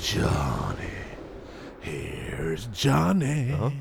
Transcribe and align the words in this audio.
Johnny, 0.00 0.94
here's 1.82 2.68
Johnny. 2.72 3.50
Ja. 3.50 3.72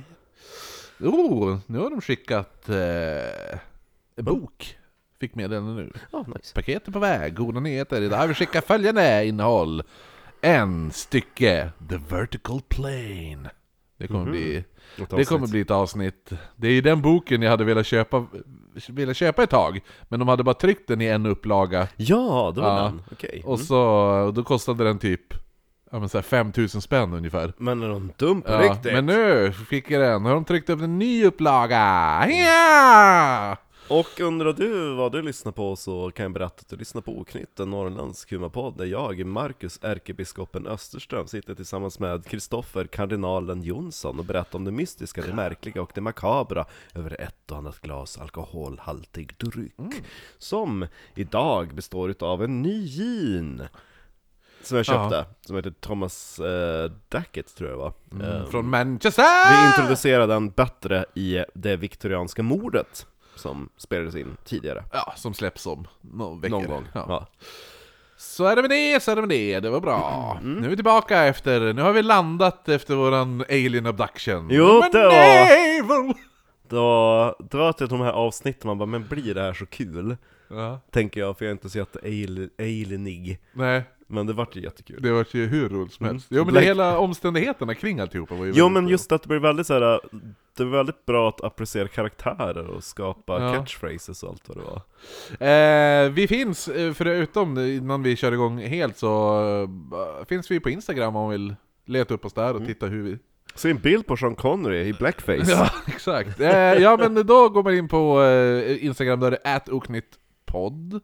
Oh, 0.99 1.57
nu 1.67 1.79
har 1.79 1.89
de 1.89 2.01
skickat 2.01 2.69
eh, 2.69 3.59
en 4.15 4.25
bok. 4.25 4.77
Fick 5.19 5.35
meddelande 5.35 5.73
nu. 5.73 5.91
Oh, 6.11 6.27
nice. 6.27 6.53
Paketet 6.53 6.93
på 6.93 6.99
väg, 6.99 7.35
goda 7.35 7.59
nyheter. 7.59 8.01
Idag 8.01 8.17
har 8.17 8.27
vi 8.27 8.33
skickat 8.33 8.65
följande 8.65 9.25
innehåll. 9.25 9.83
En 10.41 10.91
stycke 10.91 11.71
The 11.89 11.97
Vertical 12.09 12.61
Plane. 12.67 13.49
Det 13.97 14.07
kommer, 14.07 14.21
mm 14.21 14.33
-hmm. 14.33 14.63
bli, 14.97 15.17
det 15.17 15.25
kommer 15.25 15.47
bli 15.47 15.61
ett 15.61 15.71
avsnitt. 15.71 16.31
Det 16.55 16.67
är 16.67 16.81
den 16.81 17.01
boken 17.01 17.41
jag 17.41 17.51
hade 17.51 17.63
velat 17.63 17.85
köpa 17.85 18.27
velat 18.89 19.17
köpa 19.17 19.43
ett 19.43 19.49
tag. 19.49 19.79
Men 20.09 20.19
de 20.19 20.27
hade 20.27 20.43
bara 20.43 20.53
tryckt 20.55 20.87
den 20.87 21.01
i 21.01 21.05
en 21.05 21.25
upplaga. 21.25 21.87
Ja, 21.95 22.51
det 22.55 22.61
var 22.61 22.77
Ja. 22.77 22.83
den. 22.83 23.01
Okej. 23.11 23.41
Och 23.45 23.55
Mm. 23.55 23.65
så, 23.65 23.79
och 24.25 24.33
då 24.33 24.43
kostade 24.43 24.83
den 24.83 24.99
typ 24.99 25.33
ja, 25.91 25.99
men 25.99 26.09
så 26.09 26.17
här 26.17 26.23
5000 26.23 26.81
spänn 26.81 27.13
ungefär. 27.13 27.53
Men 27.57 27.83
är 27.83 27.89
de 27.89 28.11
dum 28.17 28.41
på 28.41 28.51
Ja, 28.51 28.59
riktigt? 28.61 28.93
men 28.93 29.05
nu 29.05 29.51
fick 29.69 29.91
jag 29.91 30.01
den, 30.01 30.23
nu 30.23 30.29
har 30.29 30.35
de 30.35 30.45
tryckt 30.45 30.69
upp 30.69 30.81
en 30.81 30.99
ny 30.99 31.25
upplaga! 31.25 32.25
Ja! 32.29 33.57
Och 33.89 34.19
undrar 34.19 34.53
du 34.53 34.95
vad 34.95 35.11
du 35.11 35.21
lyssnar 35.21 35.51
på 35.51 35.75
så 35.75 36.11
kan 36.11 36.23
jag 36.23 36.31
berätta 36.31 36.55
att 36.59 36.69
du 36.69 36.75
lyssnar 36.75 37.01
på 37.01 37.19
Oknytt, 37.19 37.59
en 37.59 37.69
norrländsk 37.69 38.31
humorpodd 38.31 38.77
där 38.77 38.85
jag, 38.85 39.25
Marcus 39.25 39.79
ärkebiskopen 39.81 40.67
Österström, 40.67 41.27
sitter 41.27 41.55
tillsammans 41.55 41.99
med 41.99 42.25
Kristoffer 42.25 42.87
kardinalen 42.87 43.61
Jonsson 43.61 44.19
och 44.19 44.25
berättar 44.25 44.59
om 44.59 44.65
det 44.65 44.71
mystiska, 44.71 45.21
det 45.21 45.33
märkliga 45.33 45.81
och 45.81 45.91
det 45.95 46.01
makabra 46.01 46.65
över 46.95 47.21
ett 47.21 47.51
och 47.51 47.57
annat 47.57 47.79
glas 47.79 48.17
alkoholhaltig 48.17 49.37
dryck. 49.37 50.03
Som 50.37 50.87
idag 51.15 51.75
består 51.75 52.09
utav 52.09 52.43
en 52.43 52.61
ny 52.61 52.87
gin! 52.87 53.63
Som 54.63 54.77
jag 54.77 54.85
köpte, 54.85 55.25
som 55.41 55.55
heter 55.55 55.71
Thomas 55.71 56.39
eh, 56.39 56.91
Dackett 57.09 57.55
tror 57.55 57.69
jag 57.69 57.79
det 57.79 57.83
var. 58.19 58.39
Eh, 58.39 58.45
Från 58.49 58.69
Manchester! 58.69 59.23
vi 59.51 59.67
introducerade 59.67 60.33
den 60.33 60.49
bättre 60.49 61.05
i 61.13 61.43
det 61.53 61.77
viktorianska 61.77 62.43
mordet 62.43 63.05
som 63.37 63.69
spelades 63.77 64.15
in 64.15 64.37
tidigare. 64.45 64.83
Ja, 64.93 65.13
som 65.15 65.33
släpps 65.33 65.65
om 65.67 65.87
någon 66.01 66.41
vecka. 66.41 66.51
Någon 66.55 66.67
gång. 66.67 66.85
Ja. 66.93 67.05
Ja. 67.09 67.27
Så 68.17 68.45
är 68.45 68.55
det 68.55 68.61
med 68.61 68.71
det, 68.71 69.03
så 69.03 69.11
är 69.11 69.15
det 69.15 69.21
med 69.21 69.29
det, 69.29 69.59
det 69.59 69.69
var 69.69 69.79
bra. 69.79 70.37
Mm. 70.41 70.53
Nu 70.59 70.65
är 70.65 70.69
vi 70.69 70.75
tillbaka 70.75 71.23
efter, 71.23 71.73
nu 71.73 71.81
har 71.81 71.93
vi 71.93 72.01
landat 72.03 72.69
efter 72.69 72.95
våran 72.95 73.43
alien 73.49 73.85
abduction. 73.85 74.47
Jo, 74.51 74.65
Men 74.65 74.91
naval! 75.01 76.13
Det 76.69 76.75
var, 76.75 77.35
det 77.51 77.57
var 77.57 77.73
till 77.73 77.87
de 77.87 78.01
här 78.01 78.11
avsnitten 78.11 78.67
man 78.67 78.77
bara, 78.77 78.85
men 78.85 79.07
blir 79.07 79.33
det 79.35 79.41
här 79.41 79.53
så 79.53 79.65
kul? 79.65 80.17
Ja, 80.49 80.79
Tänker 80.91 81.19
jag, 81.19 81.37
för 81.37 81.45
jag 81.45 81.49
är 81.49 81.53
inte 81.53 81.69
så 81.69 81.77
jätte 81.77 81.99
alien- 82.03 82.49
alienig. 82.59 83.39
nej, 83.53 83.83
Men 84.09 84.27
det 84.27 84.33
vart 84.33 84.55
ju 84.55 84.61
jättekul. 84.61 85.01
det 85.01 85.11
var 85.11 85.25
ju 85.31 85.45
hur 85.45 85.69
roligt 85.69 85.93
som 85.93 86.05
Mm. 86.05 86.15
helst. 86.15 86.27
Jo 86.29 86.43
men 86.45 86.53
Black- 86.53 86.61
det 86.61 86.65
hela 86.67 86.97
omständigheterna 86.97 87.75
kring 87.75 87.99
alltihopa 87.99 88.35
var 88.35 88.45
ju 88.45 88.51
Jo 88.55 88.69
men 88.69 88.83
bra. 88.83 88.91
just 88.91 89.11
att 89.11 89.21
det 89.23 89.27
blir 89.29 89.39
väldigt 89.39 89.67
så 89.67 89.73
här. 89.73 89.99
Det 90.57 90.63
var 90.63 90.71
väldigt 90.71 91.05
bra 91.05 91.29
att 91.29 91.43
apprecera 91.43 91.87
karaktärer 91.87 92.67
och 92.67 92.83
skapa 92.83 93.41
Ja. 93.41 93.53
catchphrases 93.53 94.23
och 94.23 94.29
allt 94.29 94.43
vad 94.49 94.57
det 94.57 94.63
var. 94.63 94.81
Eh, 96.05 96.09
vi 96.11 96.27
finns, 96.27 96.67
eh, 96.67 96.93
förutom 96.93 97.57
innan 97.57 98.03
vi 98.03 98.15
kör 98.15 98.31
igång 98.31 98.57
helt 98.59 98.97
så 98.97 99.39
eh, 100.19 100.25
finns 100.25 100.51
vi 100.51 100.59
på 100.59 100.69
Instagram 100.69 101.15
om 101.15 101.21
man 101.23 101.29
vill 101.31 101.55
leta 101.85 102.13
upp 102.13 102.25
oss 102.25 102.33
där 102.33 102.55
och 102.55 102.65
titta 102.65 102.85
hur 102.85 103.03
vi... 103.03 103.17
Se 103.55 103.69
en 103.69 103.77
bild 103.77 104.07
på 104.07 104.17
Sean 104.17 104.35
Connery 104.35 104.79
i 104.87 104.93
blackface. 104.93 105.45
Ja, 105.51 105.69
exakt. 105.87 106.39
Eh, 106.39 106.49
ja 106.73 106.97
men 106.97 107.27
då 107.27 107.49
går 107.49 107.63
man 107.63 107.73
in 107.73 107.87
på 107.87 108.21
eh, 108.23 108.85
Instagram, 108.85 109.19
där 109.19 109.27
är 109.27 109.31
det 109.31 109.55
atoknyttpodd. 109.55 111.01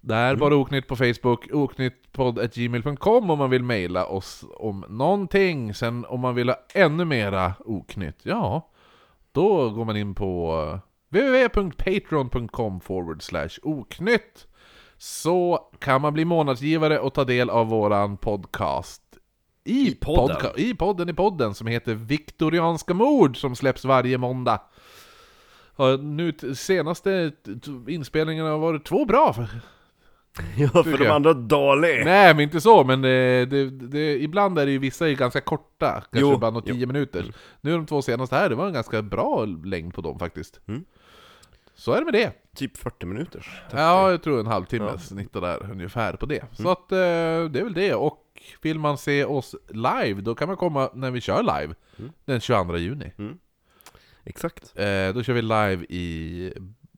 Där, 0.00 0.36
bara 0.36 0.56
oknytt 0.56 0.86
på 0.88 0.96
Facebook, 0.96 1.48
oknyttpodd.gmail.com 1.52 3.30
om 3.30 3.38
man 3.38 3.50
vill 3.50 3.62
mejla 3.64 4.06
oss 4.06 4.44
om 4.56 4.84
någonting. 4.88 5.74
Sen 5.74 6.04
om 6.04 6.20
man 6.20 6.34
vill 6.34 6.48
ha 6.48 6.56
ännu 6.74 7.04
mera 7.04 7.52
oknytt, 7.64 8.18
ja, 8.22 8.70
då 9.32 9.70
går 9.70 9.84
man 9.84 9.96
in 9.96 10.14
på 10.14 10.52
eh, 10.72 10.78
www.patreon.com 11.18 12.80
forward 12.80 13.22
slash 13.22 13.48
oknytt. 13.62 14.46
Så 14.98 15.58
kan 15.78 16.00
man 16.00 16.12
bli 16.12 16.24
månadsgivare 16.24 16.98
och 16.98 17.14
ta 17.14 17.24
del 17.24 17.50
av 17.50 17.66
våran 17.68 18.16
podcast 18.16 19.02
i, 19.64 19.88
I 19.88 19.94
podden. 19.94 20.36
podca- 20.36 20.58
I 20.58 20.74
podden 20.74 21.08
i 21.08 21.14
podden 21.14 21.54
som 21.54 21.66
heter 21.66 21.94
Viktorianska 21.94 22.94
mord 22.94 23.36
som 23.36 23.56
släpps 23.56 23.84
varje 23.84 24.18
måndag. 24.18 24.60
Nu 26.00 26.32
senaste 26.54 27.32
inspelningarna 27.88 28.50
har 28.50 28.58
varit 28.58 28.84
två 28.84 29.04
bra. 29.04 29.34
Ja, 30.56 30.68
för 30.84 30.98
de 30.98 31.06
andra 31.10 31.32
dålig. 31.34 32.04
Nej 32.04 32.34
men 32.34 32.40
inte 32.42 32.60
så, 32.60 32.84
men 32.84 33.02
det, 33.02 33.46
det, 33.46 33.70
det, 33.70 34.22
ibland 34.22 34.58
är 34.58 34.66
det 34.66 34.72
ju 34.72 34.78
vissa 34.78 35.08
är 35.08 35.14
ganska 35.14 35.40
korta, 35.40 35.90
kanske 35.92 36.20
Jo, 36.20 36.38
bara 36.38 36.50
något 36.50 36.66
tio 36.66 36.86
minuter. 36.86 37.34
Nu 37.60 37.70
de 37.72 37.86
två 37.86 38.02
senaste 38.02 38.36
här, 38.36 38.48
det 38.48 38.54
var 38.54 38.66
en 38.66 38.72
ganska 38.72 39.02
bra 39.02 39.44
längd 39.44 39.94
på 39.94 40.00
dem 40.00 40.18
faktiskt. 40.18 40.60
Mm. 40.68 40.84
Så 41.74 41.92
är 41.92 41.98
det 41.98 42.04
med 42.04 42.14
det. 42.14 42.32
Typ 42.56 42.76
40 42.76 43.06
minuters. 43.06 43.62
Ja, 43.72 44.10
jag 44.10 44.22
tror 44.22 44.40
en 44.40 44.46
halvtimme 44.46 44.84
Ja. 44.92 44.98
snittar 44.98 45.40
där 45.40 45.70
ungefär 45.70 46.12
på 46.12 46.26
det. 46.26 46.44
Så 46.52 46.70
att 46.70 46.92
eh, 46.92 46.98
det 46.98 47.60
är 47.60 47.64
väl 47.64 47.74
det. 47.74 47.94
Och 47.94 48.24
vill 48.62 48.78
man 48.78 48.98
se 48.98 49.24
oss 49.24 49.54
live, 49.68 50.20
då 50.20 50.34
kan 50.34 50.48
man 50.48 50.56
komma 50.56 50.90
när 50.94 51.10
vi 51.10 51.20
kör 51.20 51.42
live. 51.42 51.74
Mm. 51.98 52.12
Den 52.24 52.40
22 52.40 52.76
juni. 52.76 53.12
Exakt. 54.24 54.72
Eh, 54.76 55.14
då 55.14 55.22
kör 55.22 55.32
vi 55.32 55.42
live 55.42 55.84
i, 55.88 56.52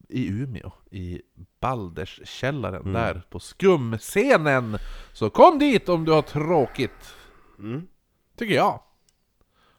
i 0.09 0.28
Umeå, 0.28 0.72
i 0.91 1.21
Balderskällaren, 1.62 2.81
Mm. 2.81 2.93
där 2.93 3.23
på 3.31 3.41
skumscenen. 3.41 4.78
Så 5.12 5.31
kom 5.31 5.59
dit 5.59 5.89
om 5.89 6.05
du 6.05 6.12
har 6.12 6.23
tråkigt, 6.23 7.15
Mm. 7.59 7.87
tycker 8.37 8.55
jag. 8.55 8.81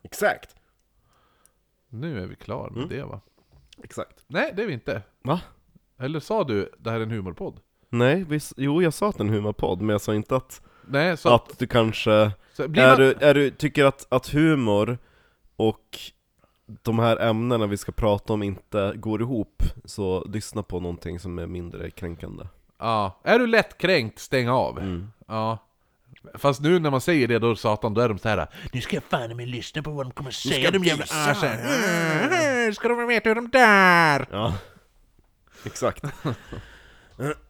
Exakt. 0.04 0.56
Nu 1.90 2.24
är 2.24 2.28
vi 2.28 2.36
klara 2.36 2.70
med 2.70 2.78
Mm. 2.78 2.90
det 2.90 3.04
va? 3.04 3.22
Exakt. 3.84 4.24
Nej, 4.28 4.54
det 4.56 4.64
är 4.64 4.68
vi 4.68 4.74
inte. 4.74 5.02
Va? 5.22 5.42
Eller 6.00 6.20
sa 6.20 6.44
du, 6.44 6.72
det 6.78 6.92
här 6.92 7.00
är 7.00 7.04
en 7.04 7.12
humorpodd? 7.12 7.60
Nej, 7.90 8.24
visst, 8.24 8.54
jo 8.58 8.82
jag 8.82 8.94
sa 8.94 9.10
att 9.10 9.18
det 9.18 9.24
är 9.24 9.28
en 9.28 9.34
humorpodd, 9.34 9.82
men 9.82 9.90
jag 9.90 10.02
sa 10.02 10.14
inte 10.16 10.36
att, 10.36 10.62
Nej, 10.88 11.12
att... 11.12 11.26
att 11.26 11.60
du 11.60 11.68
kanske 11.68 12.32
blir 12.68 12.84
är, 12.84 12.88
man, 12.90 12.98
du, 12.98 13.14
är 13.14 13.34
du, 13.34 13.50
tycker 13.50 13.86
att, 13.86 14.08
att 14.10 14.28
humor 14.28 14.98
och 15.56 16.00
de 16.66 17.00
här 17.00 17.18
ämnena 17.22 17.68
vi 17.68 17.78
ska 17.78 17.92
prata 17.92 18.34
om 18.34 18.44
inte 18.44 18.94
går 18.96 19.22
ihop, 19.22 19.64
så 19.86 20.26
lyssna 20.30 20.64
på 20.64 20.80
någonting 20.80 21.20
som 21.20 21.40
är 21.40 21.48
mindre 21.48 21.90
kränkande. 21.92 22.44
ja, 22.80 23.20
är 23.24 23.40
du 23.40 23.48
lättkränkt, 23.48 24.20
stäng 24.20 24.50
av. 24.50 24.80
Mm. 24.80 25.12
Ja. 25.28 25.58
Fast 26.34 26.62
nu 26.62 26.80
när 26.80 26.92
man 26.92 27.02
säger 27.02 27.28
det, 27.28 27.40
då 27.40 27.56
satan, 27.56 27.94
då 27.94 28.02
är 28.02 28.10
de 28.10 28.20
så 28.20 28.30
här. 28.30 28.48
Nu 28.72 28.82
ska 28.82 28.96
jag 28.96 29.04
fan 29.04 29.36
med 29.38 29.48
lyssna 29.48 29.84
på 29.84 29.92
vad 29.92 30.06
de 30.06 30.12
kommer 30.12 30.32
säga, 30.32 30.72
de 30.72 30.84
jävla 30.84 31.06
asen. 31.10 31.60
Mm, 31.60 32.74
Ska 32.74 32.88
de 32.88 33.08
veta 33.08 33.30
hur 33.30 33.36
de 33.36 33.50
där? 33.50 34.28
Ja, 34.32 34.54
exakt. 35.66 36.04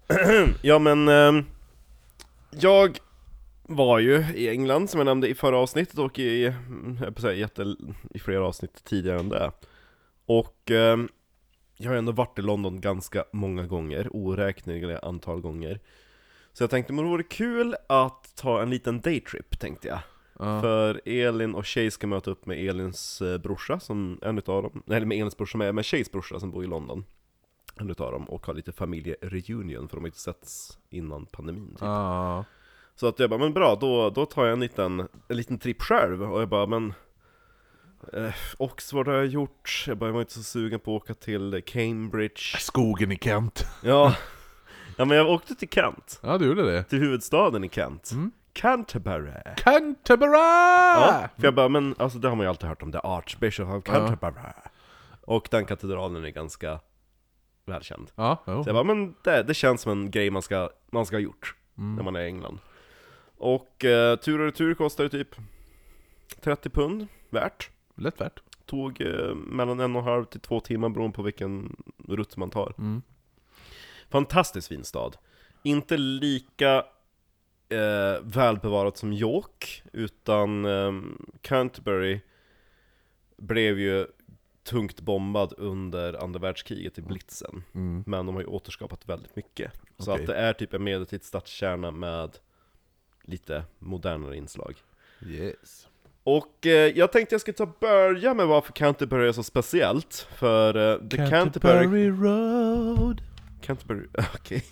ja 0.62 0.80
men, 0.80 1.08
ehm, 1.08 1.46
jag 2.50 3.00
var 3.64 4.00
ju 4.00 4.26
i 4.36 4.50
England 4.50 4.90
som 4.90 4.98
jag 4.98 5.06
nämnde 5.06 5.28
i 5.28 5.36
förra 5.36 5.58
avsnittet 5.58 6.00
och 6.00 6.20
i, 6.20 6.54
jag 7.02 7.20
säga, 7.20 7.34
jätte, 7.34 7.76
i 8.14 8.20
flera 8.20 8.48
avsnitt 8.48 8.84
tidigare 8.84 9.20
än 9.20 9.30
det. 9.30 9.52
Och 10.26 10.72
ehm, 10.72 11.10
jag 11.78 11.92
har 11.92 11.98
ändå 11.98 12.12
varit 12.12 12.40
i 12.40 12.42
London 12.42 12.82
ganska 12.82 13.26
många 13.34 13.68
gånger, 13.68 14.08
oräkneliga 14.12 15.00
antal 15.00 15.42
gånger. 15.42 15.80
Så 16.54 16.64
jag 16.64 16.70
tänkte, 16.70 16.94
men 16.94 17.06
det 17.06 17.12
vore 17.12 17.24
kul 17.24 17.76
att 17.90 18.36
ta 18.36 18.62
en 18.62 18.70
liten 18.70 19.02
daytrip, 19.02 19.60
tänkte 19.60 19.88
jag. 19.88 20.00
Ja. 20.40 20.62
För 20.62 21.02
Elin 21.06 21.56
och 21.56 21.68
Shay 21.68 21.92
ska 21.92 22.08
möta 22.08 22.32
upp 22.32 22.46
med 22.46 22.66
Elins 22.66 23.22
eh, 23.22 23.38
brorsa, 23.38 23.80
som 23.80 24.20
en 24.22 24.38
utav 24.38 24.64
dem, 24.64 24.84
eller 24.88 25.06
med 25.06 25.18
Elins 25.18 25.38
brorsa, 25.38 25.58
med, 25.58 25.76
med 25.76 25.86
Shays 25.86 26.12
brorsa 26.12 26.40
som 26.40 26.52
bor 26.52 26.64
i 26.64 26.68
London. 26.68 27.06
En 27.76 27.90
utav 27.90 28.12
dem, 28.12 28.24
och 28.24 28.46
ha 28.46 28.54
lite 28.54 28.72
familjereunion, 28.72 29.88
för 29.88 29.98
de 29.98 30.02
har 30.02 30.08
inte 30.08 30.20
setts 30.20 30.80
innan 30.90 31.26
pandemin 31.26 31.70
typ. 31.70 31.82
Ja. 31.82 32.46
Så 32.96 33.08
att 33.08 33.20
jag 33.20 33.30
bara, 33.30 33.40
men 33.40 33.54
bra, 33.54 33.76
då, 33.76 34.10
då 34.10 34.26
tar 34.26 34.46
jag 34.46 34.54
en 34.54 34.60
liten, 34.60 35.00
en 35.28 35.38
liten 35.38 35.58
tripp 35.60 35.82
själv, 35.82 36.24
och 36.34 36.42
jag 36.42 36.50
bara, 36.50 36.66
men 36.66 36.94
eh, 38.14 38.34
Oxford 38.58 39.08
har 39.08 39.14
jag 39.16 39.26
gjort, 39.26 39.84
jag 39.88 39.98
bara, 39.98 40.06
jag 40.06 40.14
var 40.14 40.22
inte 40.22 40.34
så 40.34 40.44
sugen 40.44 40.80
på 40.80 40.96
att 40.96 41.02
åka 41.02 41.14
till 41.14 41.62
Cambridge 41.66 42.42
Skogen 42.60 43.12
i 43.12 43.18
Kent. 43.18 43.66
Ja, 43.84 44.16
ja 44.98 45.06
men 45.06 45.18
jag 45.18 45.30
åkte 45.30 45.56
till 45.56 45.70
Kent, 45.70 46.20
Ja, 46.24 46.38
du 46.38 46.46
gjorde 46.48 46.72
det. 46.72 46.84
till 46.84 47.00
huvudstaden 47.00 47.64
i 47.64 47.70
Kent 47.70 48.12
Mm. 48.12 48.32
Canterbury 48.56 49.32
Canterbury! 49.58 50.32
Ja, 50.38 51.30
för 51.38 51.44
jag 51.44 51.56
bara, 51.56 51.70
men 51.70 51.96
alltså 52.00 52.20
det 52.20 52.30
har 52.30 52.36
man 52.36 52.46
ju 52.46 52.50
alltid 52.50 52.70
hört 52.70 52.82
om, 52.82 52.92
The 52.92 53.00
Archbishop 53.04 53.70
of 53.70 53.84
Canterbury 53.84 54.54
Och 55.22 55.48
den 55.52 55.66
katedralen 55.66 56.26
är 56.26 56.30
ganska 56.30 56.80
välkänd 57.66 58.12
Ja, 58.16 58.44
jo. 58.48 58.64
Så 58.64 58.70
jag 58.70 58.76
bara, 58.76 58.84
men 58.84 59.16
det, 59.24 59.44
det 59.44 59.54
känns 59.54 59.82
som 59.82 59.92
en 59.92 60.12
grej 60.12 60.30
man 60.30 60.42
ska, 60.42 60.70
man 60.92 61.06
ska 61.06 61.16
ha 61.16 61.22
gjort 61.22 61.56
Mm. 61.78 61.96
när 61.96 62.04
man 62.04 62.16
är 62.16 62.22
i 62.22 62.26
England 62.26 62.60
Och 63.44 63.86
eh, 63.86 64.16
tur 64.16 64.40
och 64.40 64.46
retur 64.46 64.74
kostar 64.74 65.04
det 65.04 65.10
typ 65.10 65.36
30 66.42 66.70
pund 66.70 67.08
värt 67.30 67.70
Lätt 67.96 68.22
värt. 68.22 68.40
Tog 68.66 69.02
eh, 69.02 69.36
mellan 69.36 69.80
en 69.80 69.96
och 69.96 70.02
en 70.02 70.08
halv 70.08 70.26
till 70.26 70.40
två 70.40 70.60
timmar 70.60 70.90
beroende 70.90 71.16
på 71.16 71.22
vilken 71.22 71.76
rutt 72.08 72.38
man 72.38 72.50
tar 72.50 72.74
Mm. 72.78 73.02
Fantastiskt 74.10 74.68
fin 74.68 74.84
stad 74.84 75.18
Inte 75.64 75.98
lika 75.98 76.86
eh, 77.70 78.22
välbevarat 78.22 78.98
som 78.98 79.14
York, 79.14 79.84
utan 79.94 80.66
eh, 80.66 80.92
Canterbury 81.42 82.20
blev 83.38 83.80
ju 83.80 84.08
tungt 84.64 85.02
bombad 85.02 85.54
under 85.58 86.24
andra 86.24 86.40
världskriget 86.40 86.98
i 86.98 87.02
Blitzen. 87.02 87.64
Mm. 87.74 88.04
Men 88.08 88.26
de 88.26 88.36
har 88.36 88.42
ju 88.42 88.48
återskapat 88.48 89.10
väldigt 89.10 89.36
mycket. 89.36 89.72
Så 89.98 90.12
att 90.12 90.28
det 90.28 90.36
är 90.36 90.54
typ 90.54 90.74
en 90.74 90.84
medeltids 90.84 91.28
stadskärna 91.28 91.92
med 91.92 92.38
lite 93.26 93.64
modernare 93.80 94.38
inslag. 94.38 94.76
Yes. 95.28 95.88
Och 96.24 96.66
eh, 96.68 96.72
jag 96.72 97.12
tänkte 97.12 97.34
jag 97.34 97.42
skulle 97.42 97.58
ta 97.58 97.66
börja 97.80 98.34
med 98.34 98.48
varför 98.48 98.74
Canterbury 98.74 99.28
är 99.28 99.32
så 99.32 99.44
speciellt. 99.44 100.28
För 100.36 100.92
eh, 100.94 101.08
The 101.10 101.18
Canterbury... 101.30 102.10
Road. 102.10 103.22
Canterbury... 103.62 104.08
Okej. 104.36 104.64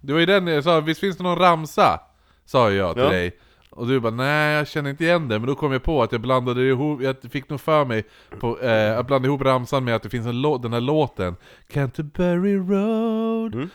Det 0.00 0.12
var 0.12 0.20
ju 0.20 0.26
den 0.26 0.46
jag 0.46 0.64
sa, 0.64 0.80
visst 0.80 1.00
finns 1.00 1.16
det 1.16 1.22
någon 1.22 1.38
ramsa? 1.38 2.00
Sa 2.44 2.70
jag 2.70 2.94
till 2.94 3.02
Ja. 3.02 3.10
dig. 3.10 3.38
Och 3.70 3.86
du 3.86 4.00
bara 4.00 4.12
nej 4.14 4.54
jag 4.56 4.68
känner 4.68 4.90
inte 4.90 5.04
igen 5.04 5.28
det, 5.28 5.38
men 5.38 5.46
då 5.48 5.54
kom 5.54 5.72
jag 5.72 5.82
på 5.82 6.02
att 6.02 6.12
jag 6.12 6.20
blandade 6.20 6.62
ihop, 6.62 7.02
jag 7.02 7.16
fick 7.30 7.48
nog 7.48 7.60
för 7.60 7.84
mig 7.84 8.04
på, 8.40 8.60
eh, 8.60 8.70
jag 8.70 9.06
blandade 9.06 9.28
ihop 9.28 9.42
ramsan 9.42 9.84
med 9.84 9.96
att 9.96 10.02
det 10.02 10.10
finns 10.10 10.26
en 10.26 10.40
låt, 10.42 10.62
den 10.62 10.72
här 10.72 10.80
låten 10.80 11.36
Canterbury 11.68 12.56
Road 12.56 13.54
Mm. 13.54 13.70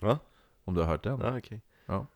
Ja, 0.00 0.18
Om 0.70 0.74
du 0.74 0.80
har 0.80 0.88
hört 0.88 1.02
den? 1.02 1.20
ja 1.22 1.38
okej. 1.38 1.60
Ja. 1.86 2.06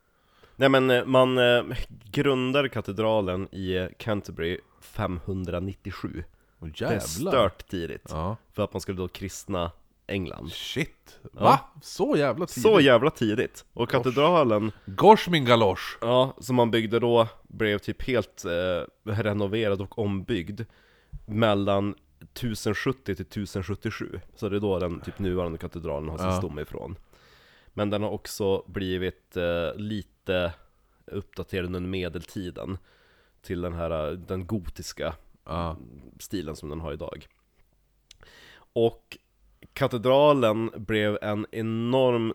Nej 0.55 0.69
men 0.69 0.89
eh, 0.89 1.05
man 1.05 1.37
eh, 1.37 1.63
grundade 2.11 2.69
katedralen 2.69 3.47
i 3.55 3.89
Canterbury 3.97 4.59
597. 4.81 6.23
Åh 6.59 6.67
Det 6.67 6.85
är 6.85 6.91
jävlar! 6.91 7.31
stört 7.31 7.67
tidigt. 7.67 8.07
Ja. 8.09 8.37
För 8.53 8.63
att 8.63 8.73
man 8.73 8.81
skulle 8.81 8.97
då 8.97 9.07
kristna 9.07 9.71
England. 10.07 10.51
Shit! 10.51 11.19
Va? 11.21 11.29
Ja. 11.73 11.81
Så 11.81 12.15
jävla 12.17 12.45
tidigt? 12.45 12.63
Så 12.63 12.79
jävla 12.79 13.09
tidigt! 13.09 13.65
Och 13.73 13.89
katedralen, 13.89 14.71
Gosh 14.85 15.29
min 15.29 15.45
galosh! 15.45 15.97
ja, 16.01 16.33
som 16.37 16.55
man 16.55 16.71
byggde 16.71 16.99
då, 16.99 17.27
blev 17.43 17.77
typ 17.79 18.01
helt 18.07 18.45
eh, 18.45 19.11
renoverad 19.11 19.81
och 19.81 19.99
ombyggd 19.99 20.61
mellan 21.25 21.95
1070 22.33 23.03
till 23.03 23.25
1077 23.25 24.19
Så 24.35 24.49
det 24.49 24.55
är 24.55 24.59
då 24.59 24.79
den 24.79 24.99
typ 24.99 25.19
nuvarande 25.19 25.57
katedralen 25.57 26.09
har 26.09 26.17
sin 26.17 26.31
stomme 26.37 26.61
ifrån 26.61 26.95
Men 27.77 27.89
den 27.89 28.03
har 28.03 28.09
också 28.09 28.63
blivit 28.67 29.37
eh, 29.37 29.75
lite 29.75 30.53
uppdaterad 31.05 31.65
under 31.65 31.79
medeltiden 31.79 32.77
Till 33.41 33.61
den 33.61 33.73
här, 33.73 34.11
eh, 34.11 34.17
den 34.17 34.47
gotiska 34.47 35.15
Ja. 35.43 35.77
stilen 36.19 36.55
som 36.55 36.69
den 36.69 36.79
har 36.79 36.93
idag. 36.93 37.27
Och 38.57 39.17
katedralen 39.73 40.71
blev 40.75 41.17
en 41.21 41.45
enorm 41.51 42.33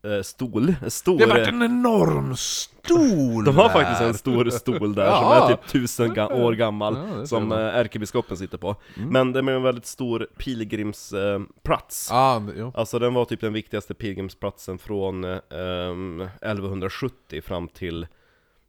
stol, 0.00 0.12
eh, 0.14 0.22
stol, 0.22 0.74
stor... 0.90 1.18
Det 1.18 1.26
vart 1.26 1.48
en 1.48 1.62
enorm 1.62 2.36
stol 2.36 3.44
de 3.44 3.56
har 3.56 3.64
där. 3.64 3.72
faktiskt 3.74 4.00
en 4.00 4.14
stor 4.14 4.50
stol 4.50 4.94
där 4.94 5.16
som 5.16 5.24
är 5.32 5.48
typ 5.48 5.66
tusen 5.68 6.14
ga- 6.16 6.32
år 6.42 6.52
gammal, 6.52 6.96
Ja, 7.18 7.26
som 7.26 7.52
eh, 7.52 7.58
ärkebiskopen 7.58 8.36
sitter 8.36 8.58
på. 8.58 8.76
Mm. 8.96 9.08
Men 9.08 9.32
det 9.32 9.38
är 9.38 9.56
en 9.56 9.62
väldigt 9.62 9.86
stor 9.86 10.26
pilgrimsplats. 10.38 12.08
Det- 12.08 12.52
jo. 12.56 12.72
Alltså 12.74 12.98
den 12.98 13.14
var 13.14 13.24
typ 13.24 13.40
den 13.40 13.52
viktigaste 13.52 13.94
pilgrimsplatsen 13.94 14.78
från 14.78 15.24
eh, 15.24 15.38
ehm, 15.50 16.20
1170 16.42 17.40
fram 17.42 17.68
till 17.68 18.06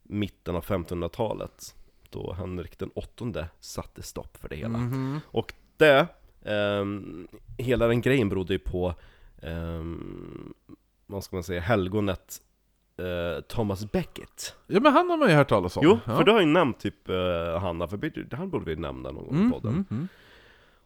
mitten 0.04 0.56
av 0.56 0.63
1500-talet. 0.66 1.75
Då 2.10 2.33
Henrik 2.33 2.80
den 2.80 2.89
åttonde 2.95 3.48
satte 3.60 4.01
stopp 4.04 4.38
för 4.38 4.50
det 4.50 4.56
hela. 4.56 4.78
Mhm. 4.78 5.19
Och 5.25 5.54
det, 5.78 6.07
ehm, 6.45 7.28
hela 7.57 7.88
den 7.88 8.01
grejen 8.01 8.30
berodde 8.30 8.54
ju 8.54 8.60
på, 8.60 8.94
um, 9.42 10.54
vad 11.11 11.23
ska 11.23 11.35
man 11.35 11.43
säga, 11.43 11.61
helgonet 11.61 12.41
eh, 12.97 13.41
Thomas 13.41 13.91
Becket. 13.91 14.55
Ja 14.67 14.79
men 14.79 14.93
han 14.93 15.09
har 15.09 15.17
man 15.17 15.29
ju 15.29 15.35
hört 15.35 15.49
talas 15.49 15.77
om 15.77 15.83
Jo, 15.85 15.99
ja. 16.05 16.17
för 16.17 16.23
du 16.23 16.31
har 16.31 16.39
ju 16.39 16.45
nämnt 16.45 16.79
typ 16.79 17.09
uh, 17.09 17.57
Hanna, 17.59 17.87
för 17.87 18.35
här 18.35 18.45
borde 18.45 18.65
vi 18.65 18.75
nämna 18.75 19.11
någon 19.11 19.25
gång 19.25 19.35
i 19.35 19.39
mm, 19.39 19.51
podden. 19.51 19.71
mm, 19.73 19.85
mm. 19.91 20.07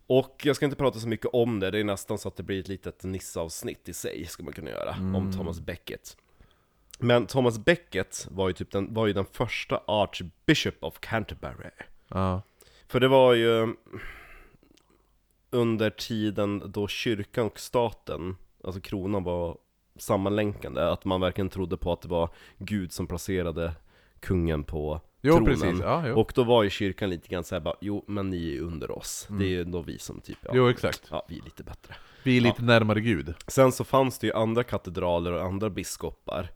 Och 0.07 0.42
jag 0.44 0.56
ska 0.56 0.66
inte 0.66 0.77
prata 0.77 1.00
så 1.00 1.07
mycket 1.07 1.25
om 1.33 1.60
det, 1.60 1.72
det 1.72 1.80
är 1.80 1.83
nästan 1.83 2.18
så 2.18 2.27
att 2.27 2.36
det 2.36 2.44
blir 2.44 2.60
ett 2.60 2.68
litet 2.68 3.04
Nisse-avsnitt 3.04 3.89
i 3.89 3.94
sig, 3.94 4.25
ska 4.25 4.44
man 4.44 4.54
kunna 4.54 4.69
göra, 4.69 4.94
Mm. 4.94 5.16
om 5.16 5.31
Thomas 5.33 5.60
Becket. 5.60 6.18
Men 7.00 7.25
Thomas 7.27 7.60
Becket 7.66 8.27
var 8.31 8.48
ju, 8.48 8.54
typ 8.54 8.72
den, 8.72 8.94
var 8.94 9.07
ju 9.07 9.13
den 9.13 9.25
första 9.25 9.81
Archbishop 9.88 10.75
of 10.80 11.00
Canterbury. 11.00 11.69
Ja. 12.07 12.42
För 12.88 13.00
det 13.00 13.07
var 13.07 13.33
ju 13.33 13.75
under 15.50 15.89
tiden 15.89 16.63
då 16.72 16.88
kyrkan 16.88 17.45
och 17.45 17.60
staten, 17.60 18.36
alltså 18.63 18.81
kronan 18.81 19.24
var 19.24 19.57
sammanlänkande, 19.98 20.82
att 20.82 21.06
man 21.06 21.22
verkligen 21.22 21.50
trodde 21.50 21.78
på 21.78 21.94
att 21.94 22.02
det 22.02 22.08
var 22.08 22.30
Gud 22.58 22.92
som 22.92 23.08
placerade 23.08 23.74
kungen 24.20 24.64
på 24.64 25.02
Jo 25.22 25.34
tronen. 25.36 25.46
precis, 25.60 25.80
ja, 25.82 26.08
jo. 26.08 26.16
Och 26.20 26.32
då 26.36 26.44
var 26.44 26.64
ju 26.64 26.70
kyrkan 26.70 27.10
lite 27.10 27.28
grann 27.28 27.44
såhär 27.44 27.60
bara, 27.60 27.76
jo 27.82 28.04
men 28.08 28.30
ni 28.30 28.56
är 28.56 28.62
under 28.62 28.92
oss, 28.92 29.28
det 29.30 29.44
är 29.46 29.50
ju 29.50 29.64
då 29.64 29.82
vi 29.82 30.00
som 30.00 30.22
typ, 30.22 30.38
ja, 30.42 30.52
Jo 30.54 30.70
exakt. 30.70 31.02
ja 31.12 31.26
vi 31.30 31.40
är 31.40 31.44
lite 31.44 31.64
bättre. 31.64 31.96
Vi 32.24 32.38
är 32.38 32.42
lite 32.42 32.64
närmare 32.64 33.02
Gud. 33.02 33.34
Sen 33.48 33.72
så 33.72 33.84
fanns 33.84 34.20
det 34.20 34.28
ju 34.28 34.34
andra 34.34 34.64
katedraler 34.64 35.32
och 35.32 35.44
andra 35.44 35.70
biskopar 35.70 36.50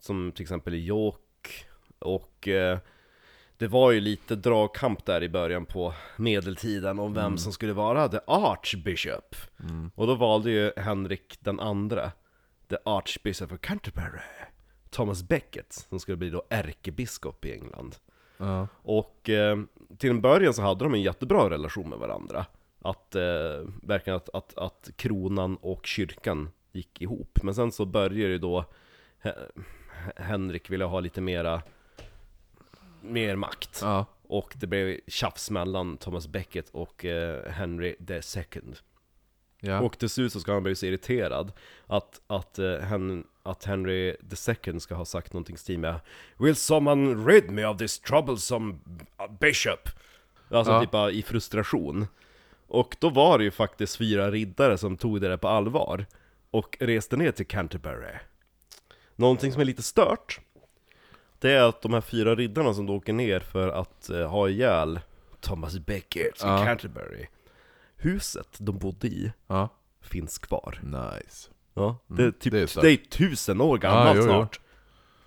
Som 0.00 0.32
till 0.32 0.42
exempel 0.42 0.74
i 0.74 0.78
York 0.86 1.66
Och 1.98 2.48
eh, 2.48 2.78
det 3.56 3.68
var 3.68 3.90
ju 3.90 4.00
lite 4.00 4.36
dragkamp 4.36 5.04
där 5.06 5.22
i 5.22 5.28
början 5.28 5.66
på 5.66 5.94
medeltiden 6.16 6.98
om 6.98 7.14
vem 7.14 7.38
som 7.38 7.52
skulle 7.52 7.72
vara 7.72 8.08
the 8.08 8.18
Archbishop 8.26 9.36
Och 9.94 10.06
då 10.06 10.14
valde 10.14 10.50
ju 10.50 10.72
Henrik 10.76 11.36
den 11.40 11.60
andra 11.60 12.12
The 12.72 12.78
Archbishop 12.84 13.52
of 13.52 13.60
Canterbury 13.60 14.20
Thomas 14.90 15.22
Becket 15.22 15.72
som 15.72 16.00
skulle 16.00 16.16
bli 16.16 16.30
då 16.30 16.42
ärkebiskop 16.50 17.44
i 17.44 17.52
England 17.52 17.96
Ja. 18.36 18.68
och 18.82 19.28
eh, 19.30 19.58
till 19.98 20.10
en 20.10 20.20
början 20.20 20.54
så 20.54 20.62
hade 20.62 20.84
de 20.84 20.94
en 20.94 21.02
jättebra 21.02 21.50
relation 21.50 21.88
med 21.88 21.98
varandra. 21.98 22.46
Att, 22.82 23.14
eh, 23.14 23.22
verkligen 23.82 24.16
att, 24.16 24.28
att, 24.34 24.58
att 24.58 24.90
kronan 24.96 25.56
och 25.56 25.86
kyrkan 25.86 26.50
gick 26.72 27.00
ihop. 27.02 27.38
Men 27.42 27.54
sen 27.54 27.72
så 27.72 27.84
började 27.84 28.32
ju 28.32 28.38
då 28.38 28.64
He- 29.22 29.48
Henrik 30.16 30.70
ville 30.70 30.84
ha 30.84 31.00
lite 31.00 31.20
mera, 31.20 31.62
mer 33.00 33.36
makt. 33.36 33.78
Ja. 33.82 34.06
Och 34.28 34.52
det 34.56 34.66
blev 34.66 34.98
tjafs 35.06 35.50
mellan 35.50 35.96
Thomas 35.96 36.28
Becket 36.28 36.68
och 36.68 37.04
eh, 37.04 37.50
Henry 37.50 37.96
the 38.06 38.22
second. 38.22 38.78
Ja. 39.64 39.80
Och 39.80 39.98
till 39.98 40.08
slut 40.08 40.32
så 40.32 40.40
ska 40.40 40.52
han 40.52 40.62
bli 40.62 40.74
så 40.74 40.86
irriterad 40.86 41.52
att, 41.86 42.20
att, 42.26 42.58
eh, 42.58 42.74
hen, 42.78 43.26
att 43.42 43.64
Henry 43.64 44.16
the 44.30 44.36
second 44.36 44.82
ska 44.82 44.94
ha 44.94 45.04
sagt 45.04 45.32
någonting 45.32 45.56
stil 45.58 45.78
med 45.78 46.00
Will 46.38 46.56
someone 46.56 47.14
rid 47.32 47.50
me 47.50 47.66
of 47.66 47.78
this 47.78 48.00
troublesome 48.00 48.74
bishop? 49.40 49.88
Alltså 50.50 50.72
Ja. 50.72 50.80
typ 50.80 50.90
bara 50.90 51.10
i 51.10 51.22
frustration. 51.22 52.06
Och 52.66 52.96
då 53.00 53.10
var 53.10 53.38
det 53.38 53.44
ju 53.44 53.50
faktiskt 53.50 53.96
fyra 53.96 54.30
riddare 54.30 54.78
som 54.78 54.96
tog 54.96 55.20
det 55.20 55.28
där 55.28 55.36
på 55.36 55.48
allvar. 55.48 56.06
Och 56.50 56.76
reste 56.80 57.16
ner 57.16 57.30
till 57.32 57.46
Canterbury. 57.46 58.14
Någonting 59.16 59.52
som 59.52 59.60
är 59.60 59.64
lite 59.64 59.82
stört, 59.82 60.40
det 61.38 61.52
är 61.52 61.62
att 61.62 61.82
de 61.82 61.94
här 61.94 62.00
fyra 62.00 62.34
riddarna 62.34 62.74
som 62.74 62.86
då 62.86 62.94
åker 62.96 63.12
ner 63.12 63.40
för 63.40 63.68
att 63.68 64.10
eh, 64.10 64.28
ha 64.30 64.48
ihjäl 64.48 65.00
Thomas 65.40 65.78
Becket 65.78 66.24
i 66.38 66.40
Ja. 66.42 66.64
Canterbury. 66.64 67.26
Huset 68.02 68.56
de 68.58 68.78
bodde 68.78 69.06
i 69.06 69.32
ja. 69.46 69.68
finns 70.00 70.38
kvar. 70.38 70.80
Nice. 70.82 71.50
Ja, 71.74 71.98
det 72.06 72.24
är 72.24 72.30
typ, 72.30 72.52
det 72.52 72.76
är 72.76 72.82
det 72.82 72.90
är, 72.90 72.96
tusen 72.96 73.60
år 73.60 73.78
gammalt 73.78 74.16
jo, 74.16 74.22
jo. 74.22 74.28
snart. 74.28 74.60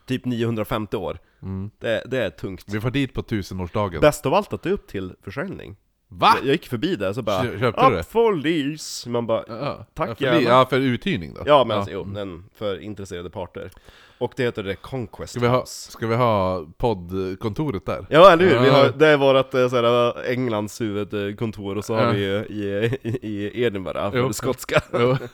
Typ 0.06 0.26
950 0.26 0.98
år. 0.98 1.20
Mm. 1.42 1.72
Det, 1.80 2.04
det 2.06 2.26
är 2.26 2.30
tungt. 2.30 2.64
Vi 2.68 2.82
får 2.82 2.92
dit 2.92 3.14
på 3.14 3.24
tusenårsdagen. 3.24 4.02
Bäst 4.02 4.26
av 4.26 4.34
allt 4.34 4.54
att 4.54 4.62
det 4.62 4.70
är 4.70 4.74
upp 4.74 4.88
till 4.88 5.16
försäljning. 5.22 5.76
Va? 6.18 6.34
Jag, 6.36 6.46
jag 6.46 6.52
gick 6.52 6.68
förbi 6.68 6.96
där 6.96 7.14
så 7.14 7.22
bara 7.22 7.44
Kö- 7.44 7.60
köpte 7.60 7.90
du 7.90 8.32
det? 8.42 8.50
Lease! 8.50 9.10
Man 9.10 9.28
bara 9.28 9.44
Ja. 9.48 9.86
Tack, 9.94 10.10
ja, 10.10 10.16
för, 10.16 10.26
gärna. 10.26 10.42
Ja, 10.42 10.66
för 10.70 10.78
uthyrning 10.80 11.34
då? 11.34 11.42
Ja 11.46 11.64
men 11.64 11.78
alltså, 11.78 11.94
jo, 11.94 12.04
den 12.04 12.44
för 12.56 12.80
intresserade 12.80 13.30
parter. 13.30 13.72
Och 14.18 14.34
det 14.36 14.44
heter 14.44 14.64
The 14.64 14.76
Conquest 14.76 15.34
Ska 15.34 15.40
vi 15.42 15.48
ha, 15.48 15.60
House. 15.60 15.92
ska 15.92 16.08
vi 16.08 16.16
ha 16.16 16.66
poddkontoret 16.78 17.86
där? 17.86 18.06
Ja 18.10 18.32
eller 18.32 18.44
hur, 18.50 18.60
vi 18.60 18.70
har, 18.70 18.90
det 18.98 19.08
är 19.08 19.18
vårt 19.18 19.54
eh, 19.54 19.70
såhär, 19.70 20.26
Englands 20.32 20.82
huvudkontor 20.82 21.78
och 21.78 21.86
så 21.86 21.96
har 21.96 22.02
Ja. 22.04 22.12
vi 22.12 22.20
ju 22.26 22.46
i, 22.46 23.00
i, 23.04 23.10
i 23.28 23.64
Edinburgh, 23.64 24.12
för 24.12 24.18
Jo. 24.18 24.28
det 24.28 24.34
skotska. 24.34 24.82
Jo. 24.94 25.18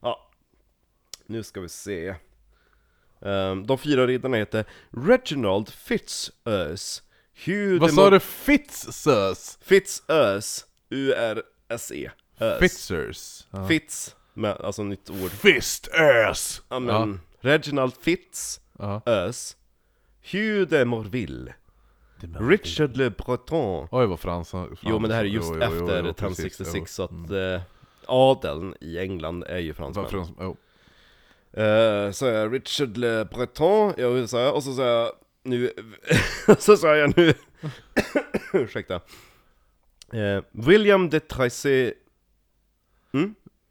Ja, 0.00 0.28
nu 1.26 1.42
ska 1.42 1.60
vi 1.60 1.68
se. 1.68 2.14
Ehm, 3.22 3.66
de 3.66 3.78
fyra 3.78 4.06
riddarna 4.06 4.36
heter 4.36 4.64
Reginald 4.90 5.68
Fitzurse, 5.68 7.02
Hugh 7.44 7.80
Vad 7.80 7.92
sa 7.92 8.10
du? 8.10 8.20
Fitzsus? 8.20 9.58
Fitzurse, 9.62 10.64
U-R-S-E. 10.90 12.10
Ös. 12.40 12.58
Fitzurs? 12.58 13.46
Ja. 13.50 13.68
Fitz, 13.68 14.16
med, 14.34 14.56
alltså 14.60 14.82
nytt 14.82 15.10
ord. 15.10 15.30
Fisturs! 15.30 16.62
Ja, 16.68 16.78
men, 16.78 17.20
Reginald 17.40 17.94
Fitz, 18.00 18.60
Ja. 18.78 19.02
Ös. 19.06 19.56
Hugh 20.32 20.68
de 20.68 20.84
Morville. 20.84 21.54
Richard 22.40 22.96
Le 22.96 23.10
Breton. 23.10 23.88
Oj 23.90 24.06
vad 24.06 24.20
frans... 24.20 24.50
frans 24.50 24.78
Jo 24.82 24.98
men 24.98 25.10
det 25.10 25.16
här 25.16 25.24
är 25.24 25.28
just 25.28 25.48
jo, 25.48 25.56
jo, 25.56 25.62
efter 25.62 26.06
jo, 26.06 26.12
precis, 26.14 26.60
1066 26.60 26.74
jo. 26.74 26.86
så 26.86 27.02
att 27.02 27.30
eh, 27.30 27.62
adeln 28.06 28.74
i 28.80 28.98
England 28.98 29.44
är 29.44 29.58
ju 29.58 29.74
fransmän. 29.74 30.08
Frans... 30.08 30.30
Jo. 30.40 30.56
Eh, 31.52 32.10
så 32.10 32.26
är 32.26 32.50
Richard 32.50 32.96
Le 32.96 33.24
Breton, 33.24 33.94
jag 33.96 34.28
säga, 34.28 34.52
och 34.52 34.62
så 34.62 34.74
säger 34.74 34.94
jag 34.94 35.12
nu, 35.48 35.70
så 36.58 36.76
säger 36.76 36.94
jag 36.94 37.16
nu, 37.16 37.34
ursäkta. 38.52 38.94
Eh, 40.12 40.42
William 40.52 41.10
de 41.10 41.20
Tracy, 41.20 41.92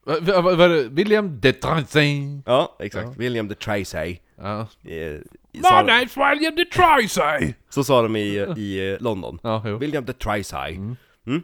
Va- 0.05 0.19
va- 0.21 0.41
va- 0.41 0.55
va- 0.55 0.89
William 0.89 1.39
de 1.41 1.53
Tracy. 1.53 2.41
ja 2.45 2.75
exakt, 2.79 3.17
William 3.17 3.47
de 3.47 3.55
Tracy. 3.55 4.17
Ja. 4.37 4.67
Eh, 4.83 5.21
sa- 5.63 5.83
name's 5.83 6.15
William 6.17 6.55
de 6.55 6.65
Tracy! 6.65 7.53
så 7.69 7.83
sa 7.83 8.01
de 8.01 8.15
i, 8.15 8.45
i 8.57 8.91
eh, 8.93 8.97
London. 9.01 9.39
Ja. 9.43 9.59
William 9.79 10.05
de 10.05 10.13
Tracy. 10.13 10.77
Mm. 10.77 11.43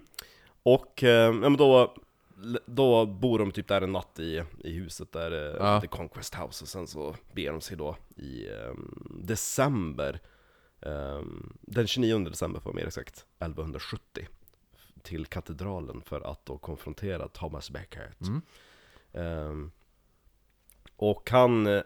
Och 0.63 1.03
eh, 1.03 1.33
ja, 1.43 1.49
då, 1.49 1.95
då 2.65 3.05
bor 3.05 3.39
de 3.39 3.51
typ 3.51 3.67
där 3.67 3.81
en 3.81 3.91
natt 3.91 4.19
i, 4.19 4.43
i 4.63 4.71
huset 4.73 5.11
där, 5.11 5.31
eh, 5.31 5.67
Ja. 5.67 5.81
The 5.81 5.87
Conquest 5.87 6.35
House, 6.35 6.63
och 6.63 6.67
sen 6.67 6.87
så 6.87 7.15
beger 7.31 7.51
de 7.51 7.61
sig 7.61 7.77
då 7.77 7.95
i 8.15 8.47
eh, 8.47 8.73
december, 9.09 10.19
eh, 10.81 11.21
den 11.61 11.87
29 11.87 12.19
december 12.19 12.59
för 12.59 12.69
att 12.69 12.75
mer 12.75 12.87
exakt, 12.87 13.25
1170, 13.39 14.27
till 15.01 15.25
katedralen 15.25 16.01
för 16.01 16.31
att 16.31 16.45
då 16.45 16.57
konfrontera 16.57 17.27
Thomas 17.27 17.69
Becket. 17.69 18.21
Mm. 18.21 18.41
Eh, 19.13 19.69
och 20.95 21.29
han 21.29 21.67
eh, 21.67 21.81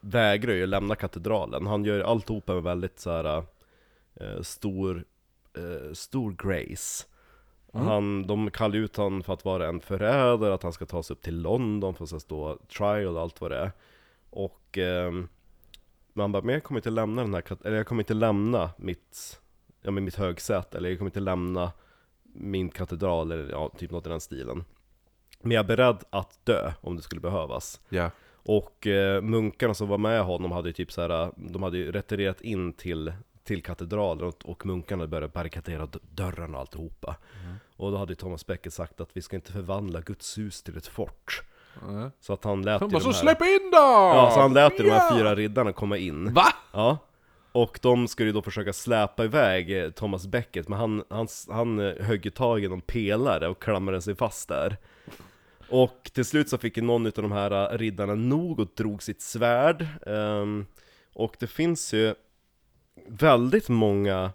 vägrar 0.00 0.52
ju 0.52 0.66
lämna 0.66 0.94
katedralen, 0.94 1.66
han 1.66 1.84
gör 1.84 2.00
alltihopa 2.00 2.54
med 2.54 2.62
väldigt 2.62 3.00
så 3.00 3.10
här 3.10 3.44
eh, 4.14 4.42
stor, 4.42 5.04
eh, 5.54 5.92
stor 5.92 6.32
grace. 6.32 7.06
Mm. 7.76 7.86
Han, 7.88 8.26
de 8.26 8.50
kallar 8.50 8.76
ut 8.76 8.96
honom 8.96 9.22
för 9.22 9.32
att 9.32 9.44
vara 9.44 9.68
en 9.68 9.80
förrädare, 9.80 10.54
att 10.54 10.62
han 10.62 10.72
ska 10.72 10.86
ta 10.86 11.02
sig 11.02 11.14
upp 11.14 11.22
till 11.22 11.40
London 11.42 11.94
för 11.94 12.04
att 12.04 12.10
sen 12.10 12.20
stå 12.20 12.58
trial 12.78 13.16
och 13.16 13.22
allt 13.22 13.40
vad 13.40 13.50
det 13.50 13.56
är. 13.58 13.72
Och 14.30 14.78
ehm, 14.78 15.28
man 16.12 16.32
bara, 16.32 16.42
men 16.42 16.52
jag 16.54 16.62
kommer 16.64 16.78
inte 16.78 16.90
lämna 16.90 17.22
den 17.22 17.34
här, 17.34 17.42
eller 17.64 17.76
jag 17.76 17.86
kommer 17.86 18.02
inte 18.02 18.14
lämna 18.14 18.70
mitt, 18.76 19.40
ja 19.82 19.90
men 19.90 20.04
mitt 20.04 20.14
högsäte, 20.14 20.78
eller 20.78 20.88
jag 20.88 20.98
kommer 20.98 21.08
inte 21.08 21.20
lämna 21.20 21.72
min 22.32 22.68
katedral, 22.70 23.32
eller 23.32 23.50
ja, 23.50 23.70
typ 23.78 23.90
något 23.90 24.06
i 24.06 24.08
den 24.10 24.20
stilen. 24.20 24.64
Men 25.40 25.50
jag 25.52 25.64
är 25.64 25.76
beredd 25.76 25.98
att 26.10 26.38
dö 26.46 26.72
om 26.80 26.96
det 26.96 27.02
skulle 27.02 27.20
behövas. 27.20 27.80
Ja. 27.88 28.10
Och 28.32 28.86
eh, 28.86 29.22
munkarna 29.22 29.74
som 29.74 29.88
var 29.88 29.98
med 29.98 30.24
honom 30.24 30.52
hade 30.52 30.68
ju 30.68 30.72
typ 30.72 30.92
så 30.92 31.00
här, 31.00 31.30
de 31.36 31.62
hade 31.62 31.78
ju 31.78 31.92
retirerat 31.92 32.40
in 32.40 32.72
till, 32.72 33.12
till 33.44 33.62
katedralen 33.62 34.26
och, 34.26 34.34
och 34.44 34.66
munkarna 34.66 35.06
började 35.06 35.28
barrikadera 35.28 35.86
d- 35.86 35.98
dörrarna 36.10 36.54
och 36.54 36.60
alltihopa. 36.60 37.16
Och 37.76 37.90
då 37.90 37.96
hade 37.96 38.12
ju 38.12 38.16
Thomas 38.16 38.46
Becket 38.46 38.72
sagt 38.72 39.00
att 39.00 39.08
vi 39.12 39.22
ska 39.22 39.36
inte 39.36 39.52
förvandla 39.52 40.00
Guds 40.00 40.38
hus 40.38 40.62
till 40.62 40.76
ett 40.76 40.86
fort. 40.86 41.42
Ja. 41.80 42.10
Så 42.20 42.32
att 42.32 42.44
han 42.44 42.62
lät 42.62 42.80
Han 42.80 42.88
ju 42.88 42.92
bara 42.92 42.98
de 42.98 43.04
så 43.04 43.12
här, 43.12 43.20
släpp 43.20 43.42
in 43.42 43.70
då! 43.72 43.78
Ja, 43.78 44.30
så 44.34 44.40
han 44.40 44.52
lät 44.52 44.80
ju 44.80 44.84
de 44.84 44.90
här 44.90 45.18
fyra 45.18 45.34
riddarna 45.34 45.72
komma 45.72 45.96
in. 45.96 46.34
Va? 46.34 46.46
Ja. 46.72 46.98
Och 47.52 47.78
de 47.82 48.08
skulle 48.08 48.28
ju 48.28 48.32
då 48.32 48.42
försöka 48.42 48.72
släpa 48.72 49.24
iväg 49.24 49.78
eh, 49.78 49.90
Thomas 49.90 50.26
Becket, 50.26 50.68
men 50.68 50.78
han, 50.78 51.04
han, 51.10 51.28
han 51.48 51.78
eh, 51.78 52.04
högg 52.04 52.24
ju 52.24 52.30
tag 52.30 52.64
i 52.64 52.68
någon 52.68 52.80
pelare 52.80 53.48
och 53.48 53.62
klamrade 53.62 54.02
sig 54.02 54.14
fast 54.14 54.48
där. 54.48 54.76
Och 55.68 56.10
till 56.12 56.24
slut 56.24 56.48
så 56.48 56.58
fick 56.58 56.76
ju 56.76 56.82
någon 56.82 57.06
av 57.06 57.12
de 57.12 57.32
här 57.32 57.72
eh, 57.72 57.78
riddarna 57.78 58.14
nog 58.14 58.60
och 58.60 58.68
drog 58.76 59.02
sitt 59.02 59.22
svärd. 59.22 59.86
Ehm, 60.06 60.66
och 61.14 61.36
det 61.38 61.46
finns 61.46 61.94
ju 61.94 62.14
väldigt 63.08 63.68
många 63.68 64.32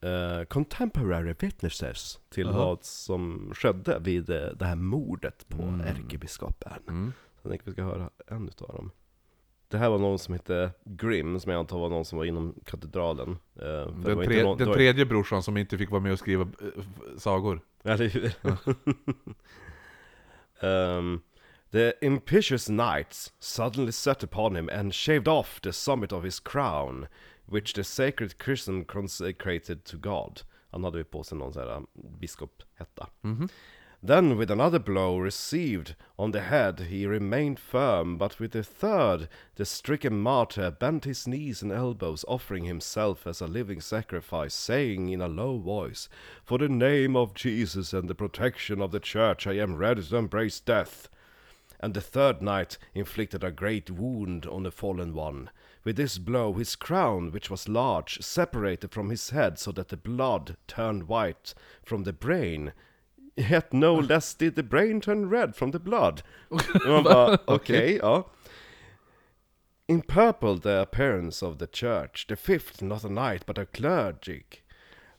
eh, 0.00 0.44
contemporary 0.44 1.34
witnesses 1.40 2.20
till 2.28 2.48
Aha. 2.48 2.58
vad 2.58 2.84
som 2.84 3.52
skedde 3.54 3.98
vid 3.98 4.30
eh, 4.30 4.36
det 4.56 4.64
här 4.64 4.76
mordet 4.76 5.48
på 5.48 5.62
ärkebiskopen. 5.86 6.72
Mm. 6.88 7.12
Så 7.34 7.48
jag 7.48 7.50
tänker 7.50 7.66
vi 7.66 7.72
ska 7.72 7.82
höra 7.82 8.10
en 8.26 8.48
utav 8.48 8.68
dem. 8.68 8.90
Det 9.70 9.78
här 9.78 9.88
var 9.90 9.98
någon 9.98 10.18
som 10.18 10.34
hette 10.34 10.70
Grim, 10.84 11.40
som 11.40 11.52
jag 11.52 11.58
antar 11.58 11.78
var 11.78 11.88
någon 11.88 12.04
som 12.04 12.18
var 12.18 12.24
inom 12.24 12.54
katedralen. 12.64 13.30
Eh, 13.56 13.92
Den, 14.04 14.24
tre, 14.24 14.42
någon, 14.42 14.58
den 14.58 14.68
var- 14.68 14.74
tredje 14.74 15.06
brorsan 15.06 15.42
som 15.42 15.56
inte 15.56 15.78
fick 15.78 15.90
vara 15.90 16.00
med 16.00 16.12
och 16.12 16.18
skriva 16.18 16.48
sagor. 17.16 17.60
Eller 17.84 18.08
hur? 18.08 18.32
um, 20.60 21.22
the 21.72 21.92
impetuous 22.00 22.66
knights 22.66 23.32
suddenly 23.38 23.92
set 23.92 24.22
upon 24.24 24.56
him 24.56 24.68
and 24.68 24.94
shaved 24.94 25.28
off 25.28 25.60
the 25.60 25.72
summit 25.72 26.12
of 26.12 26.24
his 26.24 26.40
crown, 26.40 27.06
which 27.48 27.72
the 27.72 27.84
sacred 27.84 28.38
christian 28.38 28.84
consecrated 28.84 29.84
to 29.84 29.96
God. 29.96 30.42
Han 30.70 30.84
hade 30.84 30.98
ju 30.98 31.04
på 31.04 31.24
sig 31.24 31.38
någon 31.38 31.52
sån 31.52 31.62
här 31.62 31.76
um, 31.76 31.86
biskophätta. 32.20 33.08
Then 34.00 34.36
with 34.36 34.50
another 34.52 34.78
blow 34.78 35.18
received 35.18 35.96
on 36.16 36.30
the 36.30 36.40
head 36.40 36.80
he 36.80 37.04
remained 37.04 37.58
firm, 37.58 38.16
but 38.16 38.38
with 38.38 38.52
the 38.52 38.62
third 38.62 39.28
the 39.56 39.64
stricken 39.64 40.20
martyr 40.20 40.70
bent 40.70 41.04
his 41.04 41.26
knees 41.26 41.62
and 41.62 41.72
elbows, 41.72 42.24
offering 42.28 42.64
himself 42.64 43.26
as 43.26 43.40
a 43.40 43.48
living 43.48 43.80
sacrifice, 43.80 44.54
saying 44.54 45.08
in 45.08 45.20
a 45.20 45.26
low 45.26 45.58
voice, 45.58 46.08
For 46.44 46.58
the 46.58 46.68
name 46.68 47.16
of 47.16 47.34
Jesus 47.34 47.92
and 47.92 48.08
the 48.08 48.14
protection 48.14 48.80
of 48.80 48.92
the 48.92 49.00
church 49.00 49.48
I 49.48 49.54
am 49.54 49.74
ready 49.74 50.02
to 50.02 50.16
embrace 50.16 50.60
death. 50.60 51.08
And 51.80 51.92
the 51.92 52.00
third 52.00 52.40
knight 52.40 52.78
inflicted 52.94 53.42
a 53.42 53.50
great 53.50 53.90
wound 53.90 54.46
on 54.46 54.62
the 54.62 54.70
fallen 54.70 55.12
one. 55.12 55.50
With 55.88 55.96
this 55.96 56.18
blow 56.18 56.52
his 56.52 56.76
crown, 56.76 57.32
which 57.32 57.48
was 57.48 57.66
large, 57.66 58.20
separated 58.20 58.92
from 58.92 59.08
his 59.08 59.30
head 59.30 59.58
so 59.58 59.72
that 59.72 59.88
the 59.88 59.96
blood 59.96 60.58
turned 60.66 61.08
white 61.08 61.54
from 61.82 62.02
the 62.02 62.12
brain. 62.12 62.74
Yet 63.36 63.72
no 63.72 63.94
less 64.12 64.34
did 64.34 64.54
the 64.54 64.62
brain 64.62 65.00
turn 65.00 65.30
red 65.30 65.56
from 65.56 65.70
the 65.70 65.78
blood. 65.78 66.22
Man 66.50 67.04
bara, 67.04 67.38
okej, 67.48 68.02
ja. 68.02 68.24
In 69.88 70.02
purple 70.02 70.58
the 70.58 70.82
appearance 70.82 71.42
of 71.42 71.56
the 71.56 71.66
church, 71.66 72.26
the 72.28 72.36
fifth 72.36 72.82
not 72.82 73.02
a 73.02 73.08
knight 73.08 73.44
but 73.46 73.56
a 73.56 73.64
clergy, 73.64 74.44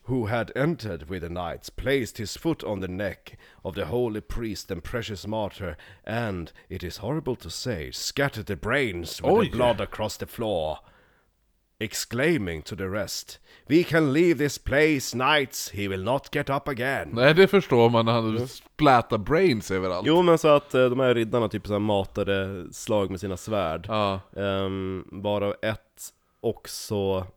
who 0.10 0.26
had 0.26 0.52
entered 0.56 1.10
with 1.10 1.22
the 1.22 1.30
knights, 1.30 1.70
placed 1.70 2.18
his 2.18 2.36
foot 2.38 2.64
on 2.64 2.80
the 2.80 2.88
neck 2.88 3.38
of 3.64 3.76
the 3.76 3.86
holy 3.86 4.22
priest 4.22 4.72
and 4.72 4.84
precious 4.84 5.28
martyr, 5.28 5.78
and, 6.04 6.52
it 6.70 6.84
is 6.84 6.98
horrible 6.98 7.36
to 7.36 7.50
say, 7.50 7.92
scattered 7.92 8.48
the 8.48 8.56
brains 8.56 9.22
with 9.22 9.32
Oj. 9.32 9.44
the 9.44 9.58
blood 9.58 9.82
across 9.82 10.18
the 10.18 10.26
floor. 10.26 10.80
Exclaiming 11.80 12.62
to 12.64 12.76
the 12.76 12.90
rest, 12.90 13.40
We 13.70 13.84
can 13.84 14.14
leave 14.14 14.38
this 14.40 14.58
place, 14.58 15.16
knights, 15.16 15.70
he 15.70 15.88
will 15.88 16.04
not 16.04 16.32
get 16.32 16.50
up 16.50 16.68
again. 16.68 17.10
Nej, 17.14 17.34
det 17.34 17.48
förstår 17.48 17.90
man 17.90 18.06
när 18.06 18.12
han 18.12 18.48
splätar 18.48 19.18
brains 19.18 19.72
överallt. 19.72 20.08
Jo 20.08 20.22
men 20.22 20.38
så 20.38 20.48
att 20.48 20.74
eh, 20.74 20.90
de 20.90 21.00
här 21.00 21.16
riddarna 21.16 21.50
typ 21.50 21.68
så 21.68 21.74
här 21.74 21.80
matade 21.80 22.68
slag 22.74 23.12
med 23.12 23.20
sina 23.20 23.38
svärd. 23.38 23.86
Ja, 23.88 24.20
Um, 24.34 25.08
varav 25.12 25.56
ett 25.62 26.14
också... 26.40 27.28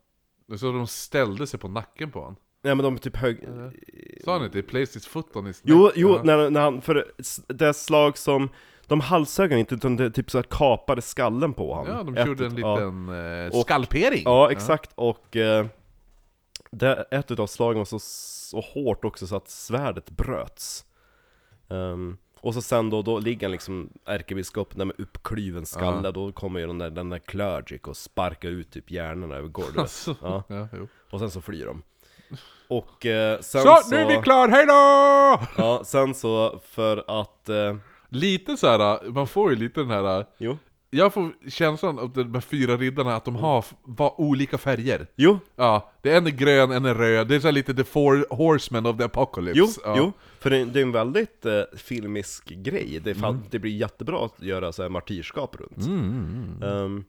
det 0.47 0.55
är 0.55 0.59
så 0.59 0.73
de 0.73 0.87
ställde 0.87 1.47
sig 1.47 1.61
på 1.61 1.69
nacken 1.69 2.11
på 2.11 2.19
honom. 2.19 2.37
Nej 2.63 2.75
men 2.75 2.85
de 2.85 2.99
typ 2.99 3.17
hög... 3.17 3.49
Sa 4.25 4.33
han 4.33 4.45
inte? 4.45 4.59
He 4.59 4.63
placed 4.63 4.95
his 4.95 5.07
foot 5.07 5.37
on 5.37 5.47
his 5.47 5.61
Jo, 5.65 5.85
neck? 5.85 5.93
jo, 5.97 6.11
Ja. 6.17 6.23
när, 6.23 6.51
när 6.51 6.61
han, 6.61 6.81
för 6.83 7.13
det 7.49 7.75
slag 7.75 8.19
som, 8.19 8.49
de 8.87 9.01
halshögg 9.01 9.53
inte 9.53 9.75
utan 9.75 9.97
det 9.97 10.11
typ 10.11 10.31
så 10.31 10.39
här 10.39 10.43
kapade 10.51 11.03
skallen 11.03 11.53
på 11.55 11.75
honom. 11.75 11.97
Ja, 11.97 12.03
de 12.03 12.17
Ett 12.17 12.27
gjorde 12.27 12.47
en 12.47 12.55
liten 12.55 13.09
eh, 13.09 13.57
Och- 13.59 13.63
skalpering. 13.67 14.23
Ja, 14.25 14.51
exakt, 14.53 14.91
och 14.95 15.37
eh, 15.37 15.67
det, 16.71 17.05
ett 17.11 17.31
utav 17.31 17.47
slagen 17.47 17.79
var 17.79 17.85
så, 17.85 17.99
så 17.99 18.61
hårt 18.61 19.05
också 19.05 19.27
så 19.27 19.37
att 19.37 19.49
svärdet 19.49 20.11
bröts. 20.11 20.85
Ehm, 21.71 22.17
och 22.41 22.55
så 22.55 22.63
sen 22.63 22.91
då, 22.91 23.03
då 23.03 23.19
ligger 23.19 23.47
han 23.47 23.53
liksom 23.53 23.91
ärkebiskopen 24.07 24.79
där 24.79 24.85
med 24.85 24.97
uppklyven 25.01 25.67
skalle, 25.67 26.11
då 26.11 26.33
kommer 26.33 26.61
ju 26.61 26.67
den 26.67 26.79
där, 26.79 26.91
den 26.91 27.11
där 27.11 27.19
clergic 27.19 27.83
och 27.83 27.97
sparkar 27.97 28.49
ut 28.49 28.71
typ 28.71 28.91
hjärnorna 28.91 29.35
över 29.35 29.49
golvet. 29.49 29.77
Alltså, 29.79 30.17
Ja. 30.23 30.43
ja. 30.49 30.69
Och 31.11 31.19
sen 31.21 31.31
så 31.31 31.41
flyr 31.41 31.67
de. 31.67 31.83
Och 32.69 33.07
eh, 33.07 33.41
sen 33.41 33.63
Så, 33.63 33.77
så... 33.85 33.91
nu 33.95 33.97
är 34.01 34.07
vi 34.09 34.23
klar, 34.23 34.49
hejdå! 34.49 35.47
Ja, 35.57 35.83
sen 35.85 36.15
så 36.15 36.61
för 36.71 37.21
att... 37.21 37.49
Eh, 37.49 37.77
Lite 38.09 38.57
så 38.57 38.67
här, 38.67 39.11
man 39.11 39.27
får 39.27 39.51
ju 39.51 39.57
lite 39.57 39.81
den 39.81 39.91
här... 39.91 40.27
jo. 40.39 40.59
Jag 40.95 41.15
får 41.15 41.51
känslan 41.51 41.99
av 41.99 42.13
de 42.13 42.35
här 42.35 42.41
fyra 42.41 42.77
riddarna 42.77 43.17
att 43.17 43.25
de 43.25 43.37
har 43.37 43.65
var 43.83 44.21
olika 44.21 44.59
färger. 44.59 45.07
Jo, 45.17 45.39
Ja, 45.57 45.93
det 46.03 46.11
är 46.11 46.17
en 46.19 46.27
är 46.27 46.31
grön, 46.31 46.71
en 46.71 46.85
är 46.85 46.95
röd. 46.95 47.29
Det 47.29 47.35
är 47.35 47.41
så 47.41 47.51
lite 47.51 47.75
the 47.75 47.85
four 47.85 48.27
horsemen 48.31 48.87
of 48.87 48.97
the 48.99 49.05
apocalypse. 49.05 49.59
jo, 49.59 49.69
ja. 49.85 49.95
jo. 49.97 50.13
För 50.41 50.51
det, 50.51 50.65
det 50.65 50.79
är 50.81 50.83
en 50.83 50.93
väldigt 50.93 51.47
eh, 51.47 51.61
filmisk 51.77 52.49
grej. 52.49 53.01
Det, 53.05 53.15
fan, 53.15 53.43
det 53.51 53.59
blir 53.59 53.73
jättebra 53.77 54.25
att 54.25 54.43
göra 54.43 54.73
så 54.73 54.83
här 54.83 54.89
martyrskap 54.89 55.57
runt. 55.57 55.87
Ehm, 56.65 57.05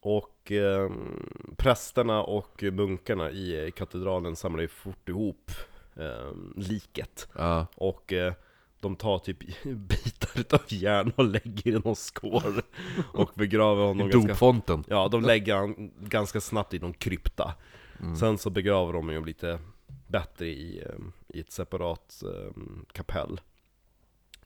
och 0.00 0.28
ehm, 0.50 1.54
prästerna 1.56 2.22
och 2.22 2.62
munkarna 2.62 3.30
i 3.30 3.72
katedralen 3.76 4.36
samlar 4.36 4.60
ju 4.60 4.68
fort 4.68 5.08
ihop 5.08 5.50
ehm, 5.96 6.52
liket. 6.56 7.28
Ja. 7.34 7.66
Och 7.74 8.12
eh, 8.12 8.32
de 8.80 8.96
tar 8.96 9.18
typ 9.18 9.38
bitar 9.64 10.56
av 10.56 10.64
järn 10.68 11.12
och 11.16 11.24
lägger 11.24 11.66
i 11.70 11.80
någon 11.84 11.96
skål 11.96 12.62
och 13.12 13.30
begraver 13.34 13.82
honom 13.82 14.08
I 14.08 14.10
ganska 14.10 14.28
dopfonten. 14.28 14.84
Ja, 14.88 15.08
de 15.08 15.22
lägger 15.22 15.54
han 15.54 15.90
ganska 16.00 16.40
snabbt 16.40 16.74
i 16.74 16.78
någon 16.78 16.94
krypta. 16.94 17.54
Sen 18.20 18.38
så 18.38 18.50
begraver 18.50 18.92
de 18.92 19.10
ju 19.10 19.24
lite 19.24 19.58
bättre 20.06 20.46
i, 20.46 20.82
eh, 20.86 20.98
i 21.28 21.40
ett 21.40 21.52
separat 21.52 22.22
eh, 22.24 22.52
kapell. 22.92 23.40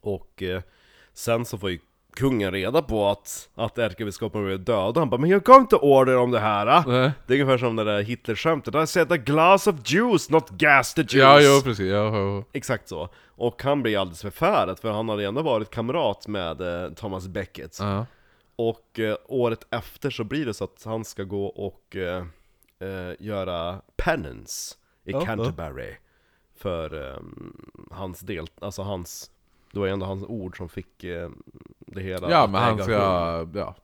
Och 0.01 0.43
eh, 0.43 0.63
sen 1.13 1.45
så 1.45 1.59
får 1.59 1.71
ju 1.71 1.79
kungen 2.17 2.51
reda 2.53 2.83
på 2.83 3.09
att, 3.09 3.49
att 3.55 3.79
ärkebiskopen 3.79 4.45
blev 4.45 4.65
död, 4.65 4.97
han 4.97 5.11
bara 5.11 5.21
'Men 5.21 5.31
jag 5.31 5.43
gav 5.43 5.61
inte 5.61 5.77
order 5.77 6.17
om 6.17 6.31
det 6.31 6.39
här'. 6.41 6.85
Nej. 6.87 7.13
Det 7.27 7.35
är 7.35 7.41
ungefär 7.43 7.59
som 7.59 7.77
det 7.77 7.85
där 7.85 8.03
Hitler-skämtet 8.03 8.75
'I 8.75 8.87
said 8.87 9.13
a 9.13 9.17
glass 9.17 9.67
of 9.67 9.77
juice, 9.85 10.31
not 10.31 10.51
gas 10.51 10.95
the 10.95 11.03
juice' 11.03 11.19
Ja, 11.19 11.41
jo 11.41 11.61
precis. 11.65 11.91
Ja, 11.91 12.17
ja. 12.19 12.45
Exakt 12.53 12.89
så. 12.89 13.09
Och 13.27 13.63
han 13.63 13.83
blir 13.83 13.99
alldeles 13.99 14.23
förfärad, 14.23 14.79
för 14.79 14.91
han 14.91 15.09
hade 15.09 15.25
ändå 15.27 15.43
varit 15.43 15.71
kamrat 15.71 16.29
med 16.29 16.61
eh, 16.85 16.91
Thomas 16.93 17.29
Becket. 17.29 17.77
ja. 17.81 18.07
Och 18.57 18.99
eh, 18.99 19.17
året 19.29 19.67
efter 19.71 20.11
så 20.11 20.25
blir 20.25 20.47
det 20.47 20.55
så 20.55 20.65
att 20.65 20.83
han 20.85 21.05
ska 21.05 21.23
gå 21.23 21.47
och 21.47 21.97
eh, 21.97 22.25
eh, 22.81 23.13
göra 23.19 23.81
penance 23.97 24.75
i 25.05 25.11
Ja, 25.13 25.19
ja. 25.21 25.27
Canterbury. 25.27 25.95
För 26.59 27.09
eh, 27.11 27.21
hans 27.91 28.21
del, 28.21 28.47
alltså 28.61 28.83
hans, 28.83 29.31
det 29.73 29.79
var 29.79 29.87
ju 29.87 29.93
ändå 29.93 30.07
hans 30.07 30.25
ord 30.25 30.57
som 30.57 30.69
fick 30.69 31.05
eh, 31.05 31.31
det 31.79 32.01
hela 32.01 32.31
ja 32.31 32.47
men 32.47 32.63
han 32.63 32.75
äga 32.75 32.85
ska... 32.85 33.39
rum. 33.41 33.53
Ja, 33.55 33.75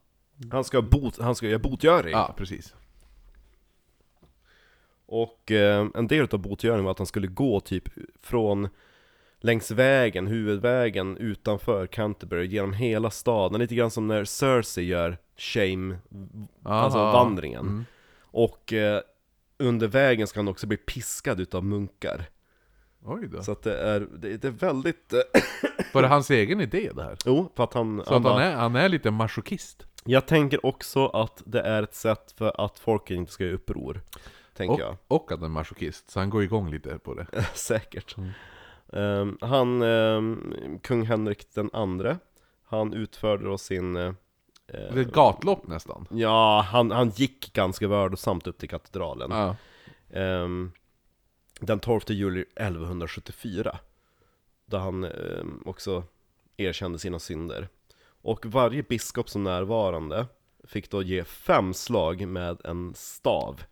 Han 0.52 0.64
ska, 0.64 0.82
bot, 0.82 1.18
han 1.18 1.34
ska 1.34 1.46
göra 1.46 1.58
botgöring. 1.58 2.12
ja 2.12 2.34
precis. 2.36 2.74
Och 5.06 5.50
eh, 5.50 5.86
en 5.94 6.06
del 6.06 6.28
av 6.32 6.38
botgöringen 6.38 6.84
var 6.84 6.90
att 6.90 6.98
han 6.98 7.06
skulle 7.06 7.26
gå 7.26 7.60
typ 7.60 7.88
från 8.22 8.68
längs 9.40 9.70
vägen, 9.70 10.26
huvudvägen 10.26 11.16
utanför 11.16 11.86
Canterbury 11.86 12.46
genom 12.46 12.72
hela 12.72 13.10
staden, 13.10 13.60
lite 13.60 13.74
grann 13.74 13.90
som 13.90 14.06
när 14.06 14.24
Cersei 14.24 14.84
gör 14.84 15.18
Shame, 15.36 15.98
alltså 16.62 16.98
Aha. 16.98 17.12
vandringen. 17.12 17.66
Mm. 17.66 17.84
Och 18.20 18.72
eh, 18.72 19.00
under 19.58 19.86
vägen 19.88 20.26
ska 20.26 20.38
han 20.38 20.48
också 20.48 20.66
bli 20.66 20.76
piskad 20.76 21.40
utav 21.40 21.64
munkar. 21.64 22.28
Oj 23.04 23.28
då. 23.28 23.42
Så 23.42 23.52
att 23.52 23.62
det 23.62 23.78
är, 23.78 24.00
det, 24.00 24.36
det 24.36 24.48
är 24.48 24.52
väldigt... 24.52 25.12
Eh, 25.12 25.20
Var 25.92 26.02
det 26.02 26.08
hans 26.08 26.30
egen 26.30 26.60
idé 26.60 26.90
det 26.94 27.02
här? 27.02 27.16
jo, 27.24 27.52
för 27.56 27.64
att 27.64 27.74
han... 27.74 28.02
Så 28.06 28.14
att 28.14 28.22
han 28.24 28.42
är, 28.42 28.54
han 28.56 28.76
är 28.76 28.88
lite 28.88 29.10
masochist? 29.10 29.86
Jag 30.04 30.26
tänker 30.26 30.66
också 30.66 31.06
att 31.06 31.42
det 31.46 31.60
är 31.60 31.82
ett 31.82 31.94
sätt 31.94 32.34
för 32.38 32.60
att 32.64 32.78
folket 32.78 33.16
inte 33.16 33.32
ska 33.32 33.44
göra 33.44 33.54
uppror. 33.54 34.00
Tänker 34.56 34.74
Och, 34.74 34.80
jag. 34.80 34.96
och 35.08 35.32
att 35.32 35.38
han 35.40 35.44
är 35.50 35.52
masochist, 35.52 36.10
så 36.10 36.18
han 36.20 36.30
går 36.30 36.42
igång 36.42 36.70
lite 36.70 36.98
på 36.98 37.14
det. 37.14 37.26
Säkert. 37.54 38.16
Mm. 38.16 38.30
Ehm, 38.92 39.38
han, 39.40 39.82
ehm, 39.82 40.54
kung 40.82 41.06
Henrik 41.06 41.54
den 41.54 41.70
andre, 41.72 42.16
han 42.66 42.92
utförde 42.92 43.44
då 43.44 43.58
sin... 43.58 43.96
eh, 43.96 44.12
Det 44.66 44.76
är 44.76 44.96
ett 44.98 45.12
gatlopp 45.12 45.66
nästan. 45.66 46.06
ja, 46.10 46.66
han, 46.70 46.90
han 46.90 47.08
gick 47.10 47.52
ganska 47.52 47.88
vördosamt 47.88 48.46
upp 48.46 48.58
till 48.58 48.68
katedralen. 48.68 49.30
Ja. 49.30 49.56
Ehm, 50.20 50.72
den 51.60 51.80
12 51.80 52.00
juli 52.08 52.40
1174. 52.40 53.78
Då 54.66 54.76
han 54.76 55.04
ehm, 55.04 55.62
också 55.64 56.04
erkände 56.56 56.98
sina 56.98 57.18
synder. 57.18 57.68
Och 58.22 58.46
varje 58.46 58.82
biskop 58.82 59.28
som 59.28 59.44
närvarande 59.44 60.26
fick 60.64 60.90
då 60.90 61.02
ge 61.02 61.24
fem 61.24 61.74
slag 61.74 62.28
med 62.28 62.60
en 62.64 62.94
stav. 62.94 63.62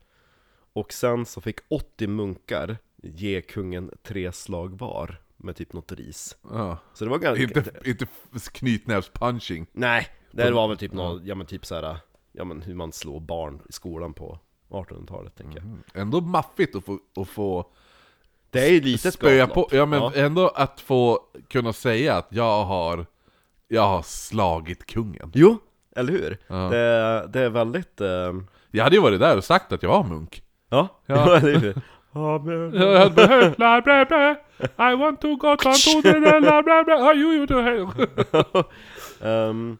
Och 0.72 0.92
sen 0.92 1.26
så 1.26 1.40
fick 1.40 1.58
80 1.68 2.06
munkar 2.06 2.78
ge 3.02 3.42
kungen 3.42 3.90
tre 4.02 4.32
slag 4.32 4.78
var 4.78 5.20
med 5.36 5.56
typ 5.56 5.72
något 5.72 5.92
ris. 5.92 6.36
ja. 6.42 6.78
Så 6.94 7.04
det 7.04 7.10
var 7.10 7.18
ganska... 7.18 7.42
Inte, 7.42 7.72
inte 7.84 8.06
knytnävspunching. 8.52 9.66
Nej, 9.72 10.08
det 10.30 10.50
var 10.50 10.68
väl 10.68 10.76
typ 10.76 10.92
något, 10.92 11.24
ja 11.24 11.34
men 11.34 11.46
typ 11.46 11.66
såhär, 11.66 11.96
ja 12.32 12.44
men 12.44 12.62
hur 12.62 12.74
man 12.74 12.92
slår 12.92 13.20
barn 13.20 13.62
i 13.68 13.72
skolan 13.72 14.14
på 14.14 14.38
1800-talet 14.68 15.36
tänker 15.36 15.58
jag. 15.92 16.02
Ändå 16.02 16.20
maffigt 16.20 16.74
att 16.76 16.84
få, 16.84 16.98
att 17.20 17.28
få 17.28 17.66
Det 18.50 18.60
är 18.66 18.70
ju 18.70 18.80
lite 18.80 19.12
spöa 19.12 19.46
på, 19.46 19.68
ja 19.72 19.86
men 19.86 20.02
Ja. 20.02 20.12
ändå 20.14 20.48
att 20.48 20.80
få 20.80 21.20
kunna 21.48 21.72
säga 21.72 22.16
att 22.16 22.26
jag 22.30 22.64
har, 22.64 23.06
jag 23.68 23.82
har 23.88 24.02
slagit 24.02 24.86
kungen. 24.86 25.30
Jo, 25.34 25.58
eller 25.96 26.12
hur? 26.12 26.38
Ja. 26.46 26.54
Det, 26.56 27.26
det 27.28 27.40
är 27.40 27.50
väldigt... 27.50 28.00
Eh, 28.00 28.32
Jag 28.70 28.84
hade 28.84 28.96
ju 28.96 29.02
varit 29.02 29.20
där 29.20 29.36
och 29.36 29.44
sagt 29.44 29.72
att 29.72 29.82
jag 29.82 29.90
var 29.90 30.04
munk. 30.04 30.42
ja, 30.68 30.88
Ja. 31.06 31.36
eller 31.36 31.58
hur? 31.60 31.80
Jag 32.78 32.98
hade 32.98 33.10
behövt 33.14 33.56
bla 33.56 33.80
bla 33.82 34.04
bla, 34.04 34.30
I 34.92 34.96
want 34.96 35.20
to 35.20 35.36
go 35.36 35.56
to 35.56 35.72
the 36.02 36.20
bla 36.40 36.62
bla 36.62 36.84
bla, 36.84 36.94
ah, 36.94 37.14
you, 37.14 37.32
you, 37.34 37.46
you. 37.50 37.88
Ehm, 39.20 39.78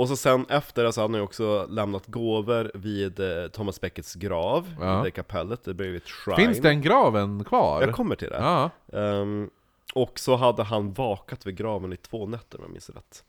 och 0.00 0.08
så 0.08 0.16
sen 0.16 0.46
efter 0.48 0.84
det 0.84 0.92
så 0.92 1.00
hade 1.00 1.12
han 1.12 1.18
ju 1.20 1.24
också 1.24 1.66
lämnat 1.70 2.06
gåvor 2.06 2.70
vid 2.74 3.20
eh, 3.20 3.48
Thomas 3.48 3.80
Beckets 3.80 4.14
grav, 4.14 4.74
Ja. 4.80 5.00
i 5.00 5.04
det 5.04 5.10
kapellet, 5.10 5.64
det 5.64 5.74
blev 5.74 5.96
ett 5.96 6.08
shrine. 6.08 6.36
Finns 6.36 6.58
den 6.60 6.80
graven 6.82 7.44
kvar? 7.44 7.82
Jag 7.82 7.94
kommer 7.94 8.16
till 8.16 8.28
det. 8.28 8.36
Ja. 8.38 8.70
Ehm, 8.98 9.50
och 9.94 10.18
så 10.18 10.36
hade 10.36 10.62
han 10.62 10.92
vakat 10.92 11.46
vid 11.46 11.56
graven 11.56 11.92
i 11.92 11.96
två 11.96 12.26
nätter 12.26 12.58
om 12.58 12.64
jag 12.64 12.70
minns 12.72 12.90
rätt. 12.90 13.24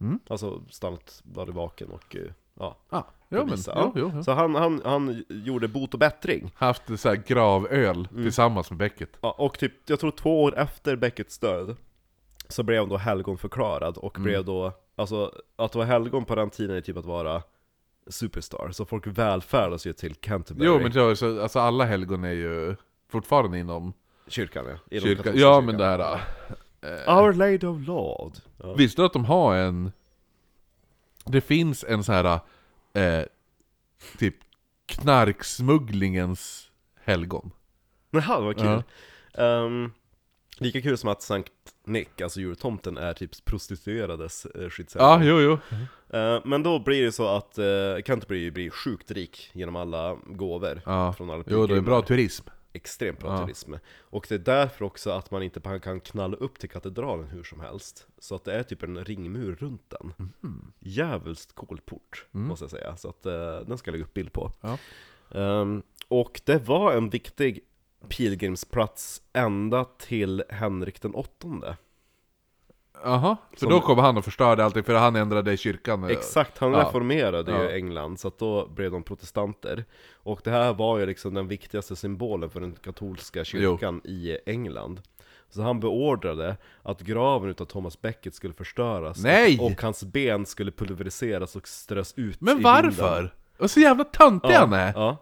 Mm. 0.00 0.18
Alltså 0.28 0.60
stannat, 0.70 1.22
varit 1.24 1.54
vaken 1.54 1.90
och 1.90 2.16
eh, 2.16 2.22
ja, 2.58 2.76
Ah, 2.88 3.02
jo, 3.28 3.38
men, 3.38 3.50
visa. 3.50 3.72
jo, 3.76 3.92
jo, 3.96 4.12
jo. 4.16 4.22
Så 4.22 4.32
han, 4.32 4.54
han, 4.54 4.82
han 4.84 5.24
gjorde 5.28 5.68
bot 5.68 5.92
och 5.94 6.00
bättring. 6.00 6.50
Haft 6.54 6.82
så 7.00 7.08
här 7.08 7.16
gravöl 7.26 8.08
Mm. 8.10 8.22
tillsammans 8.24 8.70
med 8.70 8.78
Becket. 8.78 9.10
Ja, 9.20 9.30
och 9.38 9.58
typ, 9.58 9.72
jag 9.86 10.00
tror 10.00 10.10
två 10.10 10.42
år 10.42 10.58
efter 10.58 10.96
Beckets 10.96 11.38
död 11.38 11.76
Så 12.48 12.62
blev 12.62 12.78
han 12.80 12.88
då 12.88 12.96
helgonförklarad 12.96 13.96
och 13.96 14.16
Mm. 14.16 14.24
blev 14.24 14.44
då 14.44 14.72
Alltså, 15.02 15.32
att 15.56 15.74
vara 15.74 15.84
helgon 15.84 16.24
på 16.24 16.34
den 16.34 16.50
tiden 16.50 16.76
är 16.76 16.80
typ 16.80 16.96
att 16.96 17.04
vara 17.04 17.42
Superstar, 18.06 18.70
så 18.72 18.84
folk 18.84 19.06
välfärdas 19.06 19.86
ju 19.86 19.92
till 19.92 20.14
Canterbury 20.14 20.66
Jo 20.66 20.78
men 20.78 20.92
så, 20.92 21.16
så, 21.16 21.42
alltså 21.42 21.58
alla 21.58 21.84
helgon 21.84 22.24
är 22.24 22.32
ju 22.32 22.76
fortfarande 23.08 23.58
inom 23.58 23.92
Kyrkan 24.26 24.64
ja, 24.68 24.78
i 24.90 24.98
de 24.98 25.06
kyrkan. 25.06 25.32
Ja 25.36 25.60
men 25.60 25.76
det 25.76 25.84
här... 25.84 26.20
äh, 26.80 27.18
Our 27.18 27.32
Lady 27.32 27.66
of 27.66 27.86
Lord 27.86 28.32
ja. 28.62 28.74
Visste 28.74 29.02
du 29.02 29.06
att 29.06 29.12
de 29.12 29.24
har 29.24 29.56
en... 29.56 29.92
Det 31.24 31.40
finns 31.40 31.84
en 31.88 32.04
så 32.04 32.12
här 32.12 32.40
eh, 32.92 33.24
typ 34.18 34.36
knarksmugglingens 34.86 36.70
helgon. 37.04 37.50
Jaha, 38.10 38.40
vad 38.40 38.56
kul 38.56 38.66
Ja. 38.66 38.82
Ehm, 39.44 39.92
Lika 40.58 40.82
kul 40.82 40.98
som 40.98 41.08
att 41.08 41.22
Sankt 41.22 41.52
Nick, 41.84 42.20
alltså 42.20 42.40
jultomten, 42.40 42.96
är 42.96 43.12
typ 43.12 43.44
prostituerades 43.44 44.46
eh, 44.46 44.68
skyddshelgon 44.70 45.26
Ja, 45.26 45.40
jo, 45.40 45.58
jo. 45.70 45.76
Eh, 46.18 46.40
Men 46.44 46.62
då 46.62 46.78
blir 46.78 47.04
det 47.04 47.12
så 47.12 47.28
att 47.28 47.58
uh, 47.58 48.02
Canterbury 48.02 48.50
blir 48.50 48.70
sjukt 48.70 49.10
rik 49.10 49.50
genom 49.52 49.76
alla 49.76 50.16
gåvor 50.26 50.80
Ja. 50.86 51.12
från 51.12 51.30
alla 51.30 51.38
Jo, 51.38 51.44
det 51.46 51.54
är 51.54 51.66
pilgrimer. 51.66 51.82
bra 51.86 52.02
turism. 52.02 52.46
extremt 52.72 53.18
bra 53.18 53.30
Ja. 53.32 53.44
turism. 53.44 53.74
Och 54.00 54.26
det 54.28 54.34
är 54.34 54.38
därför 54.38 54.84
också 54.84 55.10
att 55.10 55.30
man 55.30 55.42
inte 55.42 55.60
bara 55.60 55.78
kan 55.78 56.00
knalla 56.00 56.36
upp 56.36 56.58
till 56.58 56.68
katedralen 56.70 57.26
hur 57.28 57.42
som 57.44 57.60
helst. 57.60 58.06
Så 58.18 58.34
att 58.34 58.44
det 58.44 58.52
är 58.54 58.62
typ 58.62 58.82
en 58.82 59.04
ringmur 59.04 59.56
runt 59.60 59.90
den. 59.90 60.12
Mhm. 60.16 60.72
Jävligt 60.80 61.54
cool 61.54 61.80
port, 61.84 62.26
måste 62.30 62.64
jag 62.64 62.70
säga. 62.70 62.96
Så 62.96 63.08
att 63.08 63.26
eh, 63.26 63.60
den 63.66 63.78
ska 63.78 63.88
jag 63.88 63.92
lägga 63.92 64.04
upp 64.04 64.14
bild 64.14 64.32
på. 64.32 64.52
Ja. 64.60 64.78
Ehm, 65.40 65.82
och 66.08 66.40
det 66.44 66.58
var 66.68 66.92
en 66.92 67.10
viktig 67.10 67.60
pilgrimsplats 68.08 69.22
ända 69.32 69.84
till 69.84 70.44
Henrik 70.48 71.02
den 71.02 71.14
åttonde. 71.14 71.76
Jaha, 73.04 73.36
för 73.50 73.58
Som- 73.58 73.68
då 73.70 73.80
kom 73.80 73.98
han 73.98 74.16
och 74.16 74.24
förstörde 74.24 74.64
allting, 74.64 74.82
för 74.84 74.94
han 74.94 75.16
ändrade 75.16 75.56
kyrkan. 75.56 76.04
Exakt, 76.10 76.58
han 76.58 76.72
Ja. 76.72 76.80
reformerade 76.80 77.52
ju 77.52 77.58
Ja. 77.58 77.70
England, 77.70 78.20
så 78.20 78.28
att 78.28 78.38
då 78.38 78.66
blev 78.68 78.90
de 78.90 79.02
protestanter. 79.02 79.84
Och 80.12 80.40
det 80.44 80.50
här 80.50 80.72
var 80.74 80.98
ju 80.98 81.06
liksom 81.06 81.34
den 81.34 81.48
viktigaste 81.48 81.96
symbolen 81.96 82.50
för 82.50 82.60
den 82.60 82.72
katolska 82.72 83.44
kyrkan 83.44 84.00
i 84.04 84.38
England. 84.46 85.00
Så 85.50 85.62
han 85.62 85.80
beordrade 85.80 86.56
att 86.82 87.00
graven 87.00 87.50
utav 87.50 87.64
Thomas 87.64 88.00
Becket 88.00 88.34
skulle 88.34 88.54
förstöras 88.54 89.22
Nej! 89.22 89.58
och, 89.60 89.66
och 89.66 89.82
hans 89.82 90.04
ben 90.04 90.46
skulle 90.46 90.70
pulveriseras 90.72 91.56
och 91.56 91.68
strös 91.68 92.14
ut 92.16 92.40
Men 92.40 92.58
i 92.58 92.62
varför? 92.62 93.14
vinden. 93.16 93.30
Och 93.58 93.70
så 93.70 93.80
jävla 93.80 94.04
töntig 94.04 94.48
Ja, 94.50 94.58
han 94.58 94.72
är! 94.72 94.92
ja, 94.96 95.16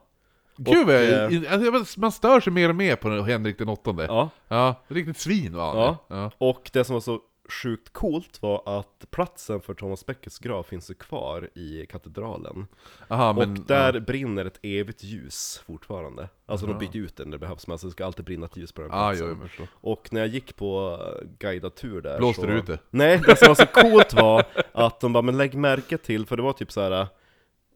Gud, 0.62 0.78
Och, 0.78 0.86
vad 0.86 0.94
eh, 0.94 1.62
jag, 1.62 1.74
alltså, 1.74 2.00
man 2.00 2.12
stör 2.12 2.40
sig 2.40 2.52
mer 2.52 2.68
och 2.68 2.76
mer 2.76 2.96
på 2.96 3.08
Henrik 3.08 3.58
den 3.58 3.68
åttonde. 3.68 4.04
Ja. 4.04 4.30
ja. 4.48 4.74
riktigt 4.88 5.18
svin 5.18 5.56
var 5.56 5.66
han. 5.66 5.76
Ja. 5.76 5.98
ja. 6.08 6.30
Och 6.38 6.70
det 6.72 6.84
som 6.84 6.94
var 6.94 7.00
så 7.00 7.20
sjukt 7.50 7.92
coolt 7.92 8.42
var 8.42 8.78
att 8.78 9.06
platsen 9.10 9.60
för 9.60 9.74
Thomas 9.74 10.06
Beckets 10.06 10.38
grav 10.38 10.62
finns 10.62 10.90
ju 10.90 10.94
kvar 10.94 11.48
i 11.54 11.86
katedralen. 11.86 12.66
Aha, 13.08 13.32
men, 13.32 13.50
och 13.50 13.66
där 13.66 14.00
brinner 14.00 14.44
ett 14.44 14.58
evigt 14.62 15.02
ljus 15.04 15.62
fortfarande. 15.66 16.28
Alltså 16.46 16.66
de 16.66 16.78
byter 16.78 16.96
ut 16.96 17.16
den 17.16 17.28
när 17.28 17.32
det 17.32 17.38
behövs, 17.38 17.66
men 17.66 17.72
alltså 17.72 17.86
det 17.86 17.90
ska 17.90 18.06
alltid 18.06 18.24
brinna 18.24 18.46
ett 18.46 18.56
ljus 18.56 18.72
på 18.72 18.80
den 18.82 18.90
Ja, 18.90 18.96
ah, 18.96 19.10
platsen. 19.10 19.50
jo. 19.58 19.66
Och 19.72 20.08
när 20.12 20.20
jag 20.20 20.28
gick 20.28 20.56
på 20.56 20.98
eh, 21.00 21.28
guidad 21.38 21.74
tur 21.74 22.02
där 22.02 22.18
Blåste 22.18 22.40
så... 22.40 22.46
du 22.46 22.58
ut 22.58 22.66
det? 22.66 22.78
Nej, 22.90 23.20
det 23.26 23.36
som 23.36 23.48
var 23.48 23.54
så 23.54 23.66
coolt 23.66 24.14
var 24.14 24.44
att 24.72 25.00
de 25.00 25.12
bara, 25.12 25.22
men 25.22 25.36
lägg 25.36 25.54
märke 25.54 25.98
till, 25.98 26.26
för 26.26 26.36
det 26.36 26.42
var 26.42 26.52
typ 26.52 26.72
så 26.72 26.80
här. 26.80 27.06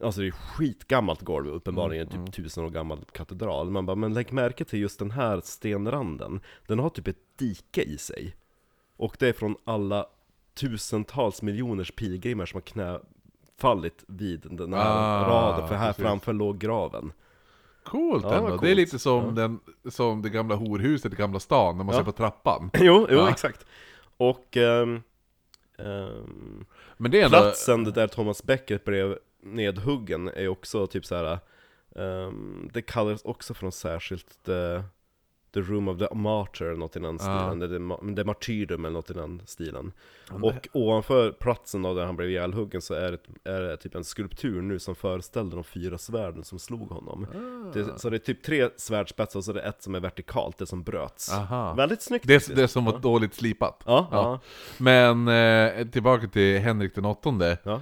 Alltså 0.04 0.20
det 0.20 0.26
är 0.26 0.30
skitgammalt 0.30 1.20
golv, 1.22 1.48
uppenbarligen 1.48 2.08
Mm, 2.08 2.26
typ 2.26 2.34
tusen 2.34 2.64
år 2.64 2.70
gammal 2.70 2.98
katedral 3.12 3.70
Man 3.70 3.86
bara, 3.86 3.96
men 3.96 4.14
lägg 4.14 4.32
märke 4.32 4.64
till 4.64 4.78
just 4.80 4.98
den 4.98 5.10
här 5.10 5.40
stenranden 5.44 6.40
Den 6.66 6.78
har 6.78 6.90
typ 6.90 7.08
ett 7.08 7.38
dike 7.38 7.82
i 7.82 7.98
sig 7.98 8.36
Och 8.96 9.16
det 9.18 9.28
är 9.28 9.32
från 9.32 9.56
alla 9.64 10.06
tusentals 10.54 11.42
miljoners 11.42 11.90
pilgrimer 11.96 12.46
som 12.46 12.56
har 12.56 12.62
knäfallit 12.62 14.04
vid 14.08 14.40
den 14.50 14.72
här 14.72 14.80
Ah, 14.96 15.28
raden 15.28 15.68
För 15.68 15.74
här 15.74 15.86
precis. 15.88 16.02
framför 16.02 16.32
låg 16.32 16.58
graven 16.58 17.12
Coolt 17.84 18.24
Ja, 18.24 18.34
ändå. 18.34 18.48
Det 18.48 18.54
är 18.54 18.58
coolt. 18.58 18.76
lite 18.76 18.98
som, 18.98 19.24
Ja. 19.24 19.30
den, 19.30 19.60
som 19.90 20.22
det 20.22 20.30
gamla 20.30 20.54
horhuset 20.54 21.12
i 21.12 21.16
Gamla 21.16 21.40
stan, 21.40 21.76
när 21.76 21.84
man 21.84 21.94
Ja. 21.94 22.00
ser 22.00 22.04
på 22.04 22.12
trappan. 22.12 22.70
Jo, 22.80 23.06
jo 23.10 23.16
Ja. 23.16 23.30
exakt 23.30 23.66
Och 24.16 24.56
ehm, 24.56 25.02
ehm, 25.78 26.64
Men 26.96 27.10
det 27.10 27.20
är 27.20 27.24
ändå... 27.24 27.38
Platsen 27.40 27.84
där 27.84 28.06
Thomas 28.08 28.42
Becket 28.44 28.84
blev 28.84 29.18
nedhuggen 29.44 30.28
är 30.28 30.48
också 30.48 30.86
typ 30.86 31.04
så 31.06 31.14
här. 31.14 31.38
ehm, 31.96 32.70
det 32.72 32.82
kallas 32.82 33.22
också 33.24 33.54
för 33.54 33.64
något 33.64 33.74
särskilt 33.74 34.48
eh, 34.48 34.82
The 35.54 35.60
Room 35.60 35.88
of 35.88 35.98
the 35.98 36.14
Martyr, 36.14 36.64
eller 36.64 36.76
något 36.76 36.96
i 36.96 37.00
den 37.00 37.18
stilen, 37.18 37.58
det, 37.58 37.64
är 37.66 37.68
det, 38.06 38.14
det 38.14 38.24
martyrdom 38.24 38.84
eller 38.84 38.92
något 38.94 39.10
i 39.10 39.14
den 39.14 39.42
stilen 39.46 39.92
Och 40.30 40.68
ovanför 40.72 41.32
platsen 41.32 41.82
då 41.82 41.94
där 41.94 42.04
han 42.06 42.16
blev 42.16 42.30
ihjälhuggen 42.30 42.82
så 42.82 42.94
är 42.94 43.12
det, 43.12 43.50
är 43.50 43.60
det 43.60 43.76
typ 43.76 43.94
en 43.94 44.04
skulptur 44.04 44.62
nu 44.62 44.78
som 44.78 44.94
föreställer 44.94 45.50
de 45.50 45.64
fyra 45.64 45.98
svärden 45.98 46.44
som 46.44 46.58
slog 46.58 46.88
honom 46.90 47.26
det, 47.74 47.98
Så 47.98 48.10
det 48.10 48.16
är 48.16 48.18
typ 48.18 48.42
tre 48.42 48.68
svärdspetsar 48.76 49.38
och 49.40 49.44
så 49.44 49.50
är 49.50 49.54
det 49.54 49.60
ett 49.62 49.82
som 49.82 49.94
är 49.94 50.00
vertikalt, 50.00 50.58
det 50.58 50.66
som 50.66 50.82
bröts 50.82 51.32
Aha. 51.32 51.74
Väldigt 51.74 52.02
snyggt 52.02 52.26
Det, 52.28 52.34
faktiskt. 52.34 52.56
det 52.56 52.68
som 52.68 52.84
var 52.84 52.98
dåligt 52.98 53.34
slipat. 53.34 53.82
Ja, 53.86 54.08
Ja. 54.10 54.16
ja, 54.22 54.40
Men 54.78 55.28
eh, 55.28 55.86
tillbaka 55.88 56.28
till 56.28 56.58
Henrik 56.58 56.94
den 56.94 57.04
åttonde. 57.04 57.58
ja. 57.62 57.80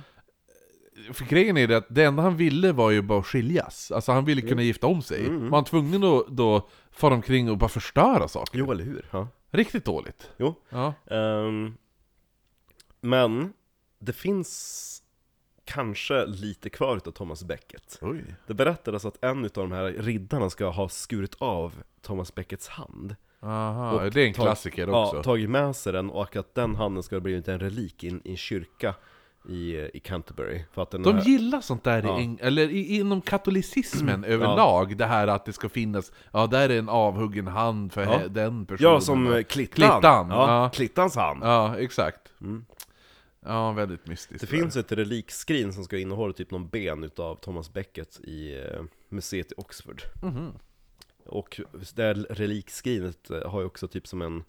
För 1.12 1.24
grejen 1.24 1.56
är 1.56 1.68
det 1.68 1.76
att 1.76 1.86
det 1.88 2.04
enda 2.04 2.22
han 2.22 2.36
ville 2.36 2.72
var 2.72 2.90
ju 2.90 3.02
bara 3.02 3.18
att 3.18 3.26
skiljas. 3.26 3.90
Alltså 3.92 4.12
han 4.12 4.24
ville 4.24 4.40
kunna 4.42 4.62
gifta 4.62 4.86
om 4.86 5.02
sig. 5.02 5.26
Mm. 5.26 5.50
Var 5.50 5.58
han 5.58 5.64
tvungen 5.64 6.04
att 6.04 6.26
då 6.28 6.68
fara 6.90 7.14
omkring 7.14 7.50
och 7.50 7.58
bara 7.58 7.68
förstöra 7.68 8.28
saker? 8.28 8.58
Jo, 8.58 8.72
eller 8.72 8.84
hur? 8.84 9.06
Ja. 9.10 9.28
Riktigt 9.50 9.84
dåligt. 9.84 10.30
Jo. 10.36 10.54
Ja. 10.68 10.94
Ehm, 11.10 11.74
men 13.00 13.52
det 13.98 14.12
finns 14.12 15.02
kanske 15.64 16.26
lite 16.26 16.70
kvar 16.70 16.96
av 17.06 17.10
Thomas 17.10 17.44
Becket. 17.44 17.98
Oj. 18.02 18.24
Det 18.46 18.54
berättades 18.54 19.04
att 19.04 19.24
en 19.24 19.44
av 19.44 19.50
de 19.50 19.72
här 19.72 19.84
riddarna 19.84 20.50
ska 20.50 20.68
ha 20.70 20.88
skurit 20.88 21.34
av 21.38 21.82
Thomas 22.02 22.34
Beckets 22.34 22.68
hand. 22.68 23.16
Aha, 23.40 23.92
Och 23.92 24.10
det 24.10 24.22
är 24.22 24.26
en 24.26 24.34
tag- 24.34 24.44
klassiker 24.46 24.88
också. 24.90 25.16
Ja, 25.16 25.22
tagit 25.22 25.50
med 25.50 25.76
sig 25.76 25.92
den 25.92 26.10
och 26.10 26.36
att 26.36 26.54
den 26.54 26.74
handen 26.76 27.02
ska 27.02 27.16
ha 27.16 27.20
blivit 27.20 27.48
en 27.48 27.60
relik 27.60 28.04
i 28.04 28.08
en, 28.08 28.20
i 28.24 28.30
en 28.30 28.36
kyrka 28.36 28.94
i, 29.48 29.76
i 29.94 30.00
Canterbury. 30.00 30.62
För 30.72 30.82
att 30.82 30.90
den 30.90 31.02
De 31.02 31.14
här, 31.16 31.24
gillar 31.24 31.60
sånt 31.60 31.84
där, 31.84 32.02
Ja. 32.02 32.20
i, 32.20 32.36
eller 32.40 32.68
i, 32.70 32.96
inom 32.96 33.20
katolicismen 33.20 34.24
överlag, 34.24 34.96
det 34.96 35.06
här 35.06 35.26
att 35.28 35.44
det 35.44 35.52
ska 35.52 35.68
finnas, 35.68 36.12
ja 36.32 36.46
där 36.46 36.68
är 36.68 36.78
en 36.78 36.88
avhuggen 36.88 37.46
hand 37.46 37.92
för 37.92 38.02
Ja. 38.02 38.18
he- 38.18 38.28
den 38.28 38.66
personen. 38.66 38.92
Ja, 38.92 39.00
som 39.00 39.32
eh, 39.32 39.42
Klittan! 39.42 39.76
Klittan, 39.90 40.28
Ja, 40.30 40.62
ja. 40.62 40.70
Klittans 40.70 41.16
hand! 41.16 41.40
Ja, 41.44 41.76
exakt. 41.78 42.20
Mm. 42.40 42.64
Ja, 43.44 43.72
väldigt 43.72 44.06
mystiskt. 44.06 44.40
Det 44.40 44.46
finns 44.46 44.76
ett 44.76 44.92
relikskrin 44.92 45.72
som 45.72 45.84
ska 45.84 45.98
innehålla 45.98 46.32
typ 46.32 46.50
någon 46.50 46.68
ben 46.68 47.04
utav 47.04 47.36
Thomas 47.36 47.72
Becket 47.72 48.20
i 48.20 48.54
eh, 48.58 48.82
museet 49.08 49.52
i 49.52 49.54
Oxford. 49.56 50.02
Mhm. 50.22 50.52
Och 51.26 51.60
det 51.94 52.02
här 52.02 52.14
relikskrinet 52.30 53.30
eh, 53.30 53.50
har 53.50 53.60
ju 53.60 53.66
också 53.66 53.88
typ 53.88 54.06
som 54.06 54.22
en, 54.22 54.44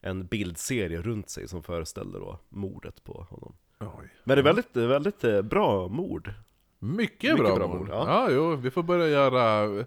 en 0.00 0.26
bildserie 0.26 1.02
runt 1.02 1.30
sig 1.30 1.48
som 1.48 1.62
föreställer 1.62 2.18
då 2.20 2.38
mordet 2.48 3.04
på 3.04 3.26
honom. 3.30 3.54
Oj. 3.80 4.08
Men 4.24 4.36
det 4.36 4.40
är 4.40 4.44
väldigt, 4.44 4.76
väldigt 4.76 5.24
eh, 5.24 5.42
bra 5.42 5.88
mord. 5.88 6.32
Mycket, 6.78 7.22
Mycket 7.32 7.36
bra, 7.46 7.56
bra 7.56 7.66
mord. 7.68 7.78
mord, 7.78 7.88
Ja. 7.88 8.04
ja. 8.06 8.30
jo, 8.30 8.56
vi 8.56 8.70
får 8.70 8.82
börja 8.82 9.08
göra 9.08 9.62
eh, 9.80 9.86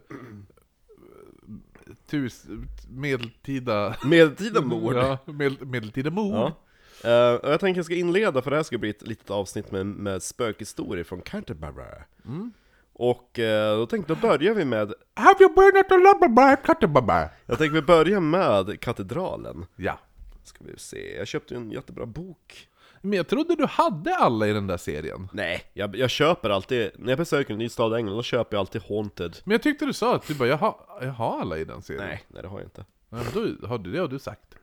tus, 2.10 2.46
medeltida... 2.90 3.96
Medeltida 4.06 4.62
mord! 4.62 4.94
Ja, 4.98 5.18
med, 5.26 5.68
medeltida 5.68 6.10
mord. 6.10 6.36
Ja. 6.36 7.40
Och 7.42 7.50
jag 7.50 7.60
tänker 7.60 7.78
jag 7.80 7.86
ska 7.86 7.96
inleda, 7.96 8.42
för 8.42 8.50
det 8.52 8.56
här 8.56 8.64
ska 8.64 8.78
bli 8.78 8.90
ett 8.90 9.08
litet 9.08 9.30
avsnitt 9.32 9.72
med, 9.72 9.86
med 9.86 10.24
spökhistorier 10.24 11.04
från 11.04 11.22
Canterbury. 11.22 12.02
Mm. 12.26 12.52
Och 12.94 13.40
då 13.78 13.86
tänkte 13.86 14.14
jag, 14.14 14.22
då 14.22 14.28
börjar 14.28 14.54
vi 14.54 14.66
med, 14.66 14.94
Have 15.14 15.36
you 15.40 15.54
been 15.54 15.78
at 15.80 15.90
the 15.90 15.98
Lumberback 15.98 16.66
Cutterbaba? 16.66 17.30
jag 17.46 17.58
tänkte 17.58 17.76
vi 17.76 17.82
börjar 17.82 18.20
med 18.20 18.80
katedralen. 18.82 19.66
Ja. 19.76 20.00
Ska 20.44 20.64
vi 20.64 20.78
se, 20.78 21.16
jag 21.18 21.28
köpte 21.28 21.56
en 21.56 21.72
jättebra 21.72 22.06
bok. 22.06 22.68
Men 23.06 23.18
jag 23.18 23.28
trodde 23.28 23.56
du 23.56 23.66
hade 23.66 24.16
alla 24.16 24.48
i 24.48 24.54
den 24.54 24.68
där 24.68 24.78
serien. 24.78 25.30
Nej, 25.34 25.64
jag, 25.74 25.96
jag 25.96 26.10
köper 26.10 26.50
alltid, 26.50 26.92
när 26.96 27.10
jag 27.10 27.18
besöker 27.18 27.54
en 27.54 27.60
ny 27.60 27.70
stad 27.70 27.94
i 27.94 27.96
England, 27.96 28.16
då 28.16 28.24
köper 28.24 28.56
jag 28.56 28.60
alltid 28.60 28.82
Haunted. 28.90 29.38
Men 29.44 29.52
jag 29.52 29.62
tyckte 29.64 29.86
du 29.86 29.94
sa 29.94 30.16
att 30.16 30.28
du 30.28 30.36
bara, 30.36 30.48
jag 30.50 30.58
har, 30.58 30.76
jag 31.02 31.12
har 31.12 31.42
alla 31.42 31.58
i 31.58 31.66
den 31.66 31.82
serien. 31.82 32.04
Nej, 32.08 32.24
nej 32.28 32.42
det 32.42 32.48
har 32.50 32.60
jag 32.60 32.66
inte. 32.68 32.86
Ja, 33.10 33.18
men 33.18 33.26
då 33.62 33.68
har 33.68 33.78
du, 33.78 33.92
det 33.92 34.00
har 34.00 34.08
du 34.08 34.20
sagt. 34.20 34.56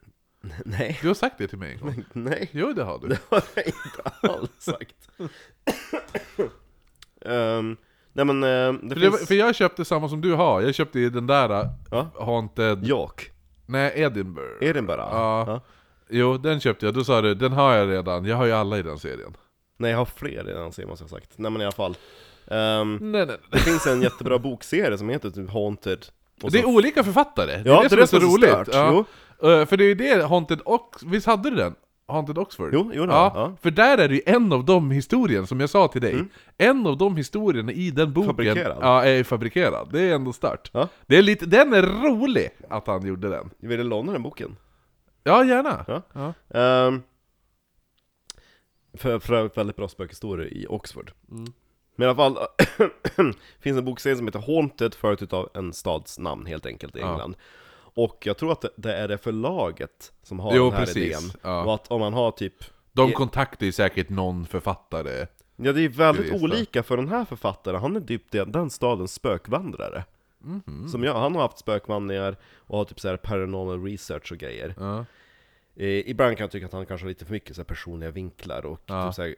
Nej, 0.64 0.98
Du 1.02 1.08
har 1.08 1.14
sagt 1.14 1.38
det 1.38 1.48
till 1.48 1.58
mig 1.58 1.72
en 1.72 1.80
gång. 1.80 2.04
nej. 2.12 2.48
Jo, 2.52 2.72
det 2.72 2.84
har 2.84 2.98
du. 2.98 3.08
Det 3.08 3.18
har 3.28 3.42
jag 3.54 3.66
inte 3.66 4.32
alls 4.32 4.50
sagt. 4.58 5.08
Ehm, 7.26 7.76
nej 8.12 8.24
men, 8.24 8.42
eh, 8.42 8.72
det 8.72 8.88
För, 8.88 8.94
det, 8.94 9.00
finns... 9.00 9.20
var- 9.20 9.26
för 9.26 9.34
jag 9.34 9.54
köpte 9.54 9.84
samma 9.84 10.08
som 10.08 10.20
du 10.20 10.34
har. 10.34 10.60
Jag 10.60 10.74
köpte 10.74 11.00
ju 11.00 11.10
den 11.10 11.26
där 11.26 11.60
uh, 11.64 11.70
Ja? 11.90 12.10
Haunted... 12.18 12.84
York? 12.86 13.30
Nej, 13.66 13.92
Edinburgh. 13.94 14.64
Edinburgh? 14.68 15.00
Ja. 15.12 15.44
ja. 15.46 15.60
Jo, 16.10 16.36
den 16.38 16.60
köpte 16.60 16.86
jag. 16.86 16.94
Då 16.94 17.04
sa 17.04 17.20
du, 17.22 17.34
den 17.34 17.52
har 17.52 17.74
jag 17.74 17.88
redan. 17.90 18.24
Jag 18.24 18.36
har 18.36 18.44
ju 18.46 18.52
alla 18.52 18.78
i 18.78 18.82
den 18.82 18.98
serien. 18.98 19.36
Nej, 19.76 19.90
jag 19.90 19.98
har 19.98 20.04
fler 20.04 20.44
redan, 20.44 20.72
ser 20.72 20.82
jag 20.82 20.88
ha 20.88 20.96
sagt. 20.96 21.30
Nej 21.36 21.50
men 21.50 21.60
i 21.60 21.64
alla 21.64 21.72
fall. 21.72 21.96
Ehm, 22.46 22.98
Nej, 23.00 23.26
nej. 23.26 23.36
det 23.50 23.58
finns 23.58 23.86
en 23.86 24.02
jättebra 24.02 24.38
bokserie 24.38 24.98
som 24.98 25.08
heter 25.08 25.30
typ 25.30 25.50
Haunted. 25.50 26.06
Och 26.42 26.50
Det 26.50 26.58
är 26.58 26.62
så- 26.62 26.68
olika 26.68 27.04
författare. 27.04 27.56
Det 27.62 27.68
Ja, 27.70 27.78
är 27.78 27.82
det 27.82 27.88
som 27.90 27.98
är 27.98 28.06
så 28.06 28.18
roligt. 28.18 28.68
Ja. 28.72 29.04
Eh, 29.42 29.66
För 29.66 29.76
det 29.76 29.84
är 29.84 29.88
ju 29.88 29.94
det, 29.94 30.24
Haunted 30.26 30.60
Ox... 30.64 31.02
Visst 31.02 31.26
hade 31.26 31.50
du 31.50 31.56
den? 31.56 31.74
Haunted 32.08 32.38
Oxford? 32.38 32.70
jo, 32.74 32.90
jo 32.94 33.06
det 33.06 33.12
Ja, 33.12 33.32
ja. 33.34 33.56
för 33.62 33.70
där 33.70 33.98
är 33.98 34.08
det 34.08 34.14
ju 34.14 34.20
en 34.26 34.52
av 34.52 34.64
de 34.64 34.90
historierna, 34.90 35.46
som 35.46 35.60
jag 35.60 35.70
sa 35.70 35.88
till 35.88 36.00
dig, 36.00 36.24
en 36.58 36.86
av 36.86 36.98
de 36.98 37.16
historierna 37.16 37.72
i 37.72 37.90
den 37.90 38.12
boken 38.12 38.26
Fabrikerad. 38.30 38.78
Ja, 38.80 39.04
är 39.04 39.24
fabrikerad. 39.24 39.88
Det 39.92 40.00
är 40.00 40.14
ändå 40.14 40.32
stört. 40.32 40.70
Ja. 40.72 40.88
Det 41.06 41.16
är 41.16 41.22
lite, 41.22 41.46
den 41.46 41.72
är 41.74 41.82
rolig 41.82 42.48
att 42.70 42.86
han 42.86 43.06
gjorde 43.06 43.28
den. 43.28 43.50
Vill 43.58 43.78
du 43.78 43.84
låna 43.84 44.12
den 44.12 44.22
boken? 44.22 44.56
Ja, 45.24 45.44
gärna. 45.44 45.84
Ja. 45.88 46.02
Ja. 46.12 46.58
Ehm, 46.60 47.02
för, 48.94 49.18
för 49.18 49.34
övrigt 49.34 49.56
väldigt 49.56 49.76
bra 49.76 49.88
spökhistorier 49.88 50.52
i 50.54 50.66
Oxford. 50.68 51.12
Mm. 51.30 51.52
Men 51.96 52.06
i 52.06 52.10
alla 52.10 52.16
fall, 52.16 52.38
finns 53.60 53.78
en 53.78 53.84
bokserie 53.84 54.16
som 54.16 54.26
heter 54.26 54.38
Haunted, 54.54 54.94
förut 54.94 55.22
utav 55.22 55.48
en 55.54 55.72
stads 55.72 56.18
namn 56.18 56.46
helt 56.46 56.66
enkelt 56.66 56.96
i 56.96 57.00
Ja. 57.00 57.10
England. 57.12 57.36
Och 57.94 58.22
jag 58.26 58.36
tror 58.36 58.52
att 58.52 58.64
det, 58.76 58.94
är 58.94 59.08
det 59.08 59.18
förlaget 59.18 60.12
som 60.22 60.40
har 60.40 60.54
Jo, 60.56 60.64
den 60.64 60.72
här 60.72 60.80
precis. 60.86 60.96
idén. 60.96 61.40
Ja. 61.42 61.64
Och 61.64 61.74
att 61.74 61.90
om 61.90 62.00
man 62.00 62.12
har 62.14 62.30
typ 62.30 62.54
De 62.92 63.10
Ja. 63.10 63.16
kontaktar 63.16 63.66
ju 63.66 63.72
säkert 63.72 64.08
någon 64.08 64.46
författare. 64.46 65.26
Ja 65.56 65.72
det 65.72 65.84
är 65.84 65.88
väldigt 65.88 66.42
olika 66.42 66.82
för 66.82 66.96
den 66.96 67.08
här 67.08 67.24
författaren, 67.24 67.80
han 67.80 67.96
är 67.96 68.00
typ 68.00 68.30
den, 68.30 68.52
den 68.52 68.70
stadens 68.70 69.14
spökvandrare 69.14 70.04
Mhm. 70.40 70.88
Som 70.88 71.04
jag, 71.04 71.14
han 71.14 71.34
har 71.34 71.42
haft 71.42 71.58
spökvandringar 71.58 72.36
och 72.58 72.78
har 72.78 72.84
typ 72.84 73.00
så 73.00 73.08
här 73.08 73.16
paranormal 73.16 73.84
research 73.84 74.32
och 74.32 74.38
grejer 74.38 74.74
Ja. 74.78 75.04
eh, 75.76 76.10
Ibland 76.10 76.36
kan 76.36 76.44
jag 76.44 76.50
tycka 76.50 76.66
att 76.66 76.72
han 76.72 76.86
kanske 76.86 77.04
har 77.04 77.08
lite 77.08 77.24
för 77.24 77.32
mycket 77.32 77.56
så 77.56 77.64
personliga 77.64 78.10
vinklar 78.10 78.66
och 78.66 78.80
Ja. 78.86 79.06
typ 79.06 79.14
så 79.14 79.22
här, 79.22 79.34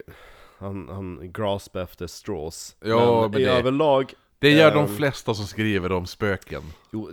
han, 0.58 0.88
han 0.88 1.32
grasp 1.32 1.76
efter 1.76 2.06
straws 2.06 2.76
Ja, 2.80 3.28
men 3.32 3.40
i 3.40 3.44
det- 3.44 3.50
överlag, 3.50 4.12
Det 4.38 4.50
gör 4.50 4.74
de 4.74 4.84
Ehm. 4.84 4.96
flesta 4.96 5.34
som 5.34 5.46
skriver 5.46 5.92
om 5.92 6.06
spöken. 6.06 6.62
jo, 6.90 7.10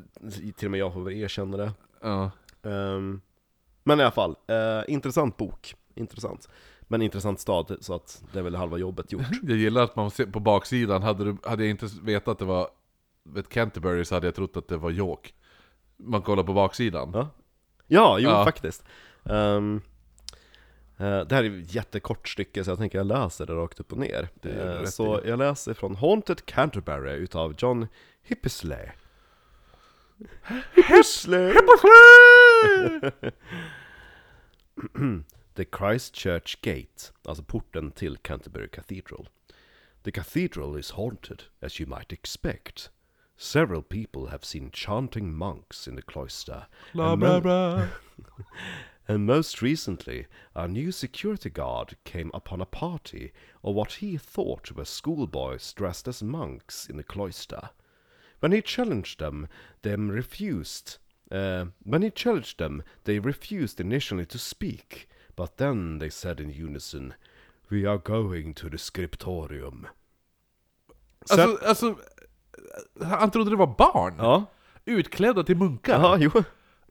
till 0.57 0.67
och 0.67 0.71
med 0.71 0.79
jag 0.79 0.93
får 0.93 1.01
väl 1.01 1.13
erkänna 1.13 1.57
det 1.57 1.71
Ja. 2.01 2.31
Ehm, 2.63 3.21
Men 3.83 3.99
i 3.99 4.03
alla 4.03 4.11
fall, 4.11 4.35
eh, 4.47 4.93
intressant 4.93 5.37
bok, 5.37 5.75
intressant 5.95 6.49
Men 6.91 7.01
intressant 7.01 7.39
stad, 7.39 7.77
så 7.81 7.93
att 7.95 8.23
det 8.33 8.39
är 8.39 8.43
väl 8.43 8.55
halva 8.55 8.77
jobbet 8.77 9.11
gjort 9.11 9.21
Jag 9.43 9.57
gillar 9.57 9.83
att 9.83 9.95
man 9.95 10.11
ser 10.11 10.25
på 10.25 10.39
baksidan, 10.39 11.03
hade, 11.03 11.23
du, 11.23 11.37
hade 11.43 11.63
jag 11.63 11.69
inte 11.69 11.87
vetat 12.03 12.27
att 12.27 12.39
det 12.39 12.45
var 12.45 12.67
vet, 13.23 13.49
Canterbury 13.49 14.05
så 14.05 14.15
hade 14.15 14.27
jag 14.27 14.35
trott 14.35 14.57
att 14.57 14.67
det 14.67 14.77
var 14.77 14.91
York. 14.91 15.33
Man 15.97 16.21
kollar 16.21 16.43
på 16.43 16.53
baksidan. 16.53 17.11
Ja, 17.13 17.29
ja 17.87 18.19
jo 18.19 18.29
Ja. 18.29 18.45
faktiskt. 18.45 18.83
Ehm, 19.25 19.81
eh, 20.97 21.19
det 21.19 21.35
här 21.35 21.43
är 21.43 21.59
ett 21.61 21.73
jättekort 21.75 22.27
stycke 22.29 22.63
så 22.63 22.71
jag 22.71 22.77
tänker 22.77 22.97
jag 22.97 23.07
läser 23.07 23.45
det 23.45 23.53
rakt 23.53 23.79
upp 23.79 23.91
och 23.91 23.97
ner. 23.97 24.29
Rätt 24.41 24.93
så 24.93 25.21
jag 25.25 25.39
läser 25.39 25.73
från 25.73 25.95
Haunted 25.95 26.45
Canterbury 26.45 27.11
utav 27.13 27.55
John 27.57 27.87
Hippisley. 28.21 28.87
Hippisley! 30.75 31.53
The 35.55 35.65
Christchurch 35.77 36.61
Gate, 36.61 37.13
alltså 37.23 37.43
porten 37.43 37.91
till 37.91 38.17
Canterbury 38.17 38.67
Cathedral. 38.69 39.29
The 40.03 40.11
cathedral 40.11 40.79
is 40.79 40.91
haunted, 40.91 41.43
as 41.61 41.81
you 41.81 41.89
might 41.89 42.13
expect. 42.13 42.89
Several 43.41 43.81
people 43.81 44.27
have 44.27 44.43
seen 44.43 44.69
chanting 44.69 45.33
monks 45.33 45.87
in 45.87 45.95
the 45.95 46.01
cloister. 46.01 46.67
Bla 46.93 47.13
and 47.13 47.21
bla 47.21 47.29
mo- 47.29 47.41
bla. 47.41 47.89
And 49.07 49.25
most 49.25 49.61
recently, 49.61 50.27
our 50.57 50.67
new 50.67 50.91
security 50.91 51.49
guard 51.49 51.95
came 52.03 52.31
upon 52.33 52.59
a 52.59 52.65
party 52.65 53.31
of 53.63 53.73
what 53.73 53.93
he 53.93 54.17
thought 54.17 54.73
were 54.73 54.83
schoolboys 54.83 55.71
dressed 55.71 56.07
as 56.09 56.21
monks 56.21 56.85
in 56.85 56.97
the 56.97 57.03
cloister. 57.03 57.69
When 58.41 58.51
he 58.51 58.61
challenged 58.61 59.19
them, 59.19 59.47
them 59.83 60.09
refused. 60.09 60.97
Uh, 61.31 61.67
when 61.83 62.01
he 62.01 62.11
challenged 62.11 62.59
them, 62.59 62.83
they 63.05 63.19
refused 63.19 63.79
initially 63.79 64.25
to 64.25 64.37
speak, 64.37 65.07
but 65.37 65.55
then 65.57 65.99
they 65.99 66.09
said 66.09 66.41
in 66.41 66.51
unison, 66.51 67.15
"We 67.69 67.85
are 67.85 67.97
going 67.97 68.53
to 68.55 68.69
the 68.69 68.77
scriptorium." 68.77 69.87
Alltså, 71.29 71.57
alltså, 71.65 71.99
han 73.03 73.31
trodde 73.31 73.49
det 73.49 73.55
var 73.55 73.75
barn. 73.77 74.13
ja, 74.17 74.45
Utklädda 74.85 75.43
till 75.43 75.57
munkar. 75.57 75.99
ja, 76.01 76.17
jo, 76.19 76.31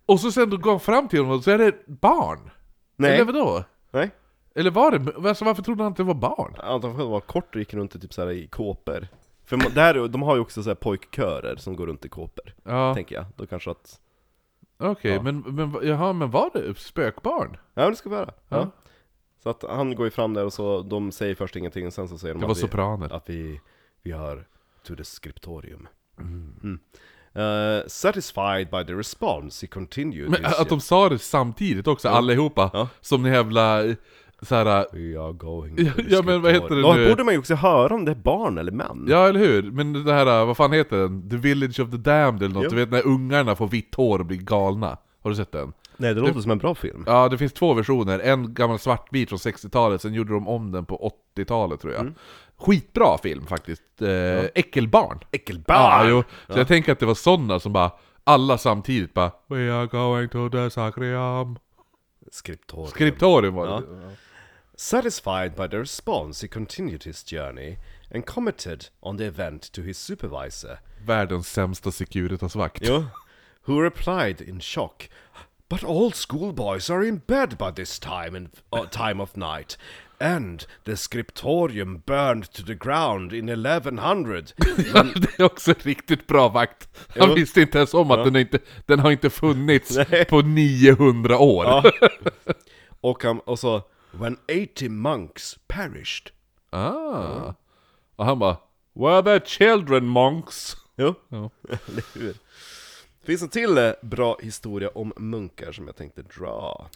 Och 0.07 0.21
så 0.21 0.33
sen 0.33 0.51
då 0.51 0.57
går 0.57 0.71
han 0.71 0.81
fram 0.81 1.09
till 1.09 1.19
honom 1.21 1.37
och 1.37 1.45
så 1.45 1.51
är 1.51 1.59
det 1.59 1.87
barn. 1.87 2.51
nej, 2.97 3.15
Eller 3.15 3.25
vadå? 3.25 3.65
nej, 3.91 4.11
Eller 4.55 4.71
var 4.71 4.91
det, 4.99 5.29
alltså 5.29 5.45
varför 5.45 5.63
trodde 5.63 5.83
han 5.83 5.93
att 5.93 5.97
det 5.97 6.03
var 6.05 6.15
barn? 6.15 6.55
Antagligen 6.63 7.11
var 7.11 7.21
kort 7.21 7.55
och 7.55 7.59
gick 7.59 7.75
runt 7.75 7.95
i 7.95 8.01
typ 8.01 8.13
så 8.15 8.23
här 8.23 8.31
i 8.31 8.47
kåpor. 8.47 9.09
För 9.45 9.57
man- 9.57 9.75
där, 9.75 10.09
de 10.09 10.23
har 10.23 10.35
ju 10.35 10.41
också 10.41 10.63
så 10.63 10.71
här 10.71 10.75
pojkkörer 10.75 11.57
som 11.57 11.77
går 11.77 11.87
runt 11.87 12.05
i 12.05 12.09
kåpor, 12.09 12.55
Ja, 12.65 12.95
tänker 12.95 13.15
jag. 13.15 13.25
Då 13.37 13.47
kanske 13.47 13.71
att... 13.71 14.01
okej, 14.79 15.13
Ja. 15.15 15.23
men, 15.23 15.39
men 15.41 15.77
jaha, 15.83 16.13
men 16.13 16.31
var 16.31 16.51
det 16.55 16.79
spökbarn? 16.79 17.57
Ja 17.75 17.83
men 17.83 17.91
det 17.91 17.97
ska 17.97 18.11
vara. 18.11 18.31
Ja. 18.49 18.57
Ja. 18.57 18.71
Så 19.43 19.51
att 19.51 19.63
han 19.69 19.95
går 19.95 20.07
ju 20.07 20.11
fram 20.11 20.35
där 20.35 20.45
och 20.45 20.53
så, 20.53 20.83
de 20.83 21.13
säger 21.13 21.35
först 21.35 21.57
ingenting 21.57 21.87
och 21.87 21.93
sen 21.93 22.09
så 22.09 22.19
säger 22.19 22.35
de 22.35 22.41
Det 22.41 22.47
var 22.47 22.53
att, 22.53 22.59
vi, 22.59 22.61
sopraner. 22.63 23.13
att 23.13 23.31
vi, 23.31 23.61
vi 24.03 24.11
har 24.13 24.47
to 24.89 24.97
the 24.97 25.05
scriptorium. 25.05 25.89
Mm. 26.21 26.79
Uh, 27.37 27.87
satisfied 27.87 28.71
by 28.71 28.85
the 28.85 28.95
response, 28.95 29.67
he 29.67 29.69
continued 29.69 30.31
Men 30.31 30.45
att 30.45 30.69
de 30.69 30.81
sa 30.81 31.09
det 31.09 31.19
samtidigt 31.19 31.87
också, 31.87 32.09
allihopa. 32.09 32.71
Ja. 32.73 32.89
Som 33.01 33.25
en 33.25 33.33
jävla, 33.33 33.83
såhär, 34.43 34.65
We 34.93 35.21
are 35.21 35.33
going 35.33 35.75
Ja, 35.79 35.93
ja, 36.09 36.23
men 36.23 36.43
vad 36.43 36.53
heter 36.53 36.75
det 36.75 36.83
Då 36.83 36.93
nu? 36.93 37.09
borde 37.09 37.25
man 37.25 37.35
ju 37.35 37.39
också 37.39 37.55
höra 37.55 37.95
om 37.95 38.05
det 38.05 38.11
är 38.11 38.17
barn 38.17 38.59
eller 38.59 38.73
män. 38.73 39.07
ja 39.09 39.29
eller 39.29 39.41
hur? 39.41 39.63
Men 39.63 40.05
det 40.05 40.13
här, 40.13 40.45
vad 40.45 40.57
fan 40.57 40.73
heter 40.73 40.97
den? 40.97 41.31
The 41.31 41.37
Village 41.37 41.81
of 41.81 41.91
the 41.91 41.97
Damned 41.97 42.43
eller 42.43 42.55
något, 42.55 42.65
Jo. 42.65 42.71
du 42.71 42.77
vet 42.77 42.91
när 42.91 43.07
ungarna 43.07 43.57
får 43.57 43.69
vitt 43.69 43.95
hår 43.95 44.19
och 44.19 44.27
blir 44.27 44.39
galna. 44.39 44.97
Har 45.23 45.31
du 45.31 45.37
sett 45.37 45.53
den? 45.53 45.73
Nej, 45.97 46.15
det 46.15 46.21
låter 46.21 46.41
som 46.41 46.51
en 46.51 46.59
bra 46.59 46.75
film. 46.75 47.05
Ja, 47.07 47.29
det 47.29 47.39
finns 47.39 47.53
två 47.53 47.75
versioner. 47.75 48.19
En 48.19 48.55
gammal 48.55 48.79
svartvit 48.79 49.29
från 49.29 49.39
60-talet, 49.39 50.03
sen 50.03 50.15
gjorde 50.15 50.33
de 50.33 50.49
om 50.49 50.73
den 50.73 50.85
på 50.85 51.13
80-talet 51.37 51.81
tror 51.81 51.93
jag. 51.93 52.01
Mm. 52.01 52.15
Skitbra 52.59 53.19
film 53.19 53.47
faktiskt. 53.47 54.03
Eh, 54.03 54.45
Äckelbarn. 54.55 55.19
Äckelbarn! 55.33 56.07
Ja, 56.07 56.09
jo. 56.09 56.25
Så 56.49 56.59
jag 56.59 56.69
tänker 56.69 56.93
att 56.93 56.99
det 56.99 57.07
var 57.07 57.15
sådana 57.15 57.61
som 57.61 57.73
bara, 57.73 57.91
alla 58.25 58.59
samtidigt 58.59 59.15
bara 59.15 59.33
We 59.49 59.73
are 59.73 59.87
going 59.87 60.29
to 60.29 60.49
the 60.49 60.71
Sacriam. 60.71 61.59
Scriptorium. 62.31 62.91
Skriptorium 62.91 63.55
var 63.55 63.67
det. 63.67 63.73
Ja. 63.73 64.11
Satisfied 64.77 65.55
by 65.55 65.69
the 65.69 65.77
response, 65.77 66.47
he 66.47 66.49
continued 66.49 67.05
his 67.05 67.33
journey 67.33 67.79
and 68.15 68.27
commented 68.27 68.85
on 69.01 69.19
the 69.19 69.25
event 69.25 69.73
to 69.73 69.83
his 69.83 69.99
supervisor. 69.99 70.79
Världens 71.07 71.53
sämsta 71.53 71.91
Securitas-vakt. 71.91 72.83
Jo. 72.83 73.05
Who 73.67 73.83
replied 73.83 74.41
in 74.41 74.61
shock, 74.61 75.11
But 75.69 75.85
all 75.85 76.13
schoolboys 76.13 76.91
are 76.91 77.09
in 77.09 77.21
bed 77.27 77.59
by 77.59 77.71
this 77.77 77.99
time, 77.99 78.37
in, 78.37 78.49
uh, 78.73 78.89
time 78.89 79.23
of 79.23 79.37
night. 79.37 79.79
And 80.21 80.67
the 80.85 80.97
scriptorium 80.97 82.03
burned 82.07 82.53
to 82.53 82.63
the 82.63 82.75
ground 82.75 83.33
in 83.33 83.49
1100. 83.49 84.43
Ja, 84.95 85.03
det 85.03 85.39
är 85.39 85.45
också 85.45 85.75
riktigt 85.83 86.27
bra 86.27 86.49
vakt. 86.49 86.89
Han 87.19 87.29
Jo. 87.29 87.35
visste 87.35 87.61
inte 87.61 87.79
ens 87.79 87.95
om 87.95 88.11
att 88.11 88.25
den, 88.25 88.37
inte, 88.37 88.59
den 88.87 88.99
har 88.99 89.11
inte 89.11 89.31
funnits 89.31 89.99
på 90.29 90.41
900 90.41 91.39
år. 91.39 91.65
Ja. 91.65 91.83
och, 93.01 93.23
han, 93.25 93.41
och 93.41 93.59
så, 93.59 93.83
When 94.11 94.37
80 94.73 94.89
monks 94.89 95.59
perished. 95.67 96.31
Ah. 96.71 97.55
Och 98.17 98.25
han 98.25 98.39
bara 98.39 98.57
Were 98.95 99.23
the 99.41 99.47
children 99.47 100.07
monks? 100.07 100.77
Jo, 100.97 101.15
Ja. 101.29 101.51
hur? 102.15 102.35
Finns 103.25 103.43
en 103.43 103.49
till 103.49 103.79
eh, 103.79 103.91
bra 104.03 104.37
historia 104.43 104.89
om 104.95 105.13
munkar 105.17 105.73
som 105.73 105.87
jag 105.87 105.97
tänkte 105.97 106.23
dra. 106.23 106.89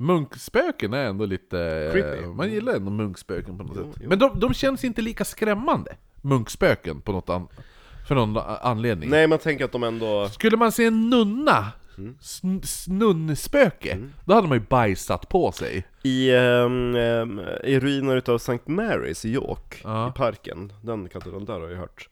Munkspöken 0.00 0.94
är 0.94 1.04
ändå 1.04 1.24
lite... 1.26 1.88
Creepy. 1.92 2.26
Man 2.26 2.50
gillar 2.50 2.72
ändå 2.74 2.90
munkspöken 2.90 3.58
på 3.58 3.64
något 3.64 3.76
Jo, 3.76 3.92
sätt. 3.92 4.00
jo. 4.02 4.08
Men 4.08 4.18
de, 4.18 4.40
de 4.40 4.54
känns 4.54 4.84
inte 4.84 5.02
lika 5.02 5.24
skrämmande, 5.24 5.96
munkspöken, 6.22 7.00
på 7.00 7.12
något 7.12 7.28
an, 7.28 7.48
för 8.08 8.14
någon 8.14 8.36
anledning. 8.60 9.10
Nej, 9.10 9.26
man 9.26 9.38
tänker 9.38 9.64
att 9.64 9.72
de 9.72 9.82
ändå... 9.84 10.28
Skulle 10.28 10.56
man 10.56 10.72
se 10.72 10.84
en 10.84 11.10
nunna, 11.10 11.72
Mm. 11.98 12.14
sn- 12.20 12.90
nunnspöke, 12.92 13.98
då 14.24 14.34
hade 14.34 14.48
man 14.48 14.58
ju 14.58 14.64
bajsat 14.64 15.28
på 15.28 15.52
sig. 15.52 15.86
I, 16.02 16.30
ehm, 16.36 16.96
i 17.64 17.80
ruiner 17.80 18.16
utav 18.16 18.36
St. 18.36 18.52
Mary's 18.66 19.26
i 19.26 19.30
York, 19.30 19.80
Ja. 19.84 20.08
i 20.08 20.12
parken, 20.12 20.72
den 20.82 21.08
katedralen 21.08 21.44
där 21.44 21.60
har 21.60 21.68
jag 21.68 21.76
hört. 21.76 22.08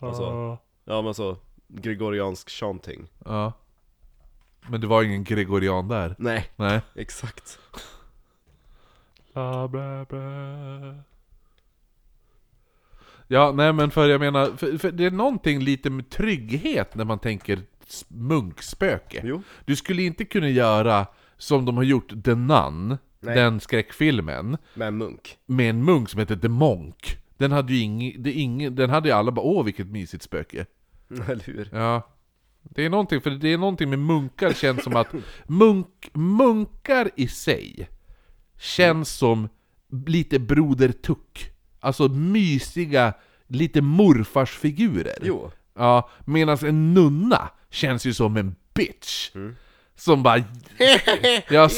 Alltså, 0.00 0.58
ja 0.84 1.02
men 1.02 1.14
så, 1.14 1.36
gregoriansk 1.68 2.50
chanting. 2.50 3.06
Ja. 3.24 3.52
Men 4.70 4.80
det 4.80 4.86
var 4.86 5.02
ingen 5.02 5.24
gregorian 5.24 5.88
där. 5.88 6.14
Nej, 6.18 6.50
Nej. 6.56 6.80
exakt. 6.94 7.58
Ja, 13.28 13.52
nej 13.52 13.72
men 13.72 13.90
för 13.90 14.08
jag 14.08 14.20
menar, 14.20 14.46
för, 14.56 14.78
för 14.78 14.90
det 14.90 15.04
är 15.04 15.10
någonting 15.10 15.60
lite 15.60 15.90
med 15.90 16.10
trygghet 16.10 16.94
när 16.94 17.04
man 17.04 17.18
tänker 17.18 17.60
munkspöke. 18.08 19.20
Jo. 19.24 19.42
Du 19.64 19.76
skulle 19.76 20.02
inte 20.02 20.24
kunna 20.24 20.48
göra 20.48 21.06
som 21.36 21.64
de 21.64 21.76
har 21.76 21.84
gjort 21.84 22.24
The 22.24 22.34
Nun, 22.34 22.88
Nej. 23.20 23.34
den 23.34 23.60
skräckfilmen, 23.60 24.56
Med 24.74 24.88
en 24.88 24.96
munk. 24.98 25.38
med 25.46 25.70
en 25.70 25.84
munk 25.84 26.08
som 26.08 26.20
heter 26.20 26.36
The 26.36 26.48
Monk. 26.48 27.18
Den 27.36 27.52
hade 27.52 27.72
ju 27.72 27.80
ing, 27.80 28.22
det 28.22 28.32
ing, 28.32 28.74
den 28.74 28.90
hade 28.90 29.08
ju 29.08 29.14
alla 29.14 29.32
bara 29.32 29.46
åh 29.46 29.64
vilket 29.64 29.86
mysigt 29.86 30.22
spöke. 30.22 30.66
Eller 31.28 31.44
hur? 31.44 31.68
Ja. 31.72 32.02
Det 32.70 32.84
är 32.84 32.90
någonting, 32.90 33.20
för 33.20 33.30
det 33.30 33.52
är 33.52 33.58
någonting 33.58 33.90
med 33.90 33.98
munkar 33.98 34.52
känns 34.52 34.82
som 34.82 34.96
att 34.96 35.12
munk, 35.46 36.10
munkar 36.12 37.10
i 37.16 37.28
sig 37.28 37.88
känns 38.58 39.10
som 39.10 39.48
lite 40.06 40.38
Broder 40.38 40.92
Tuck. 40.92 41.50
Alltså 41.80 42.08
mysiga, 42.08 43.14
lite 43.46 43.82
morfarsfigurer. 43.82 45.18
Jo. 45.22 45.50
Ja, 45.74 46.10
medan 46.24 46.58
en 46.62 46.94
nunna 46.94 47.50
känns 47.70 48.06
ju 48.06 48.14
som 48.14 48.36
en 48.36 48.54
bitch. 48.74 49.30
Som 49.96 50.22
bara... 50.22 50.38
ja, 51.50 51.68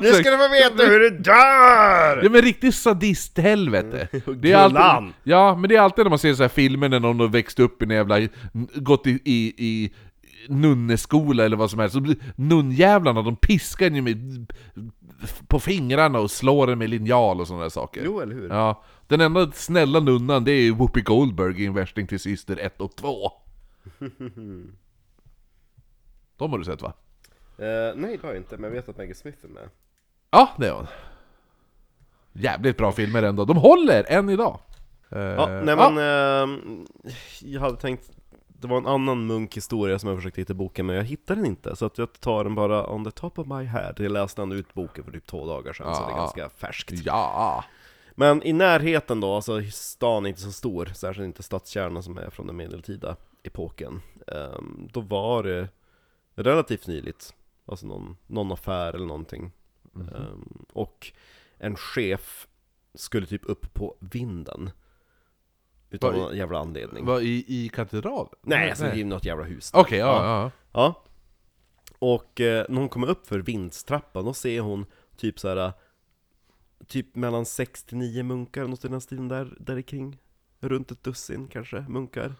Nu 0.00 0.12
ska 0.12 0.30
du 0.30 0.36
få 0.36 0.48
veta 0.48 0.84
hur 0.90 1.00
du 1.00 1.10
dör! 1.10 2.22
Ja 2.22 2.30
men 2.30 2.42
riktigt 2.42 2.74
sadist-helvete! 2.74 4.08
Det 4.36 4.52
är 4.52 4.56
alltid, 4.56 5.12
ja, 5.22 5.56
men 5.56 5.68
det 5.68 5.76
är 5.76 5.80
alltid 5.80 6.04
när 6.04 6.10
man 6.10 6.18
ser 6.18 6.34
så 6.34 6.42
här 6.42 6.48
filmer 6.48 6.88
när 6.88 7.00
någon 7.00 7.20
har 7.20 7.28
växt 7.28 7.60
upp 7.60 7.82
i 7.82 7.84
en 7.84 7.90
jävla... 7.90 8.20
gått 8.74 9.06
i, 9.06 9.10
i, 9.24 9.54
i 9.56 9.92
nunneskola 10.48 11.44
eller 11.44 11.56
vad 11.56 11.70
som 11.70 11.80
helst, 11.80 11.94
så 11.94 12.14
nunnjävlarna 12.36 13.22
de 13.22 13.36
piskar 13.36 13.90
ju 13.90 14.02
med, 14.02 14.52
på 15.48 15.60
fingrarna 15.60 16.18
och 16.18 16.30
slår 16.30 16.70
en 16.70 16.78
med 16.78 16.90
linjal 16.90 17.40
och 17.40 17.46
sådana 17.46 17.62
där 17.62 17.70
saker. 17.70 18.02
Jo, 18.04 18.20
eller 18.20 18.34
hur? 18.34 18.48
Ja, 18.48 18.84
den 19.06 19.20
enda 19.20 19.50
snälla 19.52 20.00
nunnan 20.00 20.44
det 20.44 20.52
är 20.52 20.72
Whoopi 20.72 21.00
Goldberg 21.00 21.62
i 21.62 21.66
En 21.66 21.74
värsting 21.74 22.06
till 22.06 22.20
syster 22.20 22.56
1 22.56 22.80
och 22.80 22.96
2. 22.96 23.32
De 26.40 26.50
har 26.50 26.58
du 26.58 26.64
sett 26.64 26.82
va? 26.82 26.92
Eh, 27.58 27.94
nej, 27.96 28.16
det 28.16 28.22
har 28.22 28.28
jag 28.28 28.36
inte, 28.36 28.56
men 28.56 28.64
jag 28.64 28.70
vet 28.70 28.88
att 28.88 28.96
Maggie 28.98 29.14
Smith 29.14 29.38
är 29.44 29.48
med. 29.48 29.68
Ja, 30.30 30.48
det 30.58 30.68
har 30.68 30.76
hon. 30.76 30.86
Jävligt 32.32 32.76
bra 32.76 32.92
filmer 32.92 33.22
ändå. 33.22 33.44
De 33.44 33.56
håller 33.56 34.04
än 34.12 34.28
idag. 34.30 34.58
Eh, 35.10 35.18
Ja, 35.20 35.46
nej 35.64 35.76
men... 35.76 35.98
ehm, 35.98 36.86
jag 37.42 37.60
hade 37.60 37.76
tänkt... 37.76 38.10
Det 38.48 38.68
var 38.68 38.76
en 38.78 38.86
annan 38.86 39.26
munkhistoria 39.26 39.98
som 39.98 40.08
jag 40.08 40.18
försökte 40.18 40.40
hitta 40.40 40.52
i 40.52 40.56
boken, 40.56 40.86
men 40.86 40.96
jag 40.96 41.04
hittade 41.04 41.40
den 41.40 41.46
inte. 41.46 41.76
Så 41.76 41.86
att 41.86 41.98
jag 41.98 42.20
tar 42.20 42.44
den 42.44 42.54
bara 42.54 42.90
on 42.92 43.04
the 43.04 43.10
top 43.10 43.38
of 43.38 43.46
my 43.46 43.64
head. 43.64 43.94
Jag 43.96 44.12
läste 44.12 44.42
den 44.42 44.52
ut 44.52 44.74
boken 44.74 45.04
för 45.04 45.12
typ 45.12 45.26
två 45.26 45.46
dagar 45.46 45.72
sedan, 45.72 45.94
så 45.94 46.00
det 46.02 46.06
är 46.08 46.10
Ja. 46.10 46.16
ganska 46.16 46.48
färskt. 46.48 46.92
Ja. 47.04 47.64
Men 48.14 48.42
i 48.42 48.52
närheten 48.52 49.20
då, 49.20 49.34
alltså 49.34 49.62
stan 49.72 50.24
är 50.24 50.28
inte 50.28 50.40
så 50.40 50.52
stor, 50.52 50.86
särskilt 50.86 51.24
inte 51.26 51.42
stadskärnan 51.42 52.02
som 52.02 52.18
är 52.18 52.30
från 52.30 52.46
den 52.46 52.56
medeltida 52.56 53.16
epoken. 53.42 54.02
Ehm, 54.26 54.88
då 54.92 55.00
var 55.00 55.42
det 55.42 55.68
relativt 56.42 56.86
nyligt, 56.86 57.34
alltså 57.66 57.86
någon, 57.86 58.16
någon 58.26 58.52
affär 58.52 58.92
eller 58.92 59.06
någonting. 59.06 59.52
Ehm, 59.96 60.64
och 60.72 61.12
en 61.58 61.76
chef 61.76 62.48
skulle 62.94 63.26
typ 63.26 63.42
upp 63.44 63.74
på 63.74 63.96
vinden. 64.00 64.70
Vad- 66.00 66.14
någon 66.16 66.36
jävla 66.36 66.58
anledning. 66.58 67.04
Var 67.04 67.20
i, 67.20 67.44
i 67.48 67.68
katedralen? 67.68 68.32
Nej, 68.42 68.70
alltså 68.70 68.86
i 68.86 69.04
något 69.04 69.24
jävla 69.24 69.44
hus. 69.44 69.70
Okej, 69.74 69.98
ja, 69.98 70.24
ja. 70.26 70.50
Ja. 70.72 71.04
Och 71.98 72.40
eh, 72.40 72.66
när 72.68 72.80
hon 72.80 72.88
kommer 72.88 73.08
upp 73.10 73.26
för 73.26 73.38
vindstrappan, 73.38 74.24
då 74.24 74.32
ser 74.34 74.60
hon 74.60 74.86
typ 75.16 75.38
så 75.40 75.48
här. 75.48 75.72
Typ 76.86 77.14
mellan 77.16 77.46
6 77.46 77.84
till 77.84 77.96
9 77.96 78.22
munkar, 78.22 78.66
något 78.68 78.84
i 78.84 78.88
den 78.88 79.00
stilen 79.00 79.28
där, 79.28 79.56
där 79.60 79.82
kring. 79.82 80.18
Runt 80.60 80.90
ett 80.90 81.02
dussin 81.02 81.48
kanske, 81.48 81.80
munkar. 81.88 82.34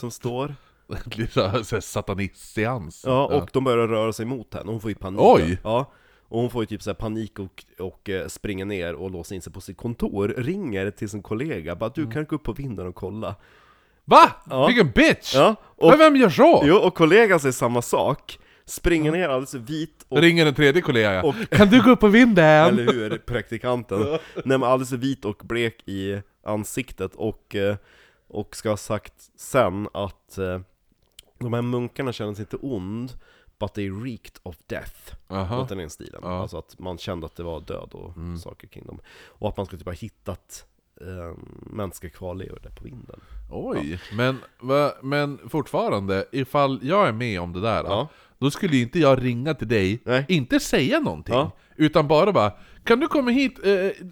Som 0.00 0.10
står. 0.10 0.54
Satanist-seans. 1.80 3.02
Ja, 3.06 3.26
och 3.26 3.50
de 3.52 3.64
börjar 3.64 3.88
röra 3.88 4.12
sig 4.12 4.26
mot 4.26 4.54
henne, 4.54 4.70
hon 4.70 4.80
får 4.80 4.90
ju 4.90 4.94
panik. 4.94 5.20
Oj! 5.22 5.58
Ja. 5.64 5.92
Och 6.30 6.40
hon 6.40 6.50
får 6.50 6.62
ju 6.62 6.66
typ 6.66 6.82
så 6.82 6.90
här 6.90 6.94
panik 6.94 7.38
och, 7.38 7.64
och 7.78 8.08
eh, 8.08 8.26
springer 8.28 8.64
ner 8.64 8.94
och 8.94 9.10
låser 9.10 9.34
in 9.34 9.42
sig 9.42 9.52
på 9.52 9.60
sitt 9.60 9.76
kontor, 9.76 10.34
ringer 10.38 10.90
till 10.90 11.08
sin 11.08 11.22
kollega, 11.22 11.76
bara 11.76 11.90
du 11.94 12.10
kan 12.10 12.24
gå 12.24 12.36
upp 12.36 12.42
på 12.42 12.52
vinden 12.52 12.86
och 12.86 12.94
kolla. 12.94 13.34
Va? 14.04 14.30
Ja. 14.50 14.66
Vilken 14.66 14.90
bitch! 14.90 15.34
Ja, 15.34 15.56
och, 15.62 15.88
Men 15.90 15.98
vem 15.98 16.16
gör 16.16 16.30
så? 16.30 16.62
jo, 16.64 16.76
och 16.76 16.94
kollegan 16.94 17.40
säger 17.40 17.52
samma 17.52 17.82
sak, 17.82 18.38
springer 18.64 19.12
ner 19.12 19.28
alldeles 19.28 19.54
vit 19.54 20.06
och 20.08 20.18
Ringer 20.18 20.46
en 20.46 20.54
tredje 20.54 20.82
kollega. 20.82 21.22
Och- 21.22 21.34
Kan 21.50 21.68
du 21.68 21.82
gå 21.82 21.90
upp 21.90 22.00
på 22.00 22.08
vinden? 22.08 22.44
Eller 22.44 22.92
hur, 22.92 23.18
praktikanten? 23.18 24.00
Nej 24.34 24.58
men 24.58 24.62
alldeles 24.62 24.92
vit 24.92 25.24
och 25.24 25.42
blek 25.44 25.88
i 25.88 26.20
ansiktet 26.44 27.14
och, 27.14 27.54
eh, 27.54 27.76
och 28.28 28.56
ska 28.56 28.68
ha 28.70 28.76
sagt 28.76 29.14
sen 29.36 29.88
att 29.94 30.38
eh, 30.38 30.60
de 31.38 31.52
här 31.52 31.62
munkarna 31.62 32.12
känner 32.12 32.34
sig 32.34 32.42
inte 32.42 32.56
ond 32.56 33.12
But 33.60 33.74
they 33.74 33.90
reeked 33.90 34.38
of 34.42 34.56
death. 34.66 35.14
Aha. 35.28 35.56
Något 35.56 35.72
i 35.72 35.74
den 35.74 35.90
stilen. 35.90 36.20
Ja. 36.22 36.38
Alltså 36.42 36.58
att 36.58 36.78
man 36.78 36.98
kände 36.98 37.26
att 37.26 37.36
det 37.36 37.42
var 37.42 37.60
död 37.60 37.88
och 37.92 38.16
Mm. 38.16 38.38
saker 38.38 38.66
kring 38.68 38.86
dem. 38.86 39.00
Och 39.26 39.48
att 39.48 39.56
man 39.56 39.66
skulle 39.66 39.78
typ 39.78 39.86
ha 39.86 39.92
hittat 39.94 40.66
eh, 41.00 41.36
mänskliga 41.70 42.12
kvarlevor 42.12 42.58
där 42.62 42.70
på 42.70 42.84
vinden. 42.84 43.20
Oj, 43.50 44.00
men, 44.12 44.38
va, 44.60 44.92
men 45.02 45.38
fortfarande, 45.48 46.26
ifall 46.32 46.80
jag 46.82 47.08
är 47.08 47.12
med 47.12 47.40
om 47.40 47.52
det 47.52 47.60
där, 47.60 47.84
Ja. 47.84 48.08
då 48.38 48.50
skulle 48.50 48.76
inte 48.76 48.98
jag 48.98 49.24
ringa 49.24 49.54
till 49.54 49.68
dig, 49.68 50.00
Nej. 50.04 50.24
inte 50.28 50.60
säga 50.60 51.00
någonting, 51.00 51.34
Ja. 51.34 51.50
utan 51.76 52.08
bara 52.08 52.32
bara 52.32 52.52
Kan 52.84 53.00
du 53.00 53.06
komma 53.08 53.30
hit? 53.30 53.58
Eh, 53.58 53.64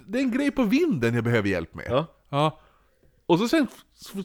det 0.06 0.18
är 0.18 0.22
en 0.22 0.30
grej 0.30 0.50
på 0.50 0.62
vinden 0.64 1.14
jag 1.14 1.24
behöver 1.24 1.48
hjälp 1.48 1.74
med. 1.74 1.86
Ja. 1.90 2.06
Ja. 2.28 2.60
Och 3.26 3.38
så 3.38 3.48
sen 3.48 3.66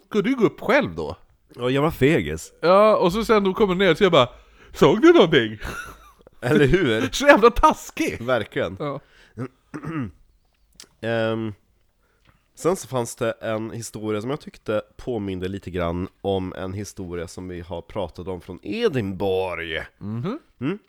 ska 0.10 0.22
du 0.22 0.36
gå 0.36 0.46
upp 0.46 0.60
själv 0.62 0.96
då? 0.96 1.16
Ja, 1.56 1.70
jag 1.70 1.82
var 1.82 1.92
fegis. 1.92 2.54
Ja, 2.62 2.98
och 2.98 3.14
så 3.14 3.26
sen 3.26 3.44
då 3.44 3.54
kommer 3.54 3.76
ner 3.76 3.94
så 3.96 4.04
jag 4.04 4.12
bara 4.12 4.30
Såg 4.74 5.02
du 5.02 5.14
någonting? 5.14 5.58
Eller 6.42 6.68
hur? 6.68 7.10
Så 7.12 7.26
jävla 7.26 7.50
taskig! 7.50 8.22
Verkligen. 8.22 8.78
Ja. 8.80 9.00
Ehm, 11.02 11.54
sen 12.56 12.76
så 12.76 12.88
fanns 12.88 13.16
det 13.16 13.32
en 13.32 13.72
historia 13.72 14.22
som 14.22 14.30
jag 14.30 14.42
tyckte 14.42 14.82
påminde 14.98 15.48
lite 15.48 15.72
grann 15.72 16.08
om 16.22 16.54
en 16.54 16.74
historia 16.74 17.28
som 17.28 17.48
vi 17.48 17.62
har 17.62 17.82
pratat 17.82 18.28
om 18.28 18.42
från 18.42 18.60
Edinburgh. 18.64 19.84
Mhm. 19.98 20.40
Mm. 20.60 20.80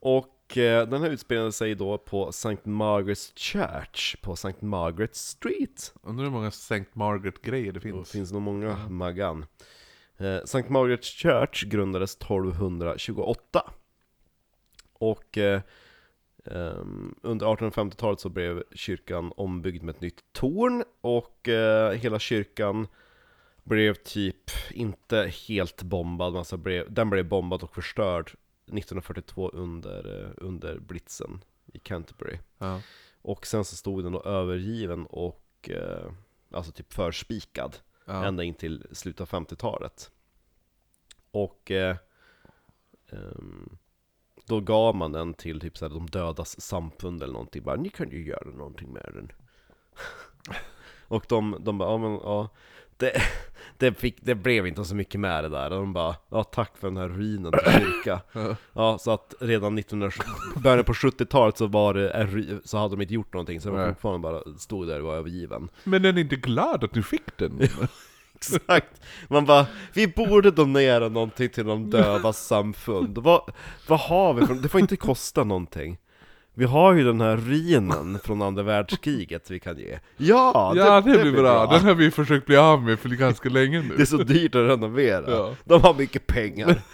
Och 0.00 0.26
eh, 0.58 0.88
den 0.88 1.02
här 1.02 1.10
utspelade 1.10 1.52
sig 1.52 1.74
då 1.74 1.98
på 1.98 2.28
St. 2.28 2.56
Margaret's 2.64 3.32
Church 3.38 4.16
på 4.22 4.32
St. 4.32 4.54
Margaret 4.60 5.16
Street. 5.16 5.94
Undrar 6.02 6.24
hur 6.24 6.32
många 6.32 6.48
St. 6.48 6.84
Margaret-grejer 6.92 7.72
det 7.72 7.78
Det 7.78 7.80
finns. 7.80 8.10
finns 8.12 8.32
nog 8.32 8.42
många 8.42 8.88
Maggan. 8.88 9.46
Eh, 10.16 10.34
St. 10.36 10.58
Margaret's 10.68 11.16
Church 11.22 11.64
grundades 11.64 12.16
1228. 12.16 13.70
Och 14.92 15.38
eh, 15.38 15.60
ehm, 16.44 17.14
under 17.22 17.46
1850-talet 17.46 18.20
så 18.20 18.28
blev 18.28 18.62
kyrkan 18.74 19.32
ombyggd 19.36 19.82
med 19.82 19.94
ett 19.94 20.00
nytt 20.00 20.20
torn 20.32 20.84
och 21.00 21.48
hela 21.96 22.18
kyrkan 22.18 22.86
blev 23.64 23.94
typ 23.94 24.50
inte 24.70 25.32
helt 25.48 25.82
bombad, 25.82 26.32
men 26.32 26.38
alltså 26.38 26.56
blev, 26.56 26.92
den 26.92 27.10
blev 27.10 27.28
bombad 27.28 27.62
och 27.62 27.74
förstörd 27.74 28.32
1942 28.66 29.50
under, 29.50 30.24
eh, 30.24 30.30
under 30.36 30.78
blitzen 30.78 31.44
i 31.66 31.78
Canterbury. 31.78 32.38
Ja. 32.58 32.80
Och 33.22 33.46
sen 33.46 33.64
så 33.64 33.76
stod 33.76 34.04
den 34.04 34.12
då 34.12 34.22
övergiven 34.22 35.06
och 35.06 35.70
eh, 35.70 36.12
alltså 36.50 36.72
typ 36.72 36.92
förspikad 36.92 37.76
Ja. 38.04 38.24
ända 38.24 38.42
in 38.44 38.54
till 38.54 38.86
slutet 38.92 39.20
av 39.20 39.28
50-talet. 39.28 40.10
Och 41.30 41.70
eh, 41.70 41.96
ehm, 43.08 43.78
då 44.46 44.60
gav 44.60 44.96
man 44.96 45.12
den 45.12 45.34
till 45.34 45.60
typ 45.60 45.78
såhär, 45.78 45.90
de 45.94 46.06
dödas 46.10 46.60
samfund 46.60 47.22
eller 47.22 47.32
någonting, 47.32 47.62
bara 47.62 47.76
ni 47.76 47.88
kan 47.88 48.10
ju 48.10 48.24
göra 48.24 48.50
någonting 48.50 48.92
med 48.92 49.10
den. 49.14 49.32
och 51.12 51.24
de, 51.28 51.56
de 51.60 51.78
bara, 51.78 51.90
ja 51.90 51.98
men 51.98 52.12
ja, 52.12 52.48
det, 52.96 53.22
det, 53.78 53.98
fick, 53.98 54.16
det 54.20 54.34
blev 54.34 54.66
inte 54.66 54.84
så 54.84 54.94
mycket 54.94 55.20
med 55.20 55.44
det 55.44 55.48
där. 55.48 55.70
Och 55.70 55.80
de 55.80 55.92
bara, 55.92 56.16
ja 56.30 56.44
tack 56.44 56.78
för 56.78 56.88
den 56.88 56.96
här 56.96 57.08
ruinen 57.08 57.52
till 57.52 57.72
kyrka. 57.72 58.20
Ja. 58.72 58.98
Så 58.98 59.10
att 59.10 59.34
redan 59.40 59.78
1970, 59.78 60.30
början 60.62 60.84
på 60.84 60.92
70-talet 60.92 61.58
så 61.58 61.66
var 61.66 61.94
det 61.94 62.60
så 62.64 62.78
hade 62.78 62.96
de 62.96 63.02
inte 63.02 63.14
gjort 63.14 63.32
någonting, 63.32 63.60
så 63.60 63.68
det 63.68 63.76
var 63.76 63.88
fortfarande 63.88 64.20
bara 64.28 64.58
stod 64.58 64.86
där 64.88 65.00
och 65.00 65.06
var 65.06 65.16
övergiven. 65.16 65.68
Men 65.84 66.04
är 66.04 66.12
ni 66.12 66.20
inte 66.20 66.36
glad 66.36 66.84
att 66.84 66.92
du 66.92 67.02
fick 67.02 67.36
den? 67.36 67.60
Exakt! 68.34 69.00
Man 69.28 69.44
bara, 69.44 69.66
vi 69.92 70.06
borde 70.06 70.50
donera 70.50 71.08
någonting 71.08 71.48
till 71.48 71.66
de 71.66 71.90
dövas 71.90 72.46
samfund. 72.46 73.18
Vad, 73.18 73.52
vad 73.88 74.00
har 74.00 74.34
vi 74.34 74.46
för, 74.46 74.54
det 74.54 74.68
får 74.68 74.80
inte 74.80 74.96
kosta 74.96 75.44
någonting. 75.44 75.98
Vi 76.54 76.64
har 76.64 76.92
ju 76.94 77.04
den 77.04 77.20
här 77.20 77.36
ruinen 77.36 78.18
från 78.24 78.42
andra 78.42 78.62
världskriget 78.62 79.50
vi 79.50 79.60
kan 79.60 79.78
ge. 79.78 79.98
Ja, 80.16 80.72
ja, 80.76 81.00
det, 81.00 81.18
blir 81.18 81.32
bra. 81.32 81.66
Den 81.66 81.84
har 81.84 81.94
vi 81.94 82.10
försökt 82.10 82.46
bli 82.46 82.56
av 82.56 82.82
med 82.82 82.98
för 82.98 83.08
ganska 83.08 83.48
länge 83.48 83.82
nu. 83.82 83.96
Det 83.96 84.02
är 84.02 84.06
så 84.06 84.16
dyrt 84.16 84.54
att 84.54 84.68
renovera. 84.68 85.30
Ja. 85.30 85.54
De 85.64 85.82
har 85.82 85.94
mycket 85.94 86.26
pengar. 86.26 86.82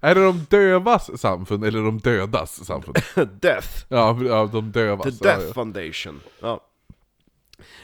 Är 0.00 0.14
det 0.14 0.24
de 0.24 0.46
dövas 0.50 1.20
samfund 1.20 1.64
eller 1.64 1.82
de 1.82 1.98
dödas 1.98 2.64
samfund? 2.64 2.96
Death. 3.40 3.68
Ja, 3.88 4.18
ja 4.22 4.48
de 4.52 4.72
dövas. 4.72 5.18
The 5.18 5.28
ja, 5.28 5.36
Death 5.36 5.52
Foundation. 5.54 6.20
Ja. 6.40 6.60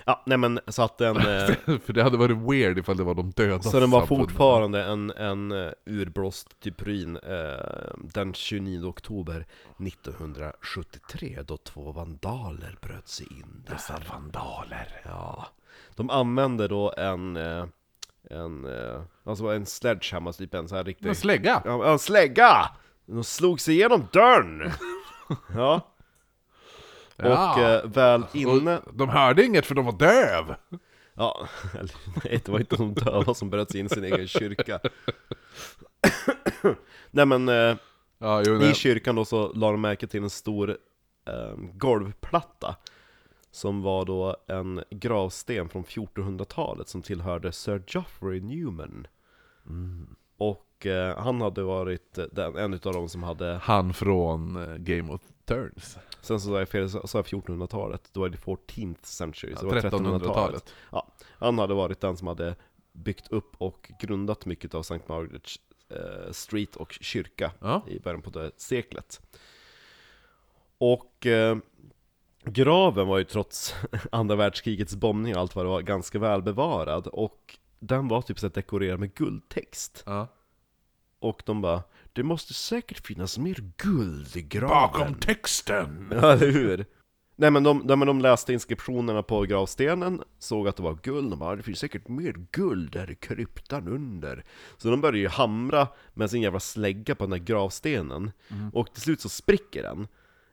Ja, 0.06 0.22
nej 0.26 0.38
men 0.38 0.60
så 0.66 0.82
att 0.82 0.98
den... 0.98 1.16
Eh. 1.24 1.78
För 1.78 1.92
det 1.92 2.02
hade 2.02 2.16
varit 2.16 2.36
weird 2.36 2.78
ifall 2.78 2.96
det 2.96 3.04
var 3.04 3.14
de 3.14 3.30
dödas 3.30 3.70
Så 3.70 3.80
den 3.80 3.90
var 3.90 4.06
fortfarande 4.06 4.84
en, 4.84 5.10
en 5.10 5.52
uh, 5.52 5.72
urblåst 5.86 6.60
typ 6.60 6.82
ruin 6.82 7.16
eh, 7.16 7.92
den 7.96 8.34
29 8.34 8.84
oktober 8.84 9.46
1973 9.78 11.42
då 11.46 11.56
två 11.56 11.92
vandaler 11.92 12.78
bröt 12.80 13.08
sig 13.08 13.26
in 13.30 13.62
där. 13.66 13.72
Dessa 13.72 14.00
vandaler. 14.12 15.00
Ja. 15.04 15.46
De 15.94 16.10
använde 16.10 16.68
då 16.68 16.94
en, 16.96 17.36
eh, 17.36 17.64
en, 18.30 18.64
eh, 18.64 19.02
alltså 19.24 19.46
en 19.46 19.66
sledgehammer, 19.66 20.32
typ 20.32 20.54
en 20.54 20.68
så 20.68 20.76
här 20.76 20.84
riktig... 20.84 21.08
En 21.08 21.14
slägga! 21.14 21.62
Ja, 21.64 21.92
en 21.92 21.98
slägga! 21.98 22.70
De 23.06 23.24
slog 23.24 23.60
sig 23.60 23.74
igenom 23.74 24.08
dörren! 24.12 24.72
ja. 25.54 25.93
Och 27.16 27.24
Ja. 27.24 27.76
eh, 27.78 27.86
väl 27.90 28.24
inne... 28.32 28.78
Och 28.78 28.94
de 28.94 29.08
hörde 29.08 29.44
inget 29.44 29.66
för 29.66 29.74
de 29.74 29.84
var 29.84 29.92
döv! 29.92 30.54
Ja, 31.14 31.48
eller 31.78 31.94
nej, 32.24 32.40
det 32.44 32.52
var 32.52 32.58
inte 32.58 32.76
de 32.76 32.94
döva 32.94 33.34
som 33.34 33.50
bröt 33.50 33.70
sig 33.70 33.80
in 33.80 33.86
i 33.86 33.88
sin 33.88 34.04
egen 34.04 34.26
kyrka. 34.28 34.80
nej 37.10 37.26
men, 37.26 37.48
eh, 37.48 37.76
Ja, 38.18 38.42
jo, 38.46 38.54
i 38.54 38.58
nej. 38.58 38.74
kyrkan 38.74 39.14
då 39.14 39.24
så 39.24 39.52
la 39.52 39.70
de 39.70 39.80
märke 39.80 40.06
till 40.06 40.22
en 40.22 40.30
stor 40.30 40.70
eh, 41.26 41.56
golvplatta. 41.72 42.76
Som 43.50 43.82
var 43.82 44.04
då 44.04 44.36
en 44.48 44.82
gravsten 44.90 45.68
från 45.68 45.84
1400-talet 45.84 46.88
som 46.88 47.02
tillhörde 47.02 47.52
Sir 47.52 47.82
Geoffrey 47.86 48.40
Newman. 48.40 49.06
Och 50.38 50.86
eh, 50.86 51.18
han 51.18 51.40
hade 51.40 51.62
varit 51.62 52.18
den, 52.32 52.56
en 52.56 52.74
utav 52.74 52.92
dem 52.92 53.08
som 53.08 53.22
hade, 53.22 53.58
Han 53.62 53.94
från 53.94 54.56
eh, 54.56 54.76
Game 54.76 55.12
of 55.12 55.20
Thrones. 55.44 55.98
sen 56.20 56.40
så 56.40 56.48
sa 56.48 56.58
jag 56.58 56.68
fel, 56.68 56.90
så 56.90 57.06
sa 57.06 57.18
jag 57.18 57.24
1400-talet, 57.26 58.08
då 58.12 58.20
var 58.20 58.28
det 58.28 58.36
14th 58.38 59.02
century, 59.02 59.54
så 59.56 59.66
det 59.66 59.74
var 59.74 59.80
1300-talet. 59.80 60.22
1300-talet. 60.22 60.74
Ja, 60.92 61.12
han 61.38 61.58
hade 61.58 61.74
varit 61.74 62.00
den 62.00 62.16
som 62.16 62.26
hade 62.28 62.56
byggt 62.92 63.28
upp 63.32 63.54
och 63.58 63.90
grundat 64.00 64.46
mycket 64.46 64.74
av 64.74 64.80
St. 64.80 65.00
Margaret 65.06 65.48
eh, 65.88 66.32
Street 66.32 66.76
och 66.76 66.92
kyrka 66.92 67.52
Ja. 67.60 67.82
i 67.88 68.00
början 68.00 68.22
på 68.22 68.30
det 68.30 68.50
seklet. 68.56 69.20
Och 70.78 71.26
eh, 71.26 71.56
graven 72.44 73.06
var 73.06 73.18
ju 73.18 73.24
trots 73.24 73.74
andra 74.12 74.36
världskrigets 74.36 74.96
bombning 74.96 75.34
och 75.34 75.40
allt 75.40 75.54
vad 75.56 75.64
det 75.64 75.68
var 75.68 75.82
ganska 75.82 76.18
välbevarad 76.18 77.06
och 77.06 77.58
den 77.78 78.08
var 78.08 78.22
typ 78.22 78.38
så 78.38 78.48
dekorerad 78.48 79.00
med 79.00 79.14
guldtext. 79.14 80.02
Ja. 80.06 80.26
Och 81.18 81.42
de 81.46 81.60
bara, 81.60 81.82
det 82.14 82.22
måste 82.22 82.54
säkert 82.54 83.06
finnas 83.06 83.38
mer 83.38 83.64
guld 83.76 84.36
i 84.36 84.42
graven. 84.42 84.68
Bakom 84.68 85.14
texten! 85.14 86.08
Ja, 86.22 86.32
eller 86.32 86.50
hur? 86.50 86.86
Nej 87.36 87.50
men 87.50 87.62
de, 87.62 87.86
de, 87.86 88.00
de 88.00 88.20
läste 88.20 88.52
inskriptionerna 88.52 89.22
på 89.22 89.42
gravstenen, 89.42 90.22
såg 90.38 90.68
att 90.68 90.76
det 90.76 90.82
var 90.82 90.98
guld, 91.02 91.30
de 91.30 91.38
bara 91.38 91.56
det 91.56 91.62
finns 91.62 91.78
säkert 91.78 92.08
mer 92.08 92.34
guld 92.50 92.92
där 92.92 93.10
i 93.10 93.14
kryptan 93.14 93.88
under. 93.88 94.44
Så 94.76 94.90
de 94.90 95.00
började 95.00 95.18
ju 95.18 95.28
hamra 95.28 95.88
med 96.14 96.30
sin 96.30 96.42
jävla 96.42 96.60
slägga 96.60 97.14
på 97.14 97.24
den 97.24 97.30
där 97.30 97.38
gravstenen, 97.38 98.32
och 98.72 98.92
till 98.92 99.02
slut 99.02 99.20
så 99.20 99.28
spricker 99.28 99.82
den. 99.82 100.08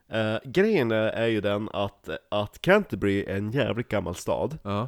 Eh, 0.09 0.39
grejen 0.45 0.91
är, 0.91 1.27
ju 1.27 1.41
den 1.41 1.69
att, 1.73 2.09
att 2.31 2.61
Canterbury 2.61 3.23
är 3.23 3.35
en 3.37 3.51
jävligt 3.51 3.87
gammal 3.89 4.15
stad, 4.15 4.57
Ja. 4.63 4.87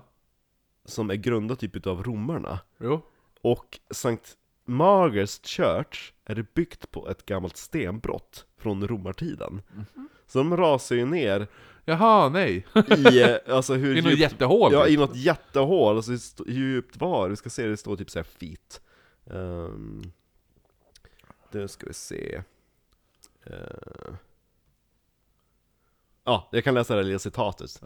som 0.86 1.10
är 1.10 1.16
grundad 1.16 1.60
typ 1.60 1.76
utav 1.76 2.04
romarna. 2.04 2.60
Jo. 2.80 3.02
Och 3.42 3.80
Sankt 3.92 4.38
Margaret's 4.66 5.48
Church 5.48 6.14
är 6.26 6.46
byggt 6.54 6.92
på 6.92 7.10
ett 7.10 7.26
gammalt 7.26 7.58
stenbrott 7.58 8.46
från 8.58 8.88
romartiden. 8.88 9.62
Så 10.28 10.38
de 10.38 10.58
rasar 10.58 10.96
ju 10.96 11.06
ner 11.06 11.48
Jaha, 11.86 12.30
nej. 12.30 12.66
i, 12.98 13.22
eh, 13.22 13.38
alltså 13.56 13.74
hur 13.74 13.96
I 13.98 14.02
något 14.02 14.12
djupt, 14.12 14.22
jättehål? 14.22 14.74
Ja, 14.74 14.84
typ. 14.84 14.94
i 14.94 14.98
något 14.98 15.16
jättehål, 15.16 15.96
alltså 15.96 16.12
hur 16.12 16.54
djupt 16.54 16.98
var? 16.98 17.30
Vi 17.30 17.36
ska 17.36 17.50
se, 17.50 17.68
det 17.68 17.78
står 17.78 17.96
typ 17.96 18.10
såhär 18.10 18.24
feet 18.24 18.82
um, 19.26 20.12
Det 21.52 21.68
ska 21.68 21.88
vi 21.88 21.94
se 21.94 22.42
Eh, 23.46 24.14
Ja, 26.26 26.50
jag 26.52 26.64
kan 26.64 26.74
läsa 26.74 26.96
det 26.96 27.04
lilla 27.04 27.20
citatet. 27.20 27.82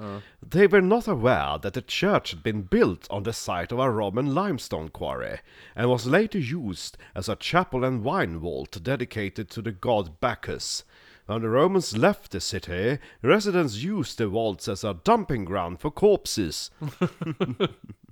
They 0.52 0.68
were 0.68 0.82
not 0.82 1.08
aware 1.08 1.60
that 1.60 1.74
the 1.74 1.82
church 1.82 2.34
had 2.34 2.44
been 2.44 2.64
built 2.64 3.08
on 3.10 3.24
the 3.24 3.34
site 3.34 3.72
of 3.72 3.80
a 3.80 3.90
Roman 3.90 4.34
limestone 4.34 4.90
quarry 4.90 5.40
and 5.76 5.90
was 5.90 6.06
later 6.06 6.40
used 6.40 6.98
as 7.14 7.30
a 7.30 7.36
chapel 7.40 7.84
and 7.84 8.04
wine 8.04 8.40
vault 8.40 8.84
dedicated 8.84 9.50
to 9.50 9.62
the 9.62 9.72
god 9.72 10.20
Bacchus. 10.20 10.84
When 11.26 11.42
the 11.42 11.50
Romans 11.50 11.98
left 11.98 12.32
the 12.32 12.40
city, 12.40 13.00
residents 13.22 13.84
used 13.84 14.18
the 14.18 14.28
vaults 14.28 14.68
as 14.68 14.84
a 14.84 14.94
dumping 15.04 15.46
ground 15.46 15.80
for 15.80 15.92
corpses. 15.92 16.72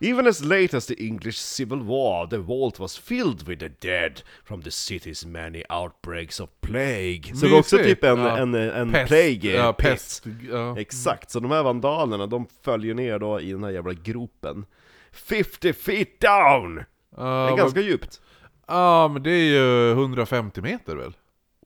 Even 0.00 0.26
as 0.26 0.44
late 0.44 0.76
as 0.76 0.86
the 0.86 0.94
English 1.06 1.36
Civil 1.38 1.82
War, 1.82 2.26
the 2.26 2.36
vault 2.38 2.78
was 2.80 2.98
filled 2.98 3.48
with 3.48 3.60
the 3.60 3.88
dead 3.88 4.20
from 4.44 4.62
the 4.62 4.70
city's 4.70 5.26
many 5.26 5.62
outbreaks 5.68 6.40
of 6.40 6.50
plague. 6.60 7.22
Så 7.34 7.46
det 7.46 7.52
var 7.52 7.58
också 7.58 7.76
typ 7.78 8.04
en, 8.04 8.18
Ja. 8.18 8.38
en, 8.38 8.54
en 8.54 8.92
Pest. 8.92 9.08
plague 9.08 9.50
Ja, 9.56 9.72
pest. 9.72 10.24
Ja. 10.50 10.78
Exakt, 10.80 11.30
så 11.30 11.40
de 11.40 11.50
här 11.50 11.62
vandalerna, 11.62 12.26
de 12.26 12.46
följer 12.64 12.94
ner 12.94 13.18
då 13.18 13.40
i 13.40 13.52
den 13.52 13.64
här 13.64 13.70
jävla 13.70 13.92
gropen 13.92 14.64
50 15.12 15.72
feet 15.72 16.20
down! 16.20 16.74
Det 16.74 16.84
Ja, 17.16 17.52
är 17.52 17.56
ganska 17.56 17.80
djupt. 17.80 18.20
ja, 18.66 19.08
men 19.08 19.22
det 19.22 19.30
är 19.30 19.44
ju 19.44 19.90
150 19.92 20.60
meter 20.60 20.96
väl? 20.96 21.16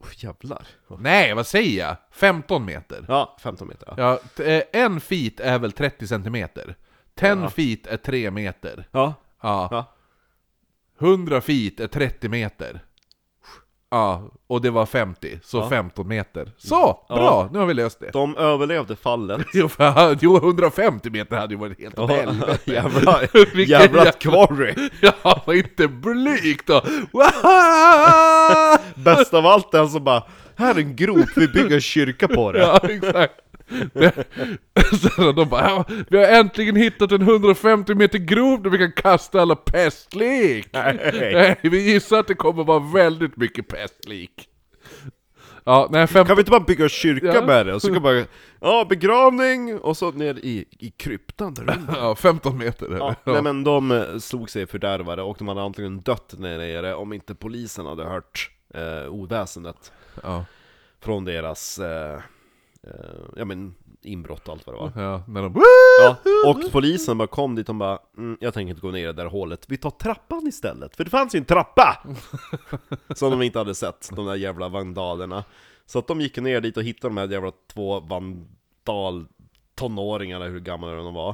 Oh, 0.01 0.09
jävlar. 0.17 0.67
Nej, 0.99 1.35
vad 1.35 1.47
säger 1.47 1.85
jag? 1.87 1.97
15 2.13 2.65
meter. 2.65 3.05
Ja, 3.09 3.37
15 3.43 3.69
meter. 3.69 3.95
Ja. 3.97 4.21
Ja, 4.37 4.45
eh, 4.45 4.63
en 4.73 5.01
feet 5.01 5.41
är 5.41 5.59
väl 5.59 5.73
30 5.73 6.07
centimeter. 6.07 6.77
10 7.21 7.29
Ja. 7.43 7.51
feet 7.51 7.87
är 7.87 7.97
3 7.97 8.31
meter. 8.31 8.89
Ja. 8.93 9.15
Ja. 9.43 9.69
ja. 9.71 9.93
100 11.01 11.41
feet 11.41 11.81
är 11.81 11.87
30 11.87 12.29
meter. 12.29 12.81
Ja, 13.91 14.23
och 14.47 14.61
det 14.63 14.71
var 14.71 14.87
50, 14.87 15.39
så 15.43 15.57
Ja. 15.59 15.69
15 15.69 16.09
meter. 16.09 16.53
Så! 16.59 17.05
Bra! 17.09 17.49
Nu 17.53 17.59
har 17.59 17.67
vi 17.67 17.75
löst 17.75 18.01
det. 18.01 18.11
De 18.13 18.37
överlevde 18.37 18.97
fallet. 18.97 19.47
Jo, 19.55 19.69
för, 19.69 20.19
jo 20.21 20.37
150 20.37 21.11
meter 21.11 21.37
hade 21.37 21.55
ju 21.55 21.61
varit 21.61 21.81
helt 21.81 21.99
åt 21.99 22.11
helvete. 22.11 22.59
jävla 22.73 23.19
jävla- 23.67 24.13
quarry! 24.13 24.75
Ja, 25.03 25.43
var 25.47 25.55
inte 25.55 25.89
blygt 25.89 26.67
då! 26.67 26.83
Bäst 28.95 29.35
av 29.35 29.47
allt 29.47 29.75
är 29.75 29.79
alltså 29.79 29.99
bara, 30.01 30.23
här 30.57 30.75
är 30.75 30.79
en 30.79 30.97
grop, 30.97 31.29
vi 31.37 31.49
bygger 31.49 31.75
en 31.75 31.81
kyrka 31.81 32.29
på 32.29 32.53
det. 32.53 32.59
Ja, 32.59 32.81
exakt. 32.89 33.35
Så 35.17 35.33
de 35.33 35.49
bara, 35.49 35.63
"Ja, 35.71 35.85
vi 36.09 36.17
har 36.19 36.25
äntligen 36.25 36.77
hittat 36.77 37.13
en 37.13 37.23
150 37.23 37.95
meter 37.95 38.19
grop 38.19 38.63
där 38.63 38.71
vi 38.71 38.79
kan 38.79 38.93
kasta 38.93 39.41
alla 39.41 39.57
pestlik! 39.57 40.69
Nej. 40.73 41.57
Vi 41.63 41.93
gissar 41.93 42.19
att 42.19 42.27
det 42.29 42.35
kommer 42.35 42.65
vara 42.65 42.79
väldigt 42.95 43.37
mycket 43.37 43.69
pestlik. 43.69 44.49
Ja, 45.65 45.89
nej, 45.91 46.07
fem... 46.07 46.27
Kan 46.27 46.37
vi 46.37 46.41
inte 46.41 46.51
bara 46.51 46.61
bygga 46.61 46.85
en 46.85 46.89
kyrka 46.89 47.27
Ja. 47.35 47.47
med 47.47 47.67
det? 47.67 47.75
Och 47.75 47.83
så 47.83 47.93
kan 47.93 48.03
bara, 48.03 48.25
ja 48.61 48.87
begravning, 48.89 49.79
och 49.79 49.97
så 49.97 50.11
ner 50.11 50.35
i, 50.39 50.65
i 50.79 50.91
kryptan 50.91 51.55
där 51.55 51.63
under. 51.63 51.95
Ja, 52.01 52.15
15 52.15 52.59
meter? 52.59 52.87
Ja, 52.99 53.15
Ja. 53.25 53.33
nej 53.33 53.43
men 53.43 53.65
de 53.65 53.91
eh, 53.93 54.19
slog 54.19 54.51
sig 54.51 54.67
fördärvade 54.67 55.23
och 55.23 55.37
de 55.39 55.49
hade 55.49 55.63
antingen 55.63 56.01
dött 56.01 56.35
där 56.39 56.59
nere 56.59 56.95
om 56.95 57.13
inte 57.13 57.35
polisen 57.35 57.87
hade 57.87 58.05
hört 58.05 58.51
eh, 58.75 59.09
oväsendet 59.13 59.93
Ja, 60.23 60.45
från 61.03 61.25
deras 61.25 61.79
eh, 61.79 62.21
ja, 63.37 63.45
men 63.45 63.75
inbrott 64.03 64.49
och 64.49 64.55
allt 64.55 64.67
vad 64.67 64.75
det 64.75 64.79
var. 65.01 65.03
ja, 65.05 65.23
när 65.29 65.43
de... 65.43 65.63
Ja, 66.03 66.17
och 66.51 66.73
polisen 66.73 67.19
bara 67.19 67.29
kom 67.29 67.55
dit 67.55 67.69
och 67.69 67.75
bara 67.75 67.99
mm, 68.19 68.37
Jag 68.41 68.55
tänker 68.55 68.71
inte 68.71 68.81
gå 68.83 68.91
ner 68.91 69.03
i 69.03 69.07
det 69.07 69.13
där 69.13 69.27
hålet, 69.27 69.65
vi 69.69 69.77
tar 69.77 69.91
trappan 69.91 70.47
istället, 70.47 70.97
för 70.97 71.05
det 71.05 71.11
fanns 71.11 71.35
ju 71.35 71.39
en 71.39 71.45
trappa! 71.45 71.99
Som 73.15 73.31
de 73.31 73.43
inte 73.43 73.59
hade 73.59 73.75
sett, 73.75 74.11
de 74.17 74.27
där 74.27 74.35
jävla 74.35 74.69
vandalerna. 74.69 75.45
Så 75.87 75.99
att 75.99 76.07
de 76.07 76.21
gick 76.21 76.37
ner 76.39 76.61
dit 76.61 76.77
och 76.77 76.83
hittade 76.83 77.15
de 77.15 77.17
här 77.17 77.29
jävla 77.29 77.53
två 77.75 78.01
vandal 78.01 79.27
tonåringarna, 79.75 80.45
hur 80.45 80.61
gamla 80.61 80.93
de 80.95 81.15
var. 81.15 81.31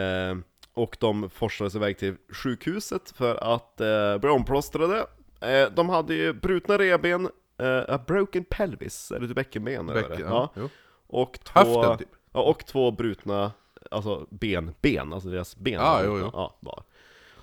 Eh, 0.00 0.36
Och 0.74 0.96
de 1.00 1.30
forsades 1.30 1.74
iväg 1.74 1.98
till 1.98 2.14
sjukhuset 2.32 3.10
för 3.16 3.54
att 3.54 3.80
eh, 3.80 4.18
bli 4.18 4.30
omplåstrade. 4.30 5.06
Eh, 5.40 5.68
De 5.74 5.88
hade 5.88 6.14
ju 6.14 6.32
brutna 6.32 6.78
revben, 6.78 7.28
eh, 7.58 7.94
a 7.94 8.00
broken 8.06 8.44
pelvis, 8.44 9.10
eller 9.10 9.26
typ 9.26 9.36
bäckenben 9.36 9.74
eller 9.90 10.02
vad 10.02 10.10
det 10.10 10.16
Bäck, 10.16 10.20
är. 10.20 10.24
ja, 10.24 10.50
ja. 10.54 10.68
Och 11.06 11.38
två, 11.44 11.60
Höften 11.60 11.98
typ. 11.98 12.08
ja, 12.32 12.40
och 12.42 12.66
två 12.66 12.90
brutna 12.90 13.52
alltså 13.90 14.26
ben, 14.30 14.74
ben, 14.80 15.12
alltså 15.12 15.28
deras 15.28 15.56
ben 15.56 15.72
Ja, 15.74 15.92
var 15.92 16.04
jo, 16.04 16.18
jo. 16.18 16.30
Ja, 16.32 16.56
var. 16.60 16.82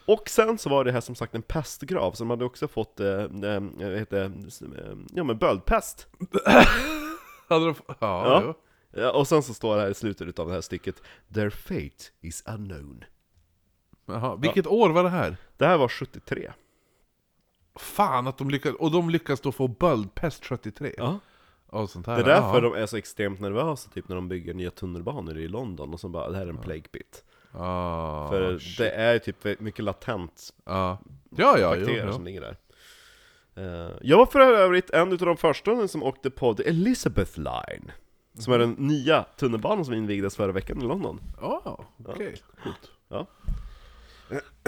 Och 0.05 0.30
sen 0.30 0.57
så 0.57 0.70
var 0.70 0.84
det 0.84 0.91
här 0.91 1.01
som 1.01 1.16
sagt 1.16 1.36
en 1.36 1.41
pestgrav, 1.41 2.11
så 2.11 2.24
de 2.24 2.30
hade 2.30 2.45
också 2.45 2.68
fått, 2.68 2.99
eh, 2.99 3.07
eh, 3.09 3.61
vad 3.78 3.97
heter 3.97 4.24
eh, 4.26 4.95
ja 5.13 5.24
men 5.24 5.38
böldpest 5.38 6.07
Hade 7.49 7.66
de... 7.66 7.76
Ja, 7.88 7.95
Ja. 7.99 8.53
ja, 9.01 9.11
Och 9.11 9.28
sen 9.28 9.43
så 9.43 9.53
står 9.53 9.76
det 9.76 9.82
här 9.82 9.89
i 9.89 9.93
slutet 9.93 10.39
av 10.39 10.47
det 10.47 10.53
här 10.53 10.61
stycket 10.61 11.01
Their 11.34 11.49
fate 11.49 12.05
is 12.22 12.43
unknown 12.47 13.03
Jaha. 14.05 14.36
Vilket 14.36 14.68
år 14.68 14.89
var 14.89 15.03
det 15.03 15.09
här? 15.09 15.38
Det 15.57 15.66
här 15.66 15.78
var 15.78 15.88
73 15.88 16.51
Fan 17.76 18.28
att 18.28 18.38
de 18.38 18.49
lyckades... 18.49 18.78
Och 18.78 18.91
de 18.91 19.09
lyckas 19.09 19.41
då 19.41 19.51
få 19.51 19.67
böldpest 19.67 20.45
73? 20.45 20.93
Ja 20.97 21.19
Och 21.67 21.89
sånt 21.89 22.07
här. 22.07 22.15
Det 22.15 22.21
är 22.21 22.26
därför 22.26 22.53
ja. 22.53 22.59
de 22.59 22.73
är 22.73 22.86
så 22.86 22.97
extremt 22.97 23.39
nervösa 23.39 23.89
typ 23.89 24.09
när 24.09 24.15
de 24.15 24.28
bygger 24.28 24.53
nya 24.53 24.71
tunnelbanor 24.71 25.38
i 25.38 25.47
London 25.47 25.93
och 25.93 25.99
så 25.99 26.09
bara, 26.09 26.30
det 26.30 26.38
här 26.38 26.45
är 26.45 26.49
en 26.49 26.57
plague 26.57 26.88
pit 26.91 27.23
Ah, 27.57 28.30
För 28.30 28.59
shit. 28.59 28.78
det 28.78 28.89
är 28.89 29.13
ju 29.13 29.19
typ 29.19 29.59
mycket 29.59 29.86
latent 29.86 30.53
Ja, 30.65 30.97
ja, 31.30 31.57
ja, 31.59 31.76
jo, 31.76 31.80
bakterier 31.80 32.05
ja. 32.05 32.13
som 32.13 32.26
ligger 32.26 32.41
där. 32.41 32.57
Eh, 33.55 33.91
jag 34.01 34.17
var 34.17 34.26
för 34.26 34.39
övrigt 34.39 34.89
en 34.89 35.11
av 35.11 35.17
de 35.17 35.38
första 35.38 35.88
som 35.88 36.03
åkte 36.03 36.30
på 36.30 36.53
The 36.53 36.63
Elizabeth 36.69 37.39
Line. 37.39 37.91
Som 38.39 38.53
är 38.53 38.59
den 38.59 38.71
nya 38.71 39.23
tunnelbanan 39.23 39.86
som 39.86 39.93
invigdes 39.93 40.36
förra 40.36 40.51
veckan 40.51 40.82
i 40.82 40.86
London. 40.86 41.19
Ja, 41.41 41.86
okej. 42.05 42.36
Coolt. 42.63 42.91
Ja. 43.07 43.28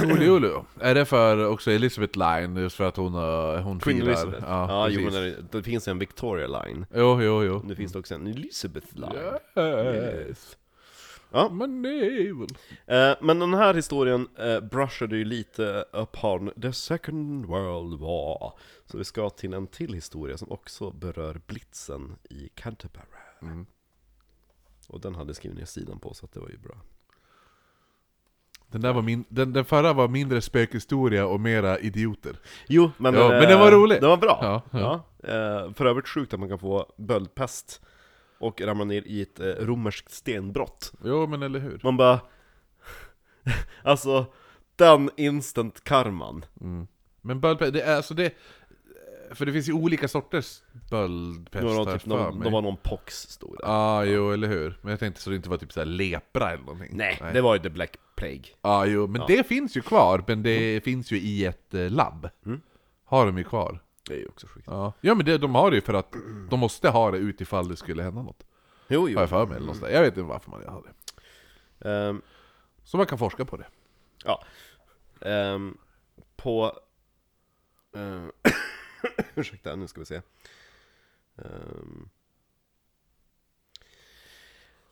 Ulu, 0.01 0.61
Är 0.79 0.95
det 0.95 1.05
för 1.05 1.47
också 1.47 1.71
Elizabeth 1.71 2.19
Line, 2.19 2.57
just 2.57 2.75
för 2.75 2.83
att 2.83 2.97
hon, 2.97 3.15
uh, 3.15 3.61
hon 3.61 3.79
Queen 3.79 3.97
firar? 3.97 4.09
Elizabeth. 4.09 4.43
Ja, 4.47 4.67
Ja, 4.69 4.89
jo, 4.89 5.01
men 5.01 5.13
det, 5.13 5.35
det 5.51 5.63
finns 5.63 5.87
en 5.87 5.99
Victoria 5.99 6.47
Line. 6.47 6.85
Jo, 6.93 7.21
jo, 7.21 7.43
jo. 7.43 7.61
Nu 7.65 7.75
finns 7.75 7.91
det 7.91 7.99
också 7.99 8.15
en 8.15 8.27
Elizabeth 8.27 8.87
Line. 8.95 9.13
Yes. 9.57 10.57
Ja. 11.31 11.49
Men 11.49 11.81
nej 11.81 12.33
väl. 12.33 12.47
Eh, 12.85 13.17
men 13.21 13.39
den 13.39 13.53
här 13.53 13.73
historien 13.73 14.27
uh, 14.39 14.59
brushade 14.59 15.17
ju 15.17 15.25
lite 15.25 15.85
upon 15.93 16.51
the 16.61 16.73
second 16.73 17.45
world 17.45 17.99
war. 17.99 18.53
Så 18.85 18.97
vi 18.97 19.03
ska 19.03 19.29
till 19.29 19.53
en 19.53 19.67
till 19.67 19.93
historia 19.93 20.37
som 20.37 20.51
också 20.51 20.91
berör 20.91 21.41
blitzen 21.47 22.15
i 22.29 22.49
Canterbury. 22.55 23.05
Mm. 23.41 23.65
Och 24.87 25.01
den 25.01 25.15
hade 25.15 25.33
skrivit 25.33 25.57
ner 25.57 25.65
sidan 25.65 25.99
på 25.99 26.13
så 26.13 26.25
att 26.25 26.31
det 26.31 26.39
var 26.39 26.49
ju 26.49 26.57
bra. 26.57 26.81
Den, 28.71 28.81
där 28.81 28.93
var 28.93 29.01
min, 29.01 29.25
den, 29.29 29.53
den 29.53 29.65
förra 29.65 29.93
var 29.93 30.07
mindre 30.07 30.41
spökhistoria 30.41 31.25
och 31.25 31.39
mera 31.39 31.79
idioter. 31.79 32.35
Jo, 32.67 32.91
men, 32.97 33.13
Ja, 33.13 33.33
eh, 33.33 33.39
men 33.39 33.49
den 33.49 33.59
var 33.59 33.71
rolig. 33.71 34.01
Den 34.01 34.09
var 34.09 34.17
bra. 34.17 34.39
Ja, 34.41 34.61
ja. 34.79 35.03
Ja. 35.23 35.29
Eh, 35.29 35.73
för 35.73 35.85
övrigt 35.85 36.07
sjukt 36.07 36.33
att 36.33 36.39
man 36.39 36.49
kan 36.49 36.59
få 36.59 36.93
böldpest 36.97 37.81
och 38.39 38.61
ramla 38.61 38.85
ner 38.85 39.01
i 39.05 39.21
ett 39.21 39.39
eh, 39.39 39.45
romerskt 39.45 40.11
stenbrott. 40.11 40.93
Jo, 41.03 41.27
men 41.27 41.43
eller 41.43 41.59
hur? 41.59 41.79
Man 41.83 41.97
bara... 41.97 42.19
alltså, 43.83 44.25
den 44.75 45.09
instant 45.17 45.83
karman. 45.83 46.45
Men 47.21 47.39
böldpest, 47.39 47.73
det 47.73 47.81
är 47.81 47.95
alltså 47.95 48.13
det... 48.13 48.33
För 49.31 49.45
det 49.45 49.53
finns 49.53 49.69
ju 49.69 49.73
olika 49.73 50.07
sorters 50.07 50.61
böldpest 50.89 51.51
Det 51.51 51.65
var, 51.65 51.85
någon, 51.85 51.93
typ, 51.93 52.05
någon, 52.05 52.39
de 52.39 52.53
var 52.53 52.61
någon 52.61 52.77
pox 52.77 53.15
stora. 53.15 53.59
Ja, 53.61 53.67
ah, 53.69 54.03
jo, 54.03 54.31
eller 54.31 54.47
hur? 54.47 54.77
Men 54.81 54.89
jag 54.91 54.99
tänkte 54.99 55.21
så 55.21 55.29
det 55.29 55.35
inte 55.35 55.49
var 55.49 55.57
typ 55.57 55.73
så 55.73 55.79
här 55.79 55.85
lepra 55.85 56.51
eller 56.51 56.63
någonting. 56.63 56.91
Nej, 56.93 57.19
det 57.33 57.41
var 57.41 57.55
ju 57.55 57.61
the 57.61 57.69
black 57.69 57.97
plague. 58.17 58.45
Ja, 58.61 58.85
jo, 58.85 59.07
men 59.07 59.21
det 59.27 59.47
finns 59.47 59.77
ju 59.77 59.81
kvar, 59.81 60.23
men 60.27 60.43
det 60.43 60.83
finns 60.83 61.11
ju 61.11 61.17
i 61.19 61.45
ett 61.45 61.73
eh, 61.73 61.89
labb. 61.89 62.29
Mm. 62.45 62.61
Har 63.05 63.25
de 63.25 63.37
ju 63.37 63.43
kvar. 63.43 63.83
Det 64.07 64.13
är 64.13 64.17
ju 64.19 64.27
också 64.27 64.47
sjukt. 64.47 64.67
Ja, 64.67 64.93
ja 65.01 65.15
men 65.15 65.25
det, 65.25 65.37
de 65.37 65.55
har 65.55 65.69
det 65.71 65.75
ju 65.75 65.81
för 65.81 65.93
att 65.93 66.15
de 66.49 66.59
måste 66.59 66.89
ha 66.89 67.11
det 67.11 67.17
utifall 67.17 67.67
det 67.67 67.75
skulle 67.77 68.03
hända 68.03 68.21
något. 68.21 68.43
Jo, 68.87 69.01
Har 69.01 69.09
jo. 69.09 69.19
jag 69.19 69.29
för 69.29 69.45
mig 69.45 69.55
eller 69.55 69.65
någonstans. 69.65 69.91
Jag 69.93 70.01
vet 70.01 70.07
inte 70.17 70.21
varför 70.21 70.51
man 70.51 70.63
har 70.67 70.83
det. 70.83 71.89
Ehm, 71.89 72.21
Så 72.83 72.97
man 72.97 73.05
kan 73.05 73.17
forska 73.17 73.45
på 73.45 73.57
det. 73.57 73.67
ja. 74.25 74.43
Ehm, 75.21 75.77
på... 76.35 76.79
ehm, 77.95 78.31
ursäkta, 79.35 79.75
nu 79.75 79.87
ska 79.87 79.99
vi 80.01 80.05
se. 80.05 80.21
Ehm, 81.37 82.09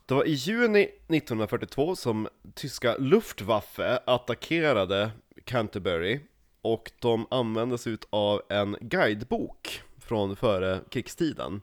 det 0.05 0.13
var 0.13 0.25
i 0.25 0.31
juni 0.33 0.81
1942 0.83 1.95
som 1.95 2.27
tyska 2.53 2.97
Luftwaffe 2.97 3.99
attackerade 4.05 5.11
Canterbury 5.43 6.19
och 6.61 6.91
de 6.99 7.27
använde 7.31 7.77
sig 7.77 7.97
av 8.09 8.41
en 8.49 8.77
guidebok 8.81 9.81
från 9.97 10.35
före 10.35 10.81
krigstiden 10.89 11.61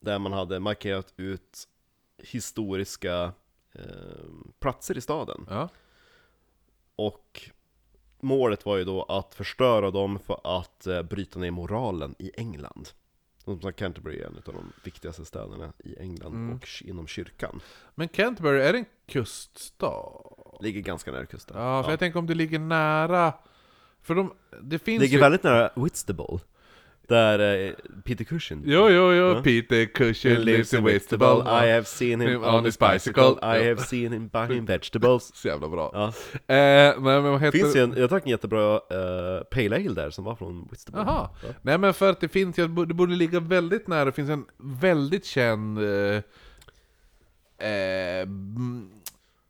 där 0.00 0.18
man 0.18 0.32
hade 0.32 0.60
markerat 0.60 1.14
ut 1.16 1.68
historiska 2.18 3.32
eh, 3.72 3.82
platser 4.60 4.98
i 4.98 5.00
staden. 5.00 5.46
Ja. 5.50 5.68
Och 6.96 7.50
målet 8.20 8.66
var 8.66 8.76
ju 8.76 8.84
då 8.84 9.02
att 9.02 9.34
förstöra 9.34 9.90
dem 9.90 10.18
för 10.18 10.40
att 10.58 10.86
eh, 10.86 11.02
bryta 11.02 11.38
ner 11.38 11.50
moralen 11.50 12.14
i 12.18 12.30
England. 12.36 12.88
Som 13.44 13.60
sagt, 13.60 13.78
Canterbury 13.78 14.18
är 14.20 14.26
en 14.26 14.36
av 14.36 14.54
de 14.54 14.72
viktigaste 14.84 15.24
städerna 15.24 15.72
i 15.84 15.98
England 15.98 16.34
Mm. 16.34 16.54
och 16.56 16.68
inom 16.84 17.06
kyrkan. 17.06 17.60
Men 17.94 18.08
Canterbury, 18.08 18.60
är 18.60 18.72
det 18.72 18.78
en 18.78 18.84
kuststad? 19.08 20.02
Ligger 20.60 20.80
ganska 20.80 21.12
nära 21.12 21.26
kusten. 21.26 21.56
Ja, 21.58 21.82
för 21.82 21.90
jag 21.90 21.98
tänker 21.98 22.18
om 22.18 22.26
det 22.26 22.34
ligger 22.34 22.58
nära... 22.58 23.32
För 24.02 24.14
de, 24.14 24.32
det 24.62 24.78
finns 24.78 25.00
Ligger 25.00 25.14
ju... 25.16 25.20
väldigt 25.20 25.42
nära 25.42 25.70
Whitstable. 25.76 26.38
Där 27.08 27.66
eh, 27.66 27.72
Peter 28.04 28.24
Cushing 28.24 28.62
Jo, 28.64 28.88
jo, 28.88 29.12
jo, 29.12 29.34
Ja. 29.34 29.42
Peter 29.42 29.84
Cushing 29.84 30.36
lives 30.36 30.74
in 30.74 30.84
Vegetable. 30.84 31.42
I 31.66 31.72
have 31.72 31.84
seen 31.84 32.20
him 32.20 32.44
on 32.44 32.64
his 32.64 32.78
bicycle 32.78 33.36
I 33.42 33.68
have 33.68 33.76
seen 33.76 34.12
him 34.12 34.28
buying 34.28 34.64
vegetables 34.66 35.30
Så 35.34 35.48
jävla 35.48 35.68
bra. 35.68 35.90
Ja. 35.94 36.06
Eh, 36.54 37.00
nej 37.00 37.00
men 37.00 37.22
vad 37.22 37.40
heter 37.40 37.58
Finns 37.58 37.76
ju 37.76 37.80
en, 37.80 37.94
jag 37.96 38.08
drack 38.08 38.22
en 38.24 38.30
jättebra 38.30 38.74
uh, 38.74 39.42
Pale 39.50 39.76
Ale 39.76 39.94
där 39.94 40.10
som 40.10 40.24
var 40.24 40.34
från 40.36 40.68
Whitstable 40.70 41.00
Jaha. 41.00 41.28
Ja. 41.42 41.48
Nej 41.62 41.78
men 41.78 41.94
för 41.94 42.10
att 42.10 42.20
det 42.20 42.28
finns, 42.28 42.58
ju- 42.58 42.68
det 42.86 42.94
borde 42.94 43.14
ligga 43.14 43.40
väldigt 43.40 43.86
nära, 43.88 44.04
det 44.04 44.12
finns 44.12 44.30
en 44.30 44.44
väldigt 44.58 45.24
känd... 45.24 45.78
Eh, 45.78 46.22
eh, 47.68 48.26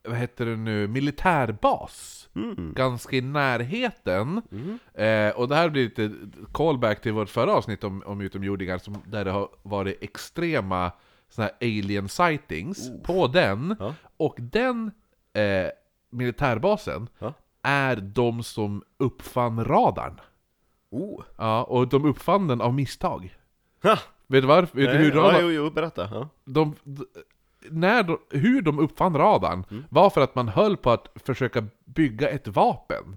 vad 0.04 0.16
heter 0.16 0.46
det 0.46 0.56
nu? 0.56 0.88
Militärbas. 0.88 2.28
Mm. 2.34 2.72
Ganska 2.76 3.16
i 3.16 3.20
närheten. 3.20 4.42
Mm. 4.52 4.78
Eh, 4.94 5.36
och 5.36 5.48
det 5.48 5.54
här 5.54 5.68
blir 5.68 5.84
lite 5.84 6.12
callback 6.52 7.00
till 7.02 7.12
vårt 7.12 7.28
förra 7.28 7.52
avsnitt 7.52 7.84
om, 7.84 8.02
om 8.06 8.20
utomjordingar, 8.20 8.78
som, 8.78 8.96
där 9.06 9.24
det 9.24 9.30
har 9.30 9.48
varit 9.62 10.02
extrema 10.02 10.92
såna 11.28 11.48
här 11.48 11.56
alien 11.68 12.08
sightings 12.08 12.90
på 13.02 13.26
den. 13.26 13.76
Ja. 13.78 13.94
Och 14.16 14.36
den 14.38 14.90
eh, 15.32 15.70
militärbasen 16.10 17.08
Ja. 17.18 17.34
är 17.62 17.96
de 17.96 18.42
som 18.42 18.82
uppfann 18.96 19.64
radarn. 19.64 20.20
Oh. 20.90 21.22
Ja, 21.36 21.64
och 21.64 21.88
de 21.88 22.04
uppfann 22.04 22.48
den 22.48 22.60
av 22.60 22.74
misstag. 22.74 23.36
Ha. 23.82 23.98
Vet 24.26 24.42
du 24.42 24.48
varför? 24.48 24.78
Vet 24.78 24.92
du 24.92 24.98
hur, 24.98 25.10
ja, 25.14 25.22
radar, 25.22 25.40
jo, 25.42 25.50
jo, 25.50 25.70
berätta 25.70 26.08
ja. 26.12 26.28
de, 26.44 26.74
när 27.70 28.02
de, 28.02 28.18
hur 28.30 28.62
de 28.62 28.78
uppfann 28.78 29.16
radarn 29.16 29.64
Mm. 29.70 29.84
var 29.90 30.10
för 30.10 30.20
att 30.20 30.34
man 30.34 30.48
höll 30.48 30.76
på 30.76 30.90
att 30.90 31.08
försöka 31.14 31.66
bygga 31.84 32.28
ett 32.28 32.48
vapen. 32.48 33.16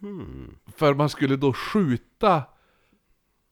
Hmm. 0.00 0.56
För 0.76 0.94
man 0.94 1.08
skulle 1.08 1.36
då 1.36 1.52
skjuta 1.52 2.42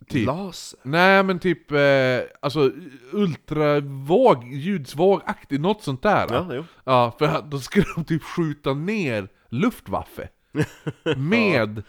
typ... 0.09 0.27
Laser? 0.27 0.79
Nej 0.83 1.23
men 1.23 1.39
typ, 1.39 1.73
eh, 1.73 2.21
alltså 2.43 2.71
ultravåg, 3.13 4.45
ljudsvågaktigt, 4.53 5.61
något 5.61 5.83
sånt 5.83 6.03
där. 6.03 6.27
Ja, 6.31 6.47
jo 6.51 6.65
Ja, 6.85 7.15
för 7.19 7.43
då 7.43 7.59
skulle 7.59 7.87
de 7.95 8.05
typ 8.05 8.23
skjuta 8.23 8.75
ner 8.75 9.29
Luftwaffe 9.49 10.29
Med 11.17 11.83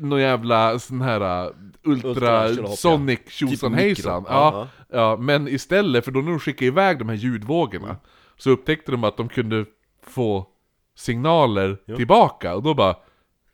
någon 0.00 0.20
jävla 0.20 0.78
sån 0.78 1.00
här 1.00 1.46
uh, 1.46 1.52
Ultra- 1.84 2.48
ultrasonic 2.48 3.20
tjosan 3.28 3.74
hejsan 3.74 4.22
mikro. 4.22 4.34
ja, 4.34 4.68
ja, 4.92 5.16
men 5.16 5.48
istället, 5.48 6.04
för 6.04 6.12
då 6.12 6.20
när 6.20 6.30
de 6.30 6.38
skickade 6.40 6.66
iväg 6.66 6.98
de 6.98 7.08
här 7.08 7.16
ljudvågorna 7.16 7.96
Så 8.36 8.50
upptäckte 8.50 8.90
de 8.92 9.04
att 9.04 9.16
de 9.16 9.28
kunde 9.28 9.64
få 10.02 10.46
signaler 10.94 11.78
Jo. 11.86 11.96
tillbaka 11.96 12.54
Och 12.54 12.62
då 12.62 12.74
bara 12.74 12.96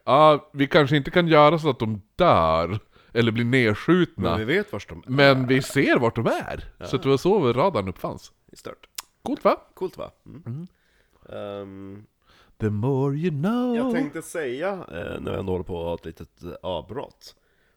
Ja, 0.04 0.50
vi 0.52 0.66
kanske 0.66 0.96
inte 0.96 1.10
kan 1.10 1.28
göra 1.28 1.58
så 1.58 1.70
att 1.70 1.78
de 1.78 2.02
dör 2.16 2.78
Eller 3.12 3.32
blir 3.32 3.44
nedskjutna 3.44 4.30
Men 4.30 4.38
vi 4.38 4.44
vet 4.44 4.72
vart 4.72 4.88
de 4.88 4.98
är 5.06 5.10
Men 5.10 5.46
vi 5.46 5.62
ser 5.62 5.98
vart 5.98 6.14
de 6.16 6.26
är! 6.26 6.64
Så 6.86 6.96
det 6.96 7.08
var 7.08 7.16
så 7.16 7.52
radarn 7.52 7.88
uppfanns 7.88 8.32
Stört 8.52 8.86
Coolt 9.22 9.44
va? 9.44 9.56
Coolt 9.74 9.96
va? 9.98 10.10
Mm. 10.26 10.66
Ehm, 11.32 12.04
The 12.62 12.70
more 12.70 13.16
you 13.16 13.30
know 13.30 13.76
jag 13.76 13.92
tänkte 13.92 14.22
säga, 14.22 14.70
eh, 14.72 15.20
när 15.20 15.30
jag 15.30 15.38
ändå 15.40 15.52
håller 15.52 15.64
på 15.64 15.80
att 15.80 15.86
ha 15.86 15.94
ett 15.94 16.04
litet 16.04 16.42
eh, 16.42 16.50
avbrott 16.62 17.34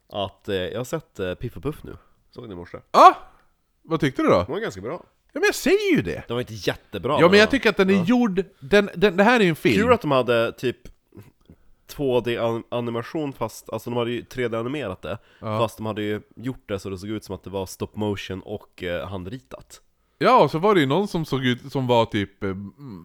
Att 0.10 0.50
eh, 0.50 0.56
jag 0.56 0.80
har 0.80 0.84
sett 0.86 1.20
eh, 1.20 1.34
Piff 1.34 1.58
och 1.58 1.64
Puff 1.64 1.84
nu 1.84 1.98
Såg 2.32 2.44
den 2.44 2.52
i 2.52 2.56
morse 2.56 2.78
Ah! 2.92 3.14
Vad 3.82 4.00
tyckte 4.00 4.22
du 4.22 4.28
då? 4.28 4.38
Den 4.44 4.52
var 4.52 4.60
ganska 4.60 4.82
bra 4.82 5.04
Ja 5.34 5.40
men 5.40 5.44
jag 5.44 5.56
säger 5.56 5.96
ju 5.96 6.02
det! 6.02 6.24
Den 6.28 6.36
var 6.36 6.42
inte 6.42 6.54
jättebra 6.54 7.18
Ja 7.22 7.30
men 7.30 7.40
jag 7.40 7.52
tycker 7.52 7.70
att 7.70 7.78
den 7.78 7.90
är 7.90 7.94
Ja. 7.94 8.04
gjord, 8.06 8.44
den, 8.60 8.90
den, 8.96 9.18
det 9.18 9.24
här 9.24 9.40
är 9.40 9.44
ju 9.44 9.50
en 9.50 9.56
film 9.56 9.82
Kul 9.84 9.94
att 9.94 10.02
de 10.02 10.12
hade 10.12 10.52
typ 10.52 10.78
2D-animation 11.88 13.34
fast, 13.34 13.70
alltså 13.70 13.90
de 13.90 13.98
hade 13.98 14.12
ju 14.12 14.22
3D-animerat 14.22 15.02
det 15.02 15.18
Ja. 15.40 15.60
Fast 15.60 15.78
de 15.78 15.86
hade 15.86 16.02
ju 16.02 16.22
gjort 16.36 16.70
det 16.70 16.80
så 16.80 16.90
det 16.90 16.98
såg 16.98 17.10
ut 17.10 17.24
som 17.24 17.36
att 17.36 17.44
det 17.44 17.50
var 17.50 17.66
stop 17.66 17.88
motion 17.94 18.42
och 18.42 18.84
eh, 18.84 19.08
handritat 19.08 19.82
Ja, 20.18 20.43
och 20.43 20.51
så 20.51 20.59
var 20.59 20.74
det 20.76 20.80
ju 20.82 20.86
någon 20.88 21.07
som 21.07 21.26
såg 21.26 21.45
ut 21.45 21.72
som 21.72 21.88
var 21.88 22.05
typ 22.05 22.43
eh, 22.43 22.53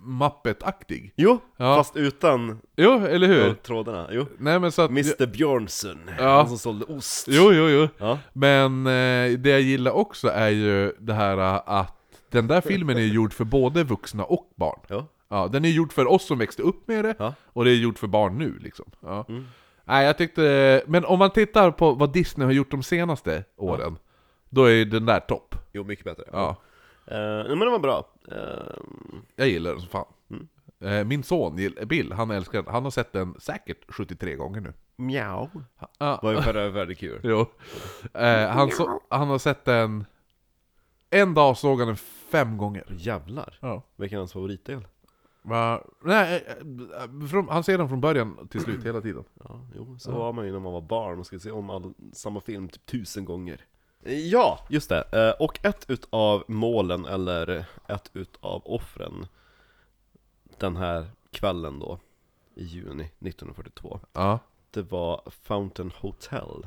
Muppet-aktig. 0.04 1.12
Jo, 1.16 1.38
Ja. 1.56 1.76
fast 1.76 1.96
utan 1.96 2.60
Jo, 2.76 3.06
eller 3.06 3.26
hur? 3.26 3.54
trådarna, 3.54 4.08
jo. 4.12 4.26
Nej 4.38 4.58
men 4.60 4.72
så 4.72 4.82
att... 4.82 4.90
Mr 4.90 5.26
Björnsson, 5.26 6.10
Ja. 6.18 6.36
han 6.36 6.48
som 6.48 6.58
sålde 6.58 6.84
ost. 6.84 7.26
Jo, 7.30 7.52
jo, 7.52 7.68
jo. 7.68 7.88
Ja, 7.98 8.18
Men 8.32 8.86
eh, 8.86 9.38
det 9.38 9.50
jag 9.50 9.60
gillar 9.60 9.92
också 9.92 10.28
är 10.28 10.48
ju 10.48 10.92
det 10.98 11.12
här 11.14 11.38
eh, 11.38 11.60
att 11.66 11.96
den 12.30 12.46
där 12.46 12.60
filmen 12.60 12.96
är 12.96 13.00
gjord 13.06 13.32
för 13.32 13.44
både 13.44 13.84
vuxna 13.84 14.24
och 14.24 14.50
barn. 14.56 14.80
Ja, 14.88 15.06
Ja, 15.32 15.48
den 15.52 15.64
är 15.64 15.68
gjord 15.68 15.92
för 15.92 16.06
oss 16.06 16.26
som 16.26 16.38
växte 16.38 16.62
upp 16.62 16.88
med 16.88 17.04
det, 17.04 17.14
ja, 17.18 17.34
och 17.46 17.64
det 17.64 17.70
är 17.70 17.74
gjort 17.74 17.98
för 17.98 18.06
barn 18.06 18.38
nu 18.38 18.58
liksom. 18.60 18.86
Ja. 19.00 19.24
Mm. 19.28 19.46
Nej 19.84 20.06
jag 20.06 20.18
tyckte, 20.18 20.82
men 20.86 21.04
om 21.04 21.18
man 21.18 21.30
tittar 21.30 21.70
på 21.70 21.92
vad 21.92 22.12
Disney 22.12 22.44
har 22.46 22.52
gjort 22.52 22.70
de 22.70 22.82
senaste 22.82 23.44
åren 23.56 23.98
Då 24.50 24.64
är 24.64 24.84
den 24.84 25.06
där 25.06 25.20
topp. 25.20 25.54
Jo 25.72 25.84
mycket 25.84 26.04
bättre. 26.04 26.24
Ja, 26.32 26.56
Nej, 27.10 27.48
men 27.48 27.58
det 27.60 27.70
var 27.70 27.78
bra. 27.78 28.08
Uh, 28.32 29.16
jag 29.36 29.48
gillar 29.48 29.70
den 29.70 29.80
som 29.80 29.88
fan. 29.88 30.06
Mm. 30.30 30.48
Eh, 30.80 31.04
Min 31.06 31.22
son 31.22 31.56
Bill, 31.86 32.12
han 32.12 32.30
älskar 32.30 32.62
den, 32.62 32.72
han 32.72 32.84
har 32.84 32.90
sett 32.90 33.12
den 33.12 33.34
säkert 33.40 33.84
73 33.88 34.36
gånger 34.36 34.60
nu. 34.60 34.72
Mjau. 34.96 35.48
Ja, 35.98 36.20
Var 36.22 36.30
ju 36.32 36.36
väldigt, 36.40 36.74
väldigt 36.74 36.98
kul 36.98 37.20
jo 37.22 37.46
han, 38.48 38.70
så, 38.70 39.00
han 39.10 39.28
har 39.28 39.38
sett 39.38 39.64
den 39.64 40.04
En 41.10 41.34
dag 41.34 41.56
såg 41.56 41.78
han 41.78 41.88
den 41.88 41.96
fem 42.30 42.58
gånger. 42.58 42.84
Jävlar, 42.90 43.58
Ja. 43.60 43.82
Vilken 43.96 44.16
är 44.16 44.20
hans 44.20 44.32
favoritdel? 44.32 44.86
Va? 45.42 45.84
Nej, 46.04 46.44
från, 47.30 47.48
han 47.48 47.64
ser 47.64 47.78
den 47.78 47.88
från 47.88 48.00
början 48.00 48.48
till 48.48 48.60
slut 48.60 48.84
hela 48.84 49.00
tiden. 49.00 49.24
Ja, 49.44 49.60
jo, 49.74 49.98
så 49.98 50.12
var 50.12 50.32
man 50.32 50.46
ju 50.46 50.52
när 50.52 50.60
man 50.60 50.72
var 50.72 50.80
barn 50.80 51.18
och 51.18 51.26
skulle 51.26 51.40
se 51.40 51.50
om 51.50 51.70
all, 51.70 51.94
samma 52.12 52.40
film 52.40 52.68
typ 52.68 52.86
tusen 52.86 53.24
gånger 53.24 53.64
Ja, 54.04 54.66
just 54.68 54.88
det. 54.88 55.04
Eh, 55.12 55.30
Och 55.42 55.58
ett 55.62 55.84
utav 55.90 56.44
målen, 56.48 57.04
eller 57.06 57.64
ett 57.88 58.10
utav 58.12 58.62
offren 58.64 59.26
den 60.58 60.76
här 60.76 61.10
kvällen 61.30 61.78
då, 61.78 61.98
i 62.54 62.64
juni 62.64 63.02
1942 63.04 64.00
Ja, 64.12 64.38
Det 64.70 64.82
var 64.82 65.22
Fountain 65.42 65.92
Hotel 65.96 66.66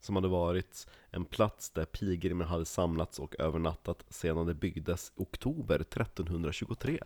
Som 0.00 0.16
hade 0.16 0.28
varit 0.28 0.86
en 1.10 1.24
plats 1.24 1.70
där 1.70 1.84
pilgrimer 1.84 2.44
hade 2.44 2.64
samlats 2.64 3.18
och 3.18 3.34
övernattat 3.38 4.04
sedan 4.08 4.46
det 4.46 4.54
byggdes 4.54 5.12
oktober 5.16 5.74
1323 5.80 7.00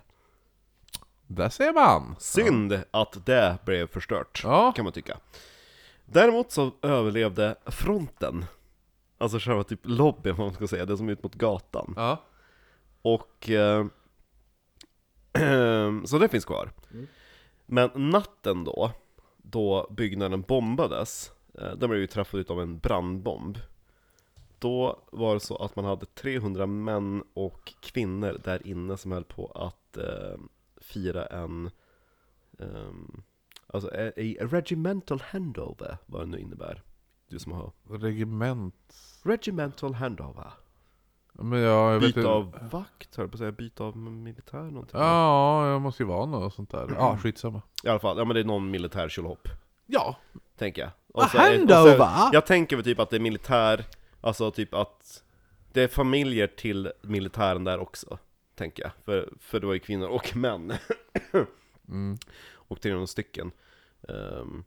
där 1.27 1.49
ser 1.49 1.73
man! 1.73 2.17
Synd 2.19 2.83
att 2.91 3.27
det 3.27 3.59
blev 3.65 3.87
förstört, 3.87 4.41
Ja. 4.45 4.73
kan 4.77 4.85
man 4.85 4.93
tycka 4.93 5.19
Däremot 6.05 6.51
så 6.53 6.73
överlevde 6.83 7.55
fronten 7.67 8.45
Alltså 9.19 9.39
själva 9.39 9.65
typ 9.65 9.81
lobbyn, 9.83 10.37
vad 10.37 10.47
man 10.47 10.55
ska 10.55 10.67
säga, 10.67 10.87
det 10.87 10.97
som 10.97 11.09
är 11.09 11.13
ut 11.13 11.23
mot 11.23 11.35
gatan. 11.35 11.95
Ja, 11.97 12.25
Och... 13.03 13.51
Eh, 13.51 13.87
så 16.05 16.19
det 16.19 16.29
finns 16.29 16.45
kvar. 16.45 16.73
Men 17.67 17.91
natten 17.95 18.65
då, 18.65 18.93
då 19.37 19.87
byggnaden 19.91 20.43
bombades 20.43 21.33
eh, 21.55 21.73
Den 21.73 21.91
blev 21.91 22.01
ju 22.01 22.07
träffad 22.07 22.51
av 22.51 22.61
en 22.61 22.79
brandbomb. 22.79 23.59
Då 24.59 25.03
var 25.13 25.35
det 25.35 25.41
så 25.41 25.57
att 25.57 25.77
man 25.77 25.85
hade 25.85 26.07
300 26.07 26.67
män 26.67 27.25
och 27.35 27.73
kvinnor 27.81 28.41
där 28.45 28.67
inne 28.67 28.97
som 28.97 29.13
höll 29.13 29.25
på 29.25 29.47
att 29.47 29.97
eh, 29.97 30.39
fira 30.77 31.27
en 31.27 31.71
ehm, 32.59 33.23
Alltså 33.71 33.89
a, 33.89 34.13
a 34.17 34.47
regimental 34.47 35.21
handover, 35.21 35.97
vad 36.07 36.23
det 36.23 36.27
nu 36.27 36.39
innebär 36.39 36.83
Du 37.29 37.39
som 37.39 37.53
har 37.53 37.73
regiment. 37.91 38.95
Regimental 39.23 39.95
handover. 39.95 40.51
Men 41.33 41.59
ja, 41.61 41.93
jag 41.93 42.01
vet 42.01 42.09
Byte 42.09 42.21
inte 42.21 42.31
av 42.31 42.59
vakt, 42.71 43.17
höll 43.17 43.23
jag 43.25 43.31
på 43.31 43.35
att 43.35 43.39
säga, 43.39 43.53
byte 43.53 43.83
av 43.83 43.97
militär 43.97 44.59
någonting. 44.63 45.01
Ja, 45.01 45.69
jag 45.71 45.81
måste 45.81 46.03
ju 46.03 46.07
vara 46.07 46.27
något 46.27 46.55
sånt 46.55 46.71
där. 46.71 46.89
Ja, 46.95 47.19
skitsamma. 47.23 47.63
I 47.85 47.89
alla 47.89 47.99
fall, 47.99 48.19
ja 48.19 48.25
men 48.25 48.35
det 48.35 48.41
är 48.41 48.45
någon 48.45 48.71
militär 48.71 49.09
tjolhopp, 49.09 49.49
Ja, 49.87 50.17
tänker 50.57 50.83
jag. 50.83 50.91
A 51.25 51.29
så 51.33 51.39
är- 51.39 51.59
handover? 51.59 51.99
så- 51.99 52.31
Jag 52.33 52.47
tänker 52.47 52.77
väl 52.77 52.85
typ 52.85 52.99
att 53.01 53.11
det 53.11 53.17
är 53.17 53.21
militär, 53.21 53.85
alltså 54.21 54.51
typ 54.51 54.75
att 54.75 55.23
Det 55.73 55.83
är 55.83 55.89
familjer 55.89 56.47
till 56.47 56.93
militären 57.03 57.65
där 57.65 57.79
också, 57.79 58.19
tänker 58.55 58.83
jag. 58.83 58.93
För, 59.05 59.33
för 59.41 59.61
det 59.61 59.67
var 59.67 59.75
ju 59.75 59.81
kvinnor 59.81 60.09
och 60.09 60.37
män. 60.37 60.73
Mm. 61.89 62.19
Och 62.55 62.81
300 62.81 63.07
stycken. 63.07 63.51
Ehm, 64.09 64.65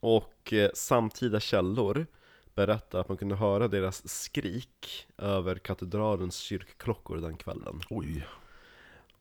Och 0.00 0.52
eh, 0.52 0.70
samtida 0.74 1.40
källor 1.40 2.06
berättar 2.54 3.00
att 3.00 3.08
man 3.08 3.18
kunde 3.18 3.34
höra 3.34 3.68
deras 3.68 4.08
skrik 4.08 5.06
över 5.18 5.56
katedralens 5.56 6.36
kyrkklockor 6.36 7.16
den 7.16 7.36
kvällen 7.36 7.80
Oj 7.90 8.26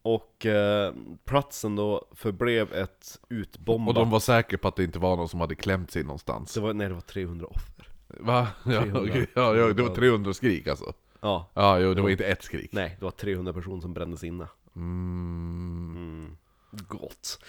Och 0.01 0.45
eh, 0.45 0.93
platsen 1.25 1.75
då 1.75 2.07
förblev 2.11 2.73
ett 2.73 3.19
utbombat 3.29 3.87
Och 3.87 3.93
de 3.93 4.09
var 4.09 4.19
säkra 4.19 4.57
på 4.57 4.67
att 4.67 4.75
det 4.75 4.83
inte 4.83 4.99
var 4.99 5.17
någon 5.17 5.29
som 5.29 5.41
hade 5.41 5.55
klämt 5.55 5.91
sig 5.91 6.03
någonstans 6.03 6.53
det 6.53 6.59
var, 6.59 6.73
Nej 6.73 6.87
det 6.87 6.93
var 6.93 7.01
300 7.01 7.45
offer 7.45 7.87
Va? 8.07 8.47
Ja, 8.65 8.81
300. 8.81 9.01
okej. 9.01 9.27
ja, 9.35 9.55
ja, 9.55 9.73
det 9.73 9.83
var 9.83 9.95
300 9.95 10.33
skrik 10.33 10.67
alltså 10.67 10.93
Ja, 11.21 11.49
Ja, 11.53 11.79
jo, 11.79 11.93
det 11.93 12.01
var 12.01 12.09
inte 12.09 12.25
ett 12.25 12.43
skrik 12.43 12.69
nej 12.71 12.95
det 12.99 13.05
var 13.05 13.11
300 13.11 13.53
personer 13.53 13.81
som 13.81 13.93
brändes 13.93 14.23
inne 14.23 14.47
mm. 14.75 15.95
mm. 15.95 16.37
Gott 16.71 17.39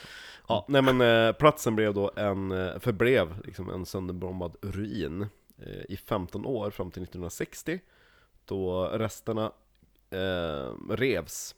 Ja, 0.48 0.64
nej 0.68 0.82
men 0.82 1.00
eh, 1.00 1.32
platsen 1.32 1.76
blev 1.76 1.94
då 1.94 2.10
en, 2.16 2.52
eh, 2.52 2.78
förblev 2.78 3.40
liksom 3.44 3.70
en 3.70 3.86
sönderbombad 3.86 4.56
ruin 4.62 5.26
eh, 5.58 5.82
i 5.88 5.96
15 5.96 6.46
år 6.46 6.70
fram 6.70 6.90
till 6.90 7.02
1960 7.02 7.80
då 8.44 8.84
resterna 8.86 9.52
eh, 10.10 10.74
revs 10.90 11.54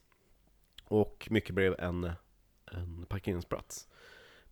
och 0.85 1.29
mycket 1.31 1.55
blev 1.55 1.75
en, 1.79 2.11
en 2.73 3.07
parkeringsplats. 3.09 3.89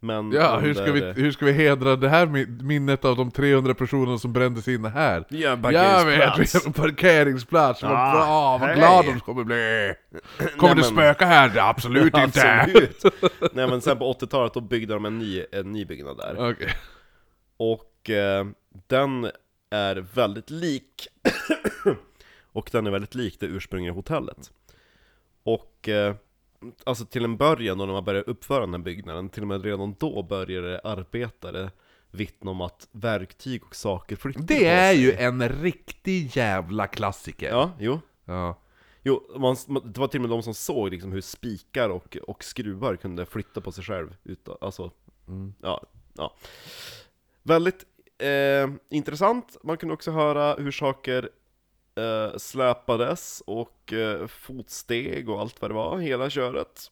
Men 0.05 0.32
Ja, 0.32 0.59
hur 0.59 0.74
ska, 0.74 0.84
under- 0.84 1.14
vi, 1.14 1.22
hur 1.22 1.32
ska 1.32 1.44
vi 1.46 1.53
hedra 1.53 1.96
det 1.96 2.09
här 2.09 2.26
min- 2.26 2.66
minnet 2.66 3.05
av 3.05 3.16
de 3.16 3.30
300 3.30 3.74
personerna 3.74 4.18
som 4.18 4.32
brändes 4.32 4.68
inne 4.68 4.88
här? 4.88 5.24
Ja, 5.28 5.57
parkeringsplats. 5.62 6.66
en 6.66 6.72
parkeringsplats, 6.82 7.82
vad 7.82 7.92
Ah, 7.92 8.12
bra, 8.12 8.59
vad 8.59 8.68
hej. 8.68 8.78
glad 8.78 9.05
de 9.05 9.20
kommer 9.20 9.44
bli! 9.44 9.94
Kommer 10.57 10.74
det 10.74 10.80
men- 10.80 10.90
spöka 10.90 11.26
här? 11.26 11.59
Absolut 11.59 12.16
inte! 12.16 12.61
Absolut! 12.61 13.05
Nej 13.53 13.66
men 13.68 13.80
sen 13.80 13.98
på 13.98 14.12
80-talet 14.12 14.55
då 14.55 14.61
byggde 14.61 14.94
de 14.94 15.05
en 15.05 15.18
ny, 15.18 15.44
en 15.53 15.72
ny 15.72 15.84
byggnad 15.84 16.16
där. 16.16 16.50
Okej. 16.50 16.68
Och 17.57 18.11
eh, 18.11 18.46
den 18.86 19.30
är 19.70 19.96
väldigt 20.14 20.50
lik 20.50 21.09
Och 22.53 22.68
den 22.72 22.86
är 22.86 22.90
väldigt 22.90 23.14
lik 23.14 23.36
det 23.40 23.46
ursprungliga 23.46 23.92
hotellet 23.92 24.50
Och 25.44 25.88
eh, 25.88 26.14
Alltså 26.84 27.04
till 27.04 27.24
en 27.24 27.36
början 27.36 27.78
då 27.78 27.86
när 27.86 27.92
man 27.92 28.04
började 28.04 28.30
uppföra 28.30 28.60
den 28.60 28.74
här 28.74 28.80
byggnaden 28.80 29.28
Till 29.28 29.42
och 29.42 29.48
med 29.48 29.64
redan 29.64 29.96
då 29.98 30.22
började 30.22 30.80
arbetare 30.84 31.70
vittna 32.10 32.50
om 32.50 32.60
att 32.60 32.88
verktyg 32.92 33.64
och 33.64 33.74
saker 33.74 34.16
flyttade 34.16 34.46
Det 34.46 34.66
är 34.66 34.92
ju 34.92 35.12
en 35.12 35.48
riktig 35.48 36.36
jävla 36.36 36.86
klassiker! 36.86 37.48
Ja, 37.48 37.70
jo. 37.78 38.00
Ja. 38.24 38.58
Jo, 39.04 39.22
man, 39.36 39.56
det 39.84 40.00
var 40.00 40.08
till 40.08 40.20
och 40.20 40.28
med 40.28 40.30
de 40.30 40.42
som 40.42 40.54
såg 40.54 40.90
liksom 40.90 41.12
hur 41.12 41.20
spikar 41.20 41.88
och, 41.88 42.16
och 42.26 42.44
skruvar 42.44 42.96
kunde 42.96 43.26
flytta 43.26 43.60
på 43.60 43.72
sig 43.72 43.84
själv 43.84 44.16
utan, 44.24 44.56
alltså, 44.60 44.90
ja, 45.62 45.82
ja. 46.12 46.34
Väldigt 47.42 47.84
eh, 48.18 48.70
intressant, 48.90 49.56
man 49.62 49.76
kunde 49.76 49.94
också 49.94 50.10
höra 50.10 50.54
hur 50.54 50.70
saker 50.70 51.30
eh, 51.95 52.36
släpades 52.36 53.43
och 53.47 53.93
eh, 53.93 54.26
fotsteg 54.26 55.28
och 55.28 55.40
allt 55.40 55.61
vad 55.61 55.70
det 55.70 55.74
var, 55.74 55.99
hela 55.99 56.30
köret 56.30 56.90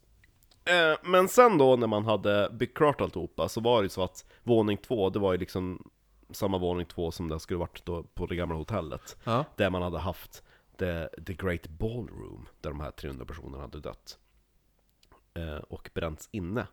eh, 0.65 0.99
Men 1.11 1.29
sen 1.29 1.59
då 1.59 1.77
när 1.77 1.87
man 1.87 2.05
hade 2.05 2.51
byggt 2.53 2.77
klart 2.77 3.01
alltihopa 3.01 3.49
så 3.49 3.61
var 3.61 3.81
det 3.83 3.85
ju 3.85 3.89
så 3.89 4.03
att 4.03 4.25
våning 4.43 4.77
två, 4.77 5.11
det 5.11 5.19
var 5.19 5.33
ju 5.33 5.39
liksom 5.39 5.91
samma 6.31 6.59
våning 6.59 6.87
två 6.87 7.11
som 7.11 7.29
det 7.29 7.41
skulle 7.41 7.59
varit 7.59 7.85
då 7.85 8.03
på 8.03 8.27
det 8.27 8.37
gamla 8.37 8.55
hotellet 8.55 9.17
Ja. 9.25 9.45
där 9.57 9.71
man 9.71 9.83
hade 9.83 9.99
haft 9.99 10.43
the, 10.79 11.09
the 11.27 11.35
Great 11.35 11.69
Ballroom, 11.69 12.49
där 12.61 12.71
de 12.71 12.81
här 12.81 12.91
300 12.91 13.25
personerna 13.25 13.63
hade 13.63 13.81
dött. 13.81 14.19
Eh, 15.35 15.57
och 15.57 15.91
bränts 15.95 16.29
inne. 16.33 16.67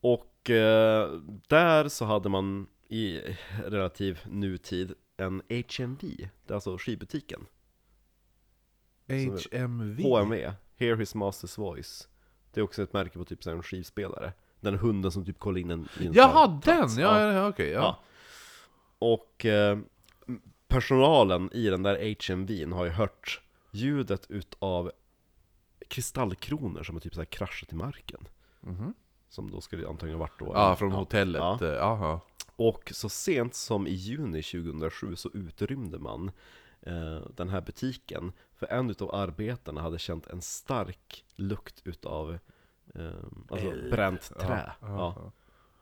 Och 0.00 0.50
eh, 0.50 1.10
där 1.48 1.88
så 1.88 2.04
hade 2.04 2.28
man 2.28 2.66
i 2.88 3.20
relativ 3.64 4.20
nutid 4.26 4.94
en 5.20 5.42
HMV, 5.48 6.28
det 6.46 6.52
är 6.52 6.54
alltså 6.54 6.78
skivbutiken. 6.78 7.46
HMV? 9.08 10.02
HMV, 10.02 10.52
Hear 10.76 10.96
His 10.96 11.14
Master's 11.14 11.58
Voice. 11.60 12.08
Det 12.52 12.60
är 12.60 12.64
också 12.64 12.82
ett 12.82 12.92
märke 12.92 13.18
på 13.18 13.24
typ 13.24 13.46
en 13.46 13.62
skivspelare. 13.62 14.32
Den 14.60 14.78
hunden 14.78 15.12
som 15.12 15.24
typ 15.24 15.38
kollar 15.38 15.58
in 15.58 15.70
en 15.70 15.88
i 16.00 16.06
en 16.06 16.12
Jaha, 16.12 16.46
den! 16.46 16.60
plats. 16.60 16.96
Ja, 16.98 17.32
ja. 17.32 17.48
okej. 17.48 17.70
ja. 17.70 17.80
Ja. 17.80 17.98
Och 18.98 19.46
eh, 19.46 19.78
personalen 20.68 21.50
i 21.52 21.66
den 21.66 21.82
där 21.82 22.14
HMVn 22.28 22.72
har 22.72 22.84
ju 22.84 22.90
hört 22.90 23.40
ljudet 23.70 24.26
utav 24.30 24.92
kristallkronor 25.88 26.82
som 26.82 26.94
har 26.96 27.00
typ 27.00 27.14
så 27.14 27.20
här 27.20 27.24
kraschat 27.24 27.72
i 27.72 27.74
marken. 27.76 28.28
Som 29.28 29.50
då 29.50 29.60
skulle 29.60 29.88
antagligen 29.88 30.18
varit 30.18 30.38
då 30.38 30.52
Ja, 30.54 30.76
från 30.76 30.92
hotellet. 30.92 31.40
Ja. 31.40 31.58
eh, 31.62 31.68
Jaha. 31.72 32.20
Och 32.62 32.92
så 32.94 33.08
sent 33.08 33.54
som 33.54 33.86
i 33.86 33.90
juni 33.92 34.42
2007 34.42 35.16
så 35.16 35.30
utrymde 35.34 35.98
man 35.98 36.30
eh, 36.82 37.20
den 37.36 37.48
här 37.48 37.60
butiken 37.60 38.32
För 38.54 38.66
en 38.66 38.90
utav 38.90 39.14
arbetarna 39.14 39.80
hade 39.80 39.98
känt 39.98 40.26
en 40.26 40.40
stark 40.42 41.24
lukt 41.36 41.82
utav 41.84 42.38
eh, 42.94 43.10
alltså 43.50 43.68
Eld. 43.70 43.90
bränt 43.90 44.32
trä 44.40 44.72
Ja, 44.80 44.88
ja, 44.88 45.14
ja, 45.16 45.32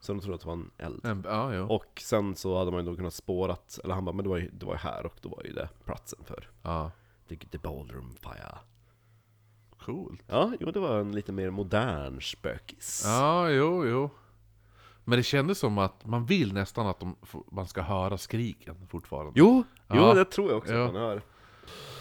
Så 0.00 0.12
de 0.12 0.20
trodde 0.20 0.34
att 0.34 0.40
det 0.40 0.46
var 0.46 0.54
en 0.54 0.70
eld 0.78 1.06
En- 1.06 1.24
Ja. 1.26 1.62
Och 1.62 2.02
sen 2.04 2.36
så 2.36 2.58
hade 2.58 2.70
man 2.70 2.84
ju 2.84 2.90
då 2.90 2.96
kunnat 2.96 3.14
spårat, 3.14 3.78
eller 3.84 3.94
han 3.94 4.04
bara, 4.04 4.12
men 4.16 4.22
det 4.22 4.28
var 4.28 4.36
ju, 4.38 4.50
det 4.50 4.66
var 4.66 4.74
ju 4.74 4.78
här 4.78 5.06
och 5.06 5.14
då 5.20 5.28
var 5.28 5.42
ju 5.44 5.52
det 5.52 5.68
platsen 5.84 6.18
för 6.24 6.48
Ja. 6.62 6.90
The, 7.28 7.36
the 7.36 7.58
Ballroom 7.58 8.16
Fire 8.22 8.58
Coolt. 9.78 10.22
Ja, 10.26 10.52
jo 10.60 10.70
det 10.70 10.80
var 10.80 11.00
en 11.00 11.12
lite 11.12 11.32
mer 11.32 11.50
modern 11.50 12.20
spökis 12.20 13.02
Ja, 13.04 13.50
jo, 13.50 13.86
jo. 13.86 14.10
Men 15.08 15.18
det 15.18 15.22
kändes 15.22 15.58
som 15.58 15.78
att 15.78 16.06
man 16.06 16.26
vill 16.26 16.52
nästan 16.52 16.86
att 16.86 17.00
de, 17.00 17.16
man 17.52 17.66
ska 17.66 17.82
höra 17.82 18.18
skriken 18.18 18.74
fortfarande. 18.90 19.32
Jo, 19.34 19.64
jo 19.92 19.96
Ja. 19.96 20.14
det 20.14 20.24
tror 20.24 20.48
jag 20.50 20.58
också 20.58 20.72
Ja. 20.72 20.86
att 20.86 20.92
man 20.92 21.02
hör 21.02 21.22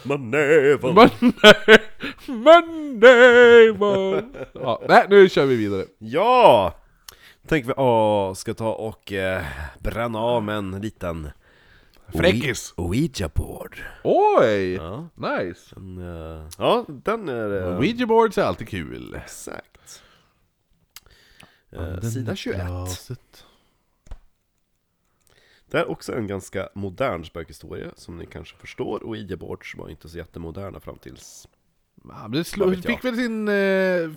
Manöver! 0.02 0.92
Monday! 2.26 3.68
Mon- 3.72 4.46
ja, 4.52 4.82
nej, 4.88 5.06
nu 5.08 5.28
kör 5.28 5.46
vi 5.46 5.56
vidare. 5.56 5.84
Ja! 5.98 6.74
Tänk 7.46 7.66
vi 7.68 7.72
åh, 7.76 8.34
ska 8.34 8.54
ta 8.54 8.72
och 8.72 9.12
eh, 9.12 9.42
bränna 9.78 10.18
av 10.18 10.42
med 10.42 10.56
en 10.56 10.70
liten 10.70 11.30
Fräckis! 12.14 12.74
Ouija-board 12.76 13.76
Oj! 14.04 14.72
Ja, 14.74 15.08
Nice! 15.14 15.74
den, 15.74 15.98
eh, 15.98 16.48
ja, 16.58 16.84
den 16.88 17.28
är... 17.28 17.62
eh, 17.72 17.76
Ouija 17.78 18.06
boards 18.06 18.38
är 18.38 18.42
alltid 18.42 18.68
kul. 18.68 19.14
Exakt 19.24 19.77
eh, 21.72 22.00
Sida 22.00 22.36
21 22.36 22.56
Glaset. 22.66 23.44
Det 25.70 25.78
är 25.78 25.90
också 25.90 26.12
en 26.14 26.26
ganska 26.26 26.68
modern 26.74 27.24
spökhistoria, 27.24 27.90
som 27.96 28.16
ni 28.18 28.26
kanske 28.26 28.56
förstår. 28.56 29.02
Och 29.02 29.14
Ouija-boards 29.16 29.76
var 29.78 29.88
inte 29.88 30.08
så 30.08 30.18
jättemoderna 30.18 30.80
fram 30.80 30.98
tills... 30.98 31.48
Ja, 32.04 32.28
det 32.28 32.44
slog, 32.44 32.84
fick 32.84 33.04
väl 33.04 33.16
sin... 33.16 33.48
Eh, 33.48 34.10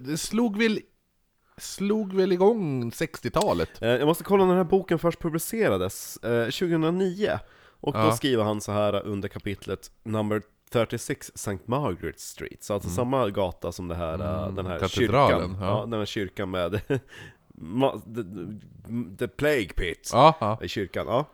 det 0.00 0.16
slog 0.18 0.56
väl... 0.58 0.80
Slog 1.56 2.12
väl 2.12 2.32
igång 2.32 2.90
60-talet? 2.90 3.82
Eh, 3.82 3.88
jag 3.88 4.06
måste 4.06 4.24
kolla 4.24 4.44
när 4.44 4.54
den 4.54 4.64
här 4.64 4.70
boken 4.70 4.98
först 4.98 5.18
publicerades, 5.20 6.16
eh, 6.16 6.44
2009. 6.44 7.38
Och 7.80 7.92
då 7.92 7.98
Ja. 7.98 8.12
skriver 8.16 8.44
han 8.44 8.60
så 8.60 8.72
här 8.72 9.06
under 9.06 9.28
kapitlet 9.28 9.90
Number 10.02 10.42
36 10.72 11.32
St. 11.34 11.58
Margaret 11.64 12.20
Street, 12.20 12.62
så 12.62 12.74
alltså 12.74 12.90
samma 12.90 13.28
gata 13.30 13.72
som 13.72 13.88
det 13.88 13.94
här, 13.94 14.18
eh, 14.20 14.42
Mm, 14.42 14.54
den 14.54 14.66
här 14.66 14.78
katedralen, 14.78 15.40
kyrkan. 15.50 15.56
ja. 15.60 15.78
Ja. 15.78 15.86
den 15.86 15.98
här 15.98 16.06
kyrkan 16.06 16.50
med 16.50 16.72
the, 18.14 18.22
the 19.18 19.28
Plague 19.28 19.68
Pit. 19.76 20.10
Ja. 20.12 20.58
i 20.62 20.68
kyrkan, 20.68 21.06
ja. 21.06 21.24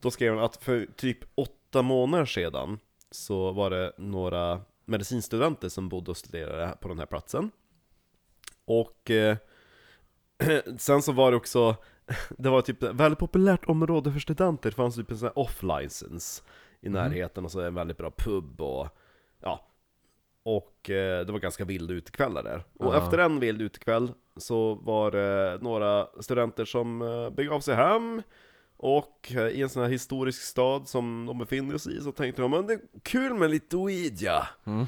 Då 0.00 0.10
skrev 0.10 0.34
han 0.34 0.44
att 0.44 0.56
för 0.56 0.86
typ 0.96 1.18
åtta 1.34 1.82
månader 1.82 2.24
sedan 2.26 2.78
så 3.10 3.52
var 3.52 3.70
det 3.70 3.92
några 3.98 4.60
medicinstudenter 4.84 5.68
som 5.68 5.88
bodde 5.88 6.10
och 6.10 6.16
studerade 6.16 6.76
på 6.80 6.88
den 6.88 6.98
här 6.98 7.06
platsen. 7.06 7.50
Och 8.64 9.10
eh, 9.10 9.36
sen 10.78 11.02
så 11.02 11.12
var 11.12 11.30
det 11.30 11.36
också, 11.36 11.76
det 12.38 12.50
var 12.50 12.62
typ 12.62 12.82
ett 12.82 12.94
väldigt 12.94 13.18
populärt 13.18 13.64
område 13.66 14.12
för 14.12 14.20
studenter, 14.20 14.70
det 14.70 14.76
fanns 14.76 14.96
typ 14.96 15.10
en 15.10 15.18
sån 15.18 15.26
här 15.28 15.38
off-license 15.38 16.42
i 16.80 16.88
närheten 16.88 17.44
och 17.44 17.50
så 17.52 17.60
en 17.60 17.74
väldigt 17.74 17.96
bra 17.96 18.10
pub 18.10 18.60
och 18.60 18.88
ja. 19.40 19.64
Och 20.42 20.90
eh, 20.90 21.26
det 21.26 21.32
var 21.32 21.38
ganska 21.38 21.64
vilda 21.64 21.94
utekvällar 21.94 22.42
där. 22.42 22.64
Och 22.78 22.94
Ja. 22.94 23.04
efter 23.04 23.18
en 23.18 23.40
vild 23.40 23.62
utekväll 23.62 24.12
så 24.36 24.74
var 24.74 25.10
det 25.10 25.58
några 25.62 26.08
studenter 26.20 26.64
som 26.64 27.02
eh, 27.02 27.30
begav 27.30 27.60
sig 27.60 27.74
hem 27.74 28.22
och 28.76 29.32
eh, 29.34 29.46
i 29.48 29.62
en 29.62 29.68
sån 29.68 29.82
här 29.82 29.90
historisk 29.90 30.42
stad 30.42 30.88
som 30.88 31.26
de 31.26 31.38
befinner 31.38 31.78
sig 31.78 31.96
i 31.98 32.00
så 32.00 32.12
tänkte 32.12 32.42
de 32.42 32.50
men 32.50 32.66
det 32.66 32.72
är 32.72 32.80
kul 33.02 33.34
med 33.34 33.50
lite 33.50 33.76
Ouija. 33.76 34.48
Mm. 34.64 34.86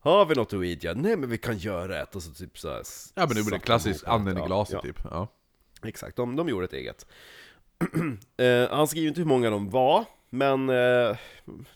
Har 0.00 0.26
vi 0.26 0.34
något 0.34 0.52
Ouija? 0.52 0.94
Nej 0.94 1.16
men 1.16 1.30
vi 1.30 1.38
kan 1.38 1.58
göra 1.58 2.02
ett 2.02 2.16
och 2.16 2.22
så 2.22 2.32
typ 2.32 2.58
så 2.58 2.68
här, 2.68 2.82
Ja 3.14 3.22
men 3.22 3.28
det 3.28 3.34
blir 3.34 3.42
satte 3.42 3.58
klassiskt 3.58 4.02
ihop 4.02 4.14
anden 4.14 4.36
i 4.36 4.40
ja, 4.40 4.46
glaset 4.46 4.72
ja. 4.74 4.80
typ. 4.80 4.98
Ja. 5.10 5.28
Exakt, 5.82 6.16
de, 6.16 6.36
de 6.36 6.48
gjorde 6.48 6.64
ett 6.64 6.72
eget. 6.72 7.06
eh, 8.36 8.70
han 8.70 8.88
skriver 8.88 9.08
inte 9.08 9.20
hur 9.20 9.28
många 9.28 9.50
de 9.50 9.70
var, 9.70 10.04
men 10.30 10.68
eh, 10.68 11.16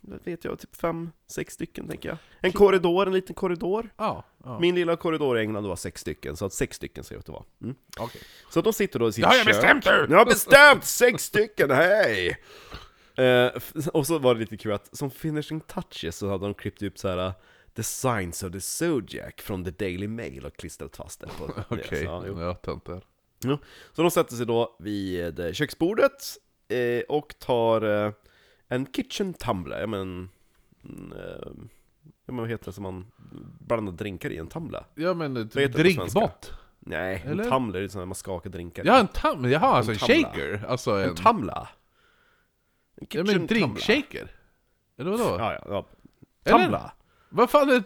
vet 0.00 0.44
jag, 0.44 0.59
typ 0.59 0.76
fem, 0.76 1.11
sex 1.26 1.55
stycken 1.55 1.88
tänker 1.88 2.09
jag. 2.09 2.18
En 2.40 2.53
korridor, 2.53 3.07
en 3.07 3.12
liten 3.12 3.34
korridor. 3.34 3.90
Ja, 3.96 4.24
ja. 4.44 4.59
Min 4.61 4.74
lilla 4.74 4.96
korridor 4.96 5.38
i 5.38 5.40
England 5.40 5.66
var 5.66 5.76
sex 5.76 6.00
stycken, 6.00 6.36
så 6.36 6.44
att 6.44 6.53
sex 6.53 6.76
stycken 6.76 7.05
säger 7.05 7.16
jag 7.16 7.20
att 7.20 7.26
det 7.26 7.32
var. 7.32 7.44
Mm. 7.62 7.74
okej. 7.98 8.20
Så 8.50 8.61
de 8.61 8.72
sitter 8.72 8.98
då 8.98 9.09
i 9.09 9.12
sitt 9.12 9.22
Det 9.22 9.28
har 9.28 9.34
jag 9.36 9.44
kök. 9.44 9.55
bestämt 9.55 9.84
nu! 9.84 10.07
Jag 10.11 10.18
har 10.18 10.26
bestämt! 10.26 10.84
Sex 10.84 11.24
stycken, 11.24 11.70
hej! 11.70 12.36
Eh, 13.16 13.50
och 13.92 14.07
så 14.07 14.18
var 14.18 14.34
det 14.34 14.40
lite 14.40 14.57
kul 14.57 14.72
att 14.72 14.96
som 14.96 15.11
finishing 15.11 15.61
touches 15.61 16.16
så 16.16 16.28
hade 16.30 16.44
de 16.44 16.55
klippt 16.55 16.82
upp 16.82 16.98
så 16.98 17.09
här 17.09 17.26
uh, 17.26 17.32
The 17.76 17.82
Signs 17.82 18.42
of 18.42 18.53
the 18.53 18.61
Zodiac 18.61 19.34
från 19.36 19.64
The 19.64 19.70
Daily 19.70 20.09
Mail 20.09 20.46
och 20.46 20.57
klistrat 20.57 20.96
fast 20.96 21.20
det 21.20 21.26
på. 21.38 21.44
Okej, 21.74 21.98
Så, 21.98 22.05
ja, 22.05 22.42
ja, 22.42 22.55
töntar. 22.55 23.05
Så 23.92 24.03
de 24.03 24.11
sätter 24.11 24.36
sig 24.36 24.46
då 24.46 24.76
vid 24.78 25.40
eh, 25.40 25.53
köksbordet 25.53 26.12
eh, 26.68 27.03
och 27.09 27.34
tar 27.38 28.05
eh, 28.07 28.12
en 28.75 28.87
kitchen 28.87 29.35
tumbler, 29.35 29.81
ja 29.81 29.87
men... 29.87 30.29
mm, 30.85 31.12
eh, 31.12 31.53
Ja 32.27 32.33
men 32.33 32.37
vad 32.37 32.49
heter 32.49 32.64
det 32.64 32.73
som 32.73 32.83
man 32.83 33.07
blandar 33.61 33.93
drinkar 33.93 34.31
i? 34.31 34.37
En 34.37 34.49
tumbler? 34.49 34.85
Ja 34.95 35.14
men 35.14 35.35
svenska? 35.51 35.68
drinkmått. 35.83 36.53
Nej, 36.81 37.23
Eller? 37.27 37.45
en 37.45 37.51
tumbler 37.51 37.81
är 37.83 37.89
sån 37.89 37.99
här 37.99 38.07
man 38.07 38.14
skakar 38.14 38.51
drinkar. 38.51 38.85
Ja 38.85 39.01
en 39.01 39.07
tam, 39.09 39.51
jaha 39.51 39.66
alltså 39.77 39.93
en 39.93 39.99
tumbler. 39.99 40.23
shaker. 40.25 40.64
Alltså 40.68 40.91
En 40.91 41.09
en... 41.09 41.14
tumbler? 41.14 41.68
Ja, 42.95 43.07
Kitchen 43.07 43.27
men 43.27 43.35
tumbler. 43.35 43.47
drinkshaker? 43.49 44.29
Eller 44.99 45.11
vadå? 45.11 45.37
Ja, 45.39 45.53
ja, 45.53 45.61
ja. 45.68 45.87
Tumbler. 46.51 46.91
Vad 47.33 47.51
fan 47.51 47.68
är 47.68 47.83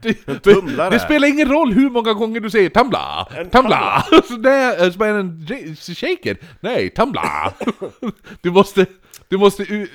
det? 0.00 0.26
det, 0.26 0.38
tumlare. 0.38 0.90
det 0.90 1.00
spelar 1.00 1.28
ingen 1.28 1.48
roll 1.48 1.72
hur 1.72 1.90
många 1.90 2.12
gånger 2.12 2.40
du 2.40 2.50
säger 2.50 2.70
tumbla, 2.70 3.28
En 3.36 3.50
tumbla! 3.50 4.04
Så 4.28 4.36
det 4.36 4.50
är 4.50 4.90
som 4.90 5.02
en 5.02 5.76
shaker. 5.76 6.38
Nej, 6.60 6.90
tumbla! 6.90 7.52
Du 8.40 8.50
måste, 8.50 8.86
du 9.28 9.38
måste 9.38 9.86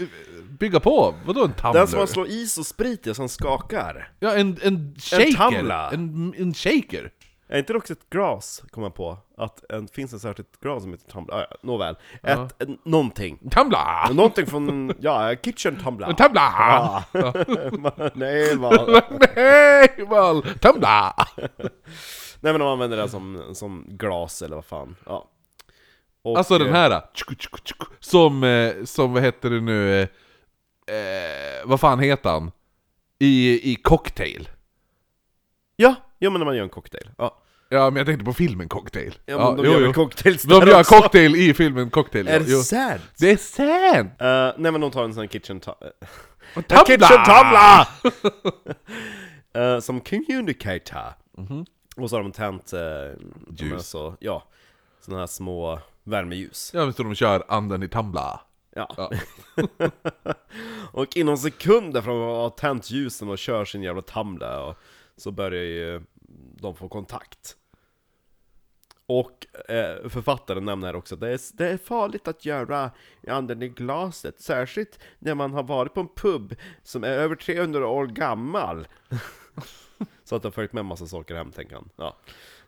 bygga 0.60 0.80
på. 0.80 1.16
Vadå 1.26 1.44
en 1.44 1.54
tumbler? 1.54 1.80
Den 1.80 1.88
som 1.88 2.00
man 2.00 2.08
slår 2.08 2.28
is 2.28 2.58
och 2.58 2.66
sprit 2.66 3.08
i 3.08 3.14
som 3.14 3.30
skakar. 3.30 4.12
Ja, 4.20 4.34
en, 4.36 4.58
en 4.62 4.96
shaker. 5.00 5.32
tumbler. 5.32 5.94
En, 5.94 6.34
en 6.38 6.54
shaker. 6.54 7.12
Är 7.48 7.60
inte 7.60 7.74
det 7.74 7.78
också 7.78 7.94
ett 7.94 8.10
glas, 8.10 8.64
kommer 8.70 8.88
jag 8.88 8.96
på? 8.96 9.18
Att 9.38 9.72
en, 9.72 9.88
finns 9.88 10.14
ett 10.14 10.22
särskilt 10.22 10.60
glas 10.60 10.84
som 10.84 10.92
heter 10.92 11.12
tumbler? 11.12 11.36
Ah, 11.36 11.46
ja, 11.50 11.58
nåväl. 11.62 11.96
Ja. 12.22 12.30
Ett, 12.46 12.62
en, 12.62 12.78
någonting. 12.84 13.50
Tumbla! 13.52 14.10
Någonting 14.14 14.46
från, 14.46 14.94
ja, 15.00 15.36
kitchen. 15.44 15.74
En 16.08 16.16
tumbla! 16.16 17.04
Ja. 17.12 17.34
Nej, 18.14 18.56
va. 18.56 18.72
Nej, 19.36 19.90
väl! 20.10 20.42
Tumbla! 20.60 21.16
Nej 22.44 22.54
men 22.54 22.60
de 22.60 22.68
använder 22.68 22.98
det 22.98 23.10
som, 23.10 23.44
som 23.54 23.86
glas 23.90 24.42
eller 24.42 24.56
vad 24.56 24.66
fan. 24.66 24.96
Ja. 25.06 25.30
Och, 26.22 26.38
Alltså 26.38 26.58
den 26.58 26.68
eh, 26.68 26.74
här, 26.74 27.02
som, 28.00 28.44
eh, 28.44 28.84
som 28.84 29.14
vad 29.14 29.24
heter 29.24 29.50
det 29.50 29.62
nu, 29.62 30.02
eh, 30.02 30.08
eh, 30.96 31.66
vad 31.66 31.80
fan 31.80 32.00
heter 32.00 32.30
han? 32.30 32.52
I, 33.20 33.72
i 33.72 33.76
Cocktail. 33.76 34.50
Ja, 35.76 35.96
ja 36.24 36.30
men 36.30 36.40
när 36.40 36.46
man 36.46 36.56
gör 36.56 36.64
en 36.64 36.70
cocktail. 36.70 37.10
Ja, 37.18 37.40
Ja, 37.70 37.90
men 37.90 37.96
jag 37.98 38.06
tänkte 38.08 38.26
på 38.26 38.34
filmen 38.34 38.70
Cocktail. 38.70 39.16
ja 39.26 39.38
men 39.38 39.58
de 39.58 39.66
jo, 39.66 39.72
gör 39.72 39.80
jo. 39.80 39.86
väl 39.86 39.94
cocktails 39.94 40.44
De 40.44 40.60
där 40.60 40.68
gör 40.68 40.80
också. 40.80 40.96
cocktail 40.96 41.36
i 41.36 41.54
filmen 41.54 41.90
Cocktail. 41.90 42.28
Är 42.28 42.34
ja, 42.34 42.40
det 42.40 42.52
jo. 42.52 42.60
sant? 42.60 43.02
Det 43.20 43.32
är 43.32 43.38
sant! 43.38 44.12
Uh, 44.22 44.62
nej 44.62 44.72
men 44.72 44.82
de 44.82 44.92
tar 44.92 45.04
en 45.04 45.14
sån 45.14 45.22
här 45.22 45.28
kitchen 45.28 45.60
tu- 45.60 45.72
En 46.56 46.64
kitchen 46.86 47.24
tumbler! 47.26 47.88
Eh, 49.56 49.80
som 49.80 50.02
communicator. 50.02 51.14
Och 51.98 52.10
så 52.10 52.16
har 52.16 52.24
de 52.24 52.32
tänt, 52.32 52.74
uh, 52.74 52.80
Ljus. 53.58 53.74
Alltså, 53.74 54.18
ja, 54.20 54.44
såna 55.02 55.20
här 55.20 55.28
små 55.28 55.80
värmeljus. 56.04 56.72
Ja, 56.74 56.84
men 56.86 56.94
så 56.94 57.04
de 57.04 57.16
kör 57.16 57.44
anden 57.48 57.84
i 57.84 57.88
Tumbla. 57.88 58.42
Ja. 58.76 58.94
Ja. 58.98 59.12
och 60.92 61.18
inom 61.18 61.38
sekunder 61.38 62.02
från 62.02 62.22
att 62.22 62.36
ha 62.38 62.50
tänt 62.50 62.92
ljusen 62.92 63.30
och 63.30 63.38
kör 63.38 63.66
sin 63.66 63.84
jävla 63.84 64.02
tumbler 64.02 64.60
och 64.62 64.78
så 65.18 65.32
börjar 65.32 65.64
ju 65.64 66.02
de 66.56 66.76
få 66.76 66.90
kontakt. 66.90 67.58
Och 69.06 69.48
eh, 69.70 70.10
författaren 70.10 70.66
nämner 70.66 70.88
här 70.88 70.96
också 70.96 71.16
det 71.16 71.30
är, 71.30 71.40
det 71.54 71.68
är 71.68 71.78
farligt 71.78 72.28
att 72.28 72.46
göra 72.46 72.92
anden 73.28 73.64
i 73.64 73.70
glaset, 73.70 74.42
särskilt 74.42 75.00
när 75.20 75.36
man 75.36 75.54
har 75.54 75.64
varit 75.64 75.94
på 75.94 76.00
en 76.00 76.08
pub 76.16 76.56
som 76.84 77.04
är 77.04 77.08
över 77.08 77.36
300 77.36 77.88
år 77.88 78.08
gammal. 78.08 78.88
så 80.24 80.36
att 80.36 80.42
det 80.42 80.48
har 80.48 80.52
följt 80.52 80.74
med 80.74 80.86
massa 80.86 81.08
saker 81.08 81.36
hem, 81.36 81.52
tänker 81.52 81.76
han. 81.76 81.90
Ja. 81.96 82.18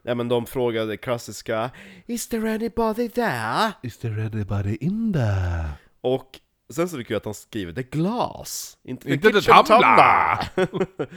Nej 0.01 0.15
men 0.15 0.27
de 0.27 0.45
frågade 0.45 0.87
det 0.87 0.97
klassiska 0.97 1.71
Is 2.05 2.27
there 2.27 2.53
anybody 2.53 3.09
there? 3.09 3.71
Is 3.81 3.97
there 3.97 4.25
anybody 4.25 4.77
in 4.79 5.13
there? 5.13 5.69
Och 6.01 6.39
sen 6.69 6.89
så 6.89 6.95
är 6.95 6.97
det 6.97 7.03
kul 7.03 7.17
att 7.17 7.25
han 7.25 7.33
skriver 7.33 7.73
the 7.73 7.83
glass, 7.83 8.77
inte 8.83 9.07
the 9.07 9.13
Inte 9.13 9.31
the 9.31 9.41
tumbler. 9.41 11.07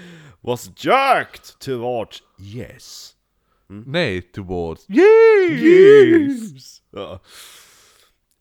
Was 0.41 0.71
jerked 0.85 1.59
towards 1.59 2.23
yes. 2.41 3.15
Nej, 3.67 4.23
towards... 4.23 4.91
Yes! 4.91 6.83
Ja. 6.91 7.21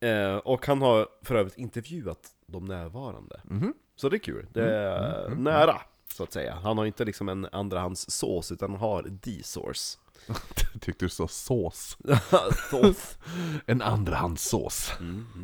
Eh, 0.08 0.36
och 0.36 0.68
han 0.68 0.82
har 0.82 1.08
för 1.22 1.36
övrigt 1.36 1.58
intervjuat 1.58 2.20
de 2.48 2.66
närvarande. 2.66 3.42
Mhm. 3.44 3.74
Så 3.96 4.10
det 4.10 4.16
är 4.16 4.20
kul, 4.20 4.48
det 4.54 4.64
är 4.76 5.30
nära, 5.30 5.82
så 6.14 6.24
att 6.24 6.34
säga. 6.34 6.56
Han 6.56 6.78
har 6.78 6.86
inte 6.86 7.06
liksom 7.06 7.30
en 7.30 7.46
andrahandssås, 7.52 8.52
utan 8.52 8.72
han 8.72 8.80
har 8.80 9.04
the 9.22 9.44
source. 9.44 9.98
Tyckte 10.82 11.06
du 11.06 11.10
sa 11.10 11.28
sås? 11.28 11.98
Sås. 12.72 13.18
En 13.66 13.82
andrahandssås. 13.82 14.94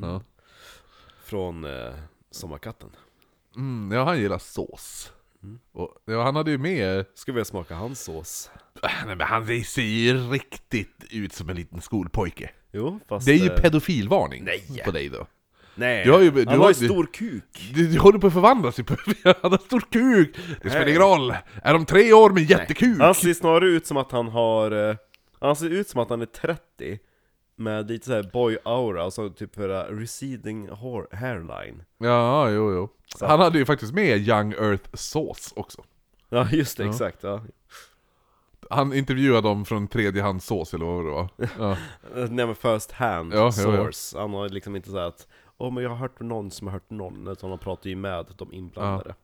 Ja. 0.01 0.21
Från 1.33 1.63
eh, 1.65 1.93
Sommarkatten. 2.31 2.89
Mm, 3.55 3.91
ja, 3.97 4.03
han 4.03 4.19
gillar 4.19 4.37
sås. 4.37 5.11
Och, 5.71 5.89
ja, 6.05 6.23
han 6.23 6.35
hade 6.35 6.51
ju 6.51 6.57
med... 6.57 7.05
Ska 7.15 7.31
vi 7.31 7.45
smaka 7.45 7.75
hans 7.75 8.03
sås? 8.03 8.51
Nej, 8.83 8.91
men 9.05 9.21
han 9.21 9.63
ser 9.63 9.81
ju 9.81 10.17
riktigt 10.17 11.03
ut 11.11 11.33
som 11.33 11.49
en 11.49 11.55
liten 11.55 11.81
skolpojke. 11.81 12.49
Jo, 12.71 12.99
fast... 13.07 13.25
Det 13.25 13.31
är 13.33 13.37
ju 13.37 13.49
eh, 13.49 13.61
pedofilvarning 13.61 14.43
Nej. 14.43 14.81
på 14.85 14.91
dig 14.91 15.09
då. 15.09 15.27
Nej, 15.75 16.05
Du 16.05 16.11
har 16.11 16.19
ju- 16.21 16.31
du 16.31 16.45
han 16.45 16.47
har 16.47 16.57
har 16.65 16.73
ju 16.73 16.79
ju- 16.79 16.87
stor 16.87 17.05
kuk! 17.13 17.71
Du, 17.75 17.87
du 17.87 17.99
håller 17.99 18.19
på 18.19 18.27
att 18.27 18.33
förvandlas 18.33 18.75
till 18.75 18.85
Han 19.41 19.51
har 19.51 19.57
stor 19.65 19.79
kuk! 19.91 20.35
Det 20.61 20.69
spelar 20.69 20.87
ingen 20.87 21.01
roll! 21.01 21.33
Är 21.63 21.73
de 21.73 21.85
tre 21.85 22.13
år 22.13 22.29
med 22.29 22.43
jättekuk? 22.43 22.99
Han 22.99 23.15
ser 23.15 23.33
snarare 23.33 23.65
ut 23.69 23.87
som 23.87 23.97
att 23.97 24.11
han 24.11 24.27
har... 24.27 24.89
eh, 24.89 24.95
Han 25.39 25.55
ser 25.55 25.69
ut 25.69 25.87
som 25.89 26.01
att 26.01 26.09
han 26.09 26.21
är 26.21 26.25
30 26.25 26.99
Med 27.55 27.89
lite 27.89 28.05
såhär 28.05 28.23
boy-aura 28.23 29.03
och 29.05 29.13
så 29.13 29.29
typ 29.29 29.55
för 29.55 29.69
uh, 29.91 29.97
receding 29.99 30.69
hairline 31.11 31.83
Ja, 31.97 32.49
jo, 32.49 32.73
jo. 32.73 32.89
Så. 33.15 33.25
Han 33.25 33.39
hade 33.39 33.57
ju 33.59 33.65
faktiskt 33.65 33.93
med 33.93 34.17
Young 34.17 34.53
Earth 34.53 34.89
Sauce 34.93 35.53
också. 35.55 35.83
Ja 36.29 36.47
just 36.51 36.77
det, 36.77 36.83
Ja. 36.83 36.89
exakt 36.89 37.23
ja. 37.23 37.41
Han 38.69 38.93
intervjuade 38.93 39.47
dem 39.47 39.65
från 39.65 39.87
tredjehandssås 39.87 40.73
eller 40.73 40.85
vad 40.85 41.05
det 41.05 41.11
var. 41.11 41.29
Ja. 41.59 41.77
Nej 42.29 42.45
men 42.45 42.55
first 42.55 42.91
hand 42.91 43.33
Ja, 43.33 43.51
source 43.51 44.19
Han 44.19 44.33
har 44.33 44.49
liksom 44.49 44.75
inte 44.75 44.89
såhär 44.89 45.07
att 45.07 45.27
Åh 45.57 45.73
men 45.73 45.83
jag 45.83 45.89
har 45.89 45.97
hört 45.97 46.19
någon 46.19 46.51
som 46.51 46.67
har 46.67 46.71
hört 46.73 46.89
någon 46.89 47.27
Utan 47.27 47.49
han 47.49 47.59
pratar 47.59 47.89
ju 47.89 47.95
med 47.95 48.25
de 48.37 48.53
inblandade 48.53 49.15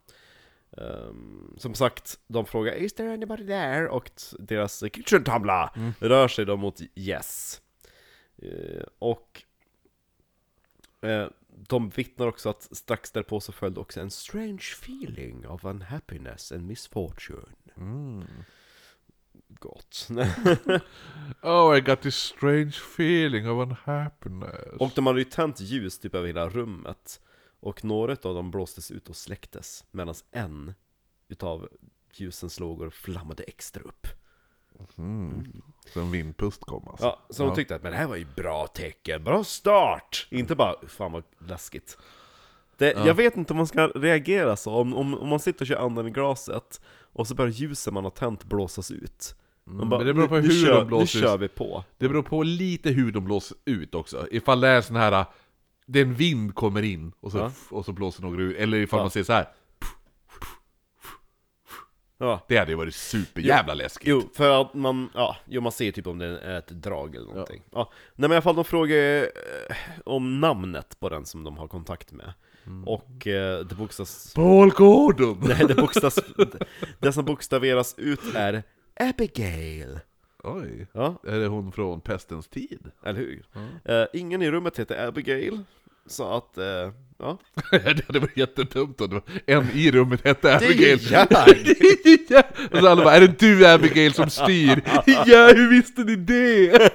Ehm, 0.77 1.53
Som 1.57 1.73
sagt, 1.73 2.19
de 2.27 2.45
frågar 2.45 2.73
'Is 2.73 2.93
there 2.93 3.13
anybody 3.13 3.43
there?' 3.47 3.87
och 3.87 4.11
deras 4.39 4.79
kitchen 4.79 5.23
tumbler 5.23 5.69
Mm. 5.75 5.93
rör 5.99 6.27
sig 6.27 6.45
då 6.45 6.57
mot 6.57 6.79
'Yes' 6.95 7.59
Och 8.99 9.43
eh, 11.01 11.27
de 11.67 11.89
vittnar 11.89 12.27
också 12.27 12.49
att 12.49 12.77
strax 12.77 13.11
därpå 13.11 13.39
så 13.39 13.51
följde 13.51 13.79
också 13.79 14.01
en 14.01 14.11
strange 14.11 14.65
feeling 14.81 15.47
of 15.47 15.65
unhappiness 15.65 16.51
and 16.51 16.67
misfortune 16.67 17.55
Mm. 17.77 18.23
Gott 19.47 20.07
Oh, 21.41 21.77
I 21.77 21.81
got 21.81 22.01
this 22.01 22.15
strange 22.15 22.75
feeling 22.95 23.49
of 23.49 23.67
unhappiness. 23.67 24.79
Och 24.79 24.91
de 24.95 25.07
hade 25.07 25.19
ju 25.19 25.25
tänt 25.25 25.59
ljus 25.59 25.99
typ 25.99 26.15
över 26.15 26.27
hela 26.27 26.49
rummet 26.49 27.21
Och 27.59 27.85
några 27.85 28.11
av 28.11 28.35
dem 28.35 28.51
blåstes 28.51 28.91
ut 28.91 29.09
och 29.09 29.15
släcktes 29.15 29.85
Medan 29.91 30.15
en 30.31 30.73
utav 31.27 31.69
ljusen 32.13 32.49
slog 32.49 32.81
och 32.81 32.93
flammade 32.93 33.43
extra 33.43 33.83
upp 33.83 34.07
Mm. 34.97 35.61
Så 35.93 35.99
en 35.99 36.11
vindpust 36.11 36.65
kom 36.65 36.87
alltså. 36.87 37.05
Ja, 37.05 37.19
så 37.29 37.45
de 37.45 37.55
tyckte 37.55 37.75
att 37.75 37.83
men 37.83 37.91
det 37.91 37.97
här 37.97 38.07
var 38.07 38.15
ju 38.15 38.25
bra 38.35 38.67
tecken, 38.67 39.23
bra 39.23 39.43
start! 39.43 40.27
Inte 40.31 40.55
bara 40.55 40.75
fan 40.87 41.11
vad 41.11 41.23
läskigt 41.47 41.97
det, 42.77 42.91
Jag 43.05 43.13
vet 43.13 43.37
inte 43.37 43.53
om 43.53 43.57
man 43.57 43.67
ska 43.67 43.87
reagera 43.87 44.55
så, 44.55 44.73
om, 44.73 44.95
om, 44.95 45.13
om 45.17 45.29
man 45.29 45.39
sitter 45.39 45.61
och 45.61 45.67
kör 45.67 45.85
andan 45.85 46.07
i 46.07 46.11
glaset 46.11 46.81
Och 47.13 47.27
så 47.27 47.35
börjar 47.35 47.51
ljusen 47.51 47.93
man 47.93 48.03
har 48.03 48.11
tänt 48.11 48.43
blåsas 48.43 48.91
ut 48.91 49.35
Mm, 49.67 49.89
men 49.89 50.05
det 50.05 50.13
beror 50.13 50.27
på 50.27 50.35
hur 50.35 50.65
kör, 50.65 50.75
de 50.79 50.87
blåser 50.87 51.19
nu 51.19 51.25
kör 51.25 51.37
vi 51.37 51.47
på 51.47 51.83
Det 51.97 52.07
beror 52.07 52.23
på 52.23 52.43
lite 52.43 52.89
hur 52.89 53.11
de 53.11 53.25
blåser 53.25 53.57
ut 53.65 53.95
också. 53.95 54.27
Ifall 54.31 54.59
det 54.61 54.67
är 54.67 54.81
sån 54.81 54.95
här, 54.95 55.25
det 55.85 55.99
är 55.99 56.03
en 56.05 56.13
vind 56.13 56.55
kommer 56.55 56.81
in 56.81 57.11
och 57.19 57.31
så, 57.31 57.37
Ja. 57.37 57.51
och 57.69 57.85
så 57.85 57.91
blåser 57.93 58.23
några 58.23 58.41
ut. 58.41 58.57
Eller 58.57 58.77
ifall 58.77 58.97
Ja. 58.99 59.03
man 59.03 59.11
säger 59.11 59.23
så 59.23 59.33
här. 59.33 59.49
Ja 62.21 62.45
Det 62.47 62.57
hade 62.57 62.71
ju 62.71 62.77
varit 62.77 62.95
superjävla 62.95 63.73
läskigt. 63.73 64.07
Jo, 64.07 64.29
för 64.33 64.61
att 64.61 64.73
man, 64.73 65.09
ja, 65.13 65.37
jo, 65.45 65.61
man 65.61 65.71
ser 65.71 65.91
typ 65.91 66.07
om 66.07 66.17
det 66.17 66.25
är 66.39 66.57
ett 66.57 66.67
drag 66.67 67.15
eller 67.15 67.27
någonting. 67.27 67.61
Ja. 67.71 67.91
Nej 68.15 68.29
men 68.29 68.31
i 68.31 68.35
alla 68.35 68.41
fall, 68.41 68.55
de 68.55 68.65
frågar 68.65 69.21
eh, 69.23 69.75
om 70.05 70.39
namnet 70.39 70.99
på 70.99 71.09
den 71.09 71.25
som 71.25 71.43
de 71.43 71.57
har 71.57 71.67
kontakt 71.67 72.11
med. 72.11 72.33
Mm. 72.65 72.87
Och 72.87 73.27
eh, 73.27 73.59
det 73.65 73.75
bokstavs... 73.75 74.33
Paul 74.33 74.69
Gordon! 74.69 75.37
Nej, 75.47 75.65
det 75.67 75.75
bokstavs... 75.75 76.19
det 76.99 77.13
som 77.13 77.25
bokstaveras 77.25 77.95
ut 77.97 78.35
är 78.35 78.63
Abigail. 78.99 79.99
Oj, 80.43 80.87
Ja, 80.93 81.15
är 81.27 81.39
det 81.39 81.47
hon 81.47 81.71
från 81.71 82.01
pestens 82.01 82.47
tid? 82.47 82.91
eller 83.05 83.19
hur? 83.19 83.45
Eh, 83.85 84.05
ingen 84.13 84.41
i 84.41 84.51
rummet 84.51 84.79
heter 84.79 85.07
Abigail. 85.07 85.59
Så 86.05 86.31
att, 86.37 86.57
eh, 86.57 86.91
ja. 87.19 87.37
det 88.07 88.19
varit 88.19 88.37
jättedumt 88.37 89.01
om 89.01 89.09
det 89.09 89.15
var 89.15 89.23
en 89.45 89.69
i 89.73 89.91
rummet 89.91 90.25
hette 90.25 90.47
Det 90.47 90.53
är 90.53 90.55
Abigail. 90.55 90.99
jag! 91.11 91.27
ja. 92.29 92.43
Och 92.71 92.77
så 92.77 92.87
alla 92.87 93.03
bara, 93.03 93.15
är 93.15 93.21
det 93.21 93.39
du 93.39 93.67
Abigail 93.67 94.13
som 94.13 94.29
styr? 94.29 94.81
ja, 95.05 95.51
hur 95.55 95.69
visste 95.69 96.01
ni 96.03 96.15
det? 96.15 96.91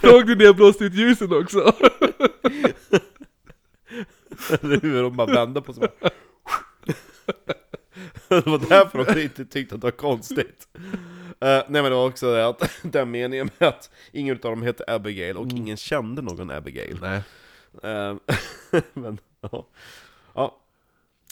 Såg 0.00 0.26
du 0.26 0.36
när 0.36 0.44
jag 0.44 0.56
blåste 0.56 0.84
ut 0.84 0.94
ljusen 0.94 1.32
också? 1.32 1.74
Eller 4.62 4.80
hur? 4.80 5.02
De 5.02 5.16
bara 5.16 5.34
vände 5.34 5.62
på 5.62 5.72
sig. 5.72 5.88
det 8.28 8.46
var 8.46 8.68
därför 8.68 9.14
de 9.14 9.22
inte 9.22 9.44
tyckte 9.44 9.74
att 9.74 9.80
det 9.80 9.86
var 9.86 9.90
konstigt. 9.90 10.68
Eh, 11.40 11.48
nej 11.48 11.64
men 11.68 11.84
det 11.84 11.90
var 11.90 12.06
också 12.06 12.32
det 12.32 12.46
att, 12.46 12.70
den 12.82 13.10
meningen 13.10 13.50
med 13.58 13.68
att 13.68 13.90
ingen 14.12 14.34
av 14.34 14.40
dem 14.40 14.62
hette 14.62 14.84
Abigail 14.88 15.36
och 15.36 15.46
ingen 15.46 15.76
kände 15.76 16.22
någon 16.22 16.50
Abigail. 16.50 16.98
Nej. 17.02 17.22
Eh, 17.82 18.16
Men, 18.94 19.18
ja. 19.40 19.66
ja. 20.34 20.56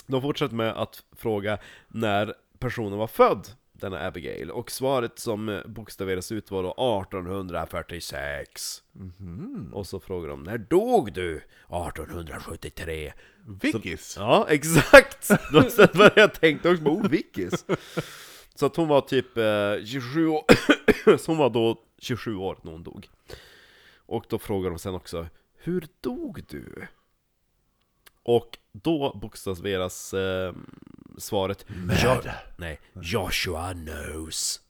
De 0.06 0.22
fortsätter 0.22 0.54
med 0.54 0.72
att 0.72 1.04
fråga 1.12 1.58
när 1.88 2.34
personen 2.58 2.98
var 2.98 3.06
född, 3.06 3.48
denna 3.72 4.06
Abigail, 4.06 4.50
och 4.50 4.70
svaret 4.70 5.18
som 5.18 5.62
bokstaveras 5.66 6.32
ut 6.32 6.50
var 6.50 6.62
då 6.62 6.70
1846. 6.70 8.82
Och 9.72 9.86
så 9.86 10.00
frågar 10.00 10.28
de, 10.28 10.42
när 10.42 10.58
dog 10.58 11.12
du? 11.12 11.36
1873. 11.36 13.12
Vickis? 13.62 14.16
Ja, 14.18 14.46
exakt! 14.48 15.24
Så 15.24 15.38
vad 15.94 16.12
jag 16.16 16.34
tänkte 16.34 16.70
också, 16.70 16.84
oh, 16.84 17.08
Vickis! 17.08 17.64
Så 18.54 18.66
att 18.66 18.76
hon 18.76 18.88
var 18.88 19.00
typ 19.00 19.36
eh, 19.36 19.84
27 19.86 20.28
år, 20.28 20.44
så 21.16 21.30
hon 21.30 21.38
var 21.38 21.50
då 21.50 21.80
27 21.98 22.36
år 22.36 22.58
när 22.62 22.72
hon 22.72 22.82
dog. 22.82 23.08
Och 24.06 24.24
då 24.28 24.38
frågar 24.38 24.70
de 24.70 24.78
sen 24.78 24.94
också, 24.94 25.26
hur 25.64 25.86
dog 26.00 26.44
du? 26.48 26.86
Och 28.22 28.58
då 28.72 29.18
bokstaveras 29.20 30.14
eh, 30.14 30.52
svaret 31.18 31.66
jo- 32.04 32.20
Nej, 32.56 32.80
Joshua 33.02 33.72
knows. 33.74 34.60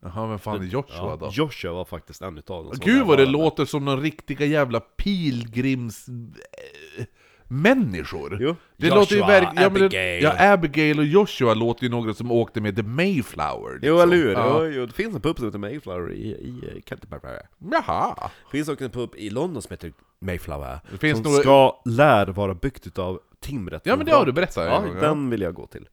Jaha, 0.00 0.26
men 0.26 0.38
fan 0.38 0.60
är 0.60 0.64
Joshua 0.64 1.16
då? 1.16 1.28
Joshua 1.32 1.72
var 1.72 1.84
faktiskt 1.84 2.22
en 2.22 2.38
utav 2.38 2.64
dem 2.64 2.74
som 2.76 2.84
Gud 2.84 2.98
var 3.00 3.06
vad 3.06 3.18
det 3.18 3.24
närvarande. 3.24 3.44
låter 3.44 3.64
som 3.64 3.84
någon 3.84 4.00
riktiga 4.02 4.46
jävla 4.46 4.80
pilgrims... 4.80 6.08
eh, 6.08 7.04
Människor! 7.52 8.38
Jo. 8.40 8.56
Det 8.76 8.86
Joshua, 8.86 8.98
låter 9.00 9.14
ju 9.16 9.20
verk... 9.20 9.48
ja, 9.56 9.62
men 9.70 9.74
det, 9.74 9.86
Abigail. 9.86 10.22
ja, 10.22 10.52
Abigail 10.52 10.98
och 10.98 11.04
Joshua 11.04 11.54
låter 11.54 11.84
ju 11.84 11.90
några 11.90 12.14
som 12.14 12.30
åkte 12.32 12.60
med 12.60 12.76
The 12.76 12.82
Mayflower 12.82 13.72
liksom. 13.74 13.88
Jo, 13.88 13.98
eller 14.00 14.16
hur? 14.16 14.32
Ja. 14.32 14.64
Jo, 14.66 14.86
det 14.86 14.92
finns 14.92 15.14
en 15.14 15.20
pub 15.20 15.36
som 15.36 15.44
heter 15.46 15.58
Mayflower 15.58 16.12
i, 16.12 16.28
i 16.30 16.82
Canterbury. 16.86 17.38
Jaha! 17.58 18.14
Det 18.44 18.50
finns 18.50 18.68
också 18.68 18.84
en 18.84 18.90
pub 18.90 19.14
i 19.16 19.30
London 19.30 19.62
som 19.62 19.70
heter 19.70 19.92
Mayflower 20.18 20.80
Det 20.90 20.98
finns 20.98 21.22
Som 21.22 21.32
nog- 21.32 21.40
ska, 21.40 21.82
lär 21.84 22.26
vara 22.26 22.54
byggt 22.54 22.86
utav 22.86 23.20
timret 23.40 23.82
Ja 23.84 23.96
men 23.96 24.06
det 24.06 24.12
har 24.12 24.26
du 24.26 24.32
berättat 24.32 24.66
Ja, 24.68 24.80
gång, 24.80 24.94
den 25.00 25.30
vill 25.30 25.40
jag 25.40 25.54
gå 25.54 25.66
till 25.66 25.88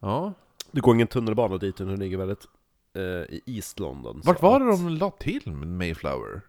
ja. 0.00 0.32
Det 0.72 0.80
går 0.80 0.94
ingen 0.94 1.06
tunnelbana 1.06 1.56
dit, 1.58 1.74
utan 1.74 1.86
den 1.88 1.98
ligger 1.98 2.16
väldigt 2.16 2.44
eh, 2.96 3.02
i 3.02 3.42
East 3.46 3.80
London 3.80 4.20
Vart 4.24 4.42
var 4.42 4.60
det 4.60 4.72
att, 4.72 4.78
de 4.78 4.88
la 4.88 5.10
till 5.10 5.52
Mayflower? 5.52 6.40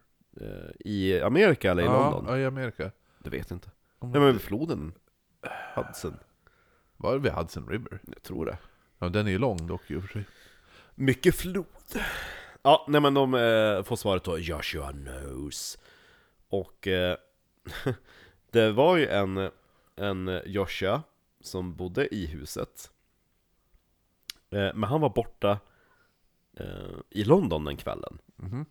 eh, 0.41 0.47
I 0.91 1.21
Amerika 1.21 1.71
eller 1.71 1.83
i 1.83 1.86
ja, 1.86 2.11
London? 2.11 2.25
Ja, 2.33 2.38
i 2.38 2.45
Amerika. 2.45 2.91
Det 3.26 3.32
vet 3.38 3.49
jag 3.49 3.55
inte 3.57 3.69
Ja 3.99 4.07
men 4.07 4.32
vid 4.32 4.41
floden. 4.41 4.93
Hudson, 5.76 6.17
Var 6.97 7.13
det 7.13 7.19
vid 7.19 7.32
Hudson 7.32 7.67
River? 7.69 7.99
jag 8.05 8.21
tror 8.23 8.45
det. 8.45 8.57
Ja, 8.99 9.09
den 9.09 9.28
är 9.28 9.32
ju 9.32 9.38
lång 9.38 9.67
dock 9.67 9.91
i 9.91 9.95
och 9.95 10.01
för 10.01 10.07
sig. 10.07 10.26
Mycket 10.95 11.36
flod. 11.36 11.65
Ja, 12.61 12.86
nej 12.89 13.01
men 13.01 13.13
de 13.13 13.34
eh, 13.34 13.84
får 13.84 13.95
svaret 13.95 14.23
då. 14.23 14.38
Joshua 14.39 14.91
knows. 14.91 15.78
Och 16.47 16.88
eh, 16.88 17.17
det 18.51 18.71
var 18.71 18.97
ju 18.97 19.07
en, 19.07 19.51
en 19.95 20.41
Joshua 20.45 21.03
som 21.41 21.76
bodde 21.76 22.15
i 22.15 22.26
huset. 22.26 22.91
Eh, 24.49 24.73
Men 24.73 24.84
han 24.84 25.01
var 25.01 25.09
borta 25.09 25.59
i 27.09 27.23
London 27.23 27.65
den 27.65 27.78
kvällen. 27.78 28.17
Mhm. 28.36 28.65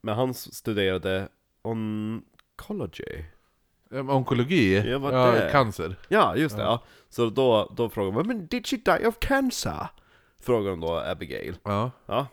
Men 0.00 0.14
han 0.16 0.34
studerade 0.34 1.28
oncology 1.62 3.24
Ja, 3.90 4.02
men 4.02 4.10
Onkologi? 4.10 4.90
Ja, 4.90 4.98
vad 4.98 5.34
det? 5.34 5.48
cancer. 5.52 5.96
Ja, 6.08 6.36
just 6.36 6.56
det, 6.56 6.62
ja. 6.62 6.82
Så 7.08 7.30
då, 7.30 7.72
då 7.76 7.88
frågar 7.88 8.12
man 8.12 8.26
Men 8.26 8.46
did 8.46 8.66
she 8.66 8.76
die 8.76 9.06
of 9.06 9.18
cancer? 9.18 9.86
Frågar 10.42 10.70
de 10.70 10.80
då 10.80 10.98
Abigail 10.98 11.56
Ja. 11.62 11.90
Ja 12.06 12.26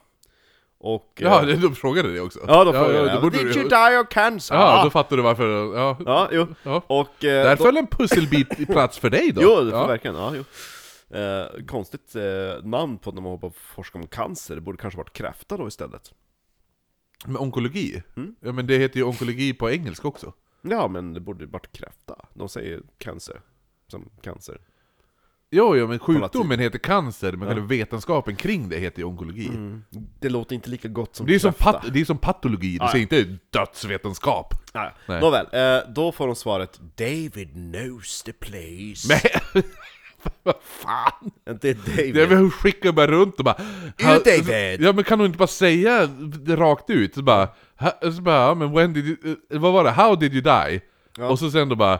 Och... 0.78 1.12
Ja, 1.20 1.40
eh, 1.40 1.46
det- 1.46 1.56
de 1.56 1.74
frågade 1.74 2.12
det 2.14 2.20
också. 2.20 2.38
Ja, 2.48 2.64
då 2.64 2.72
frågade 2.72 2.94
ja, 2.98 3.06
jag. 3.06 3.16
då 3.16 3.20
borde 3.20 3.38
Did 3.38 3.46
du- 3.46 3.60
you 3.60 3.68
die 3.68 3.98
of 3.98 4.08
cancer? 4.08 4.54
Ja, 4.54 4.84
då 4.84 4.90
fattar 4.90 5.16
du 5.16 5.22
varför. 5.22 5.76
Ja. 5.76 5.96
Ja, 6.06 6.28
jo. 6.32 6.46
Ja. 6.62 6.82
Och... 6.86 7.24
Eh, 7.24 7.44
Där 7.44 7.56
då, 7.56 7.64
föll 7.64 7.76
en 7.76 7.86
pusselbit 7.86 8.60
i 8.60 8.66
plats 8.66 8.98
för 8.98 9.10
dig 9.10 9.32
då. 9.32 9.42
Jo, 9.42 9.60
det 9.60 9.70
ja. 9.70 9.86
verkligen, 9.86 10.16
ja, 10.16 10.32
jo. 10.36 10.44
Eh, 11.18 11.64
konstigt 11.66 12.16
eh, 12.16 12.22
namn 12.64 12.98
på 12.98 13.10
när 13.12 13.22
man 13.22 13.30
håller 13.30 13.40
på 13.40 13.46
att 13.46 13.56
forska 13.56 13.98
om 13.98 14.06
cancer, 14.06 14.54
det 14.54 14.60
borde 14.60 14.78
kanske 14.78 14.98
varit 14.98 15.12
kräfta 15.12 15.56
då 15.56 15.68
istället. 15.68 16.12
Men 17.26 17.36
onkologi? 17.36 18.02
Mm. 18.16 18.34
Ja 18.40 18.52
men 18.52 18.66
det 18.66 18.78
heter 18.78 18.96
ju 18.96 19.02
onkologi 19.04 19.52
på 19.54 19.70
engelska 19.70 20.08
också. 20.08 20.32
Ja, 20.70 20.88
men 20.88 21.12
det 21.14 21.20
borde 21.20 21.46
varit 21.46 21.72
kräfta. 21.72 22.14
De 22.34 22.48
säger 22.48 22.80
cancer, 22.98 23.40
som 23.88 24.10
cancer. 24.22 24.60
Jo, 25.50 25.76
jo 25.76 25.86
men 25.88 25.98
sjukdomen 25.98 26.58
heter 26.60 26.78
cancer, 26.78 27.32
men 27.32 27.56
Ja. 27.56 27.64
vetenskapen 27.64 28.36
kring 28.36 28.68
det 28.68 28.76
heter 28.78 28.98
ju 28.98 29.04
onkologi. 29.04 29.50
Det 30.20 30.28
låter 30.28 30.54
inte 30.54 30.70
lika 30.70 30.88
gott 30.88 31.16
som 31.16 31.26
Det, 31.26 31.34
är 31.34 31.38
som 31.38 31.52
pat, 31.52 31.84
det 31.92 32.00
är 32.00 32.04
som 32.04 32.18
patologi, 32.18 32.70
du 32.78 32.84
Ja, 32.84 32.88
säger 32.92 33.02
inte 33.02 33.38
dödsvetenskap. 33.50 34.54
Nej. 34.74 34.92
Nej. 35.08 35.20
Nåväl, 35.20 35.46
eh, 35.52 35.88
då 35.94 36.12
får 36.12 36.26
de 36.26 36.36
svaret 36.36 36.80
David 36.96 37.52
knows 37.52 38.22
the 38.22 38.32
place. 38.32 39.08
Men 39.54 39.62
vad 40.42 40.54
fan! 40.62 41.30
Det 41.60 41.68
är 41.68 41.74
David. 41.74 42.14
Det 42.14 42.22
är 42.22 42.26
väl 42.26 42.50
skickar 42.50 42.92
bara 42.92 43.06
runt 43.06 43.38
och 43.38 43.44
bara... 43.44 43.56
"Ha- 44.02 44.18
David!" 44.24 44.80
Ja 44.82 44.92
men 44.92 45.04
kan 45.04 45.18
du 45.18 45.24
inte 45.26 45.38
bara 45.38 45.46
säga 45.46 46.06
det 46.06 46.56
rakt 46.56 46.90
ut? 46.90 47.14
Så 47.14 47.22
bara... 47.22 47.48
"Ha- 47.84 48.12
Så 48.12 48.22
bara, 48.22 48.36
ja, 48.48 48.54
men 48.54 48.72
when 48.72 48.92
did 48.92 49.06
you... 49.06 49.16
eh, 49.50 49.58
Vad 49.60 49.72
var 49.72 49.84
det? 49.84 49.90
How 49.90 50.14
did 50.16 50.32
you 50.34 50.42
die? 50.42 50.80
Ja. 51.18 51.28
Och 51.28 51.38
så 51.38 51.50
sen 51.50 51.68
då 51.68 51.76
bara... 51.76 51.98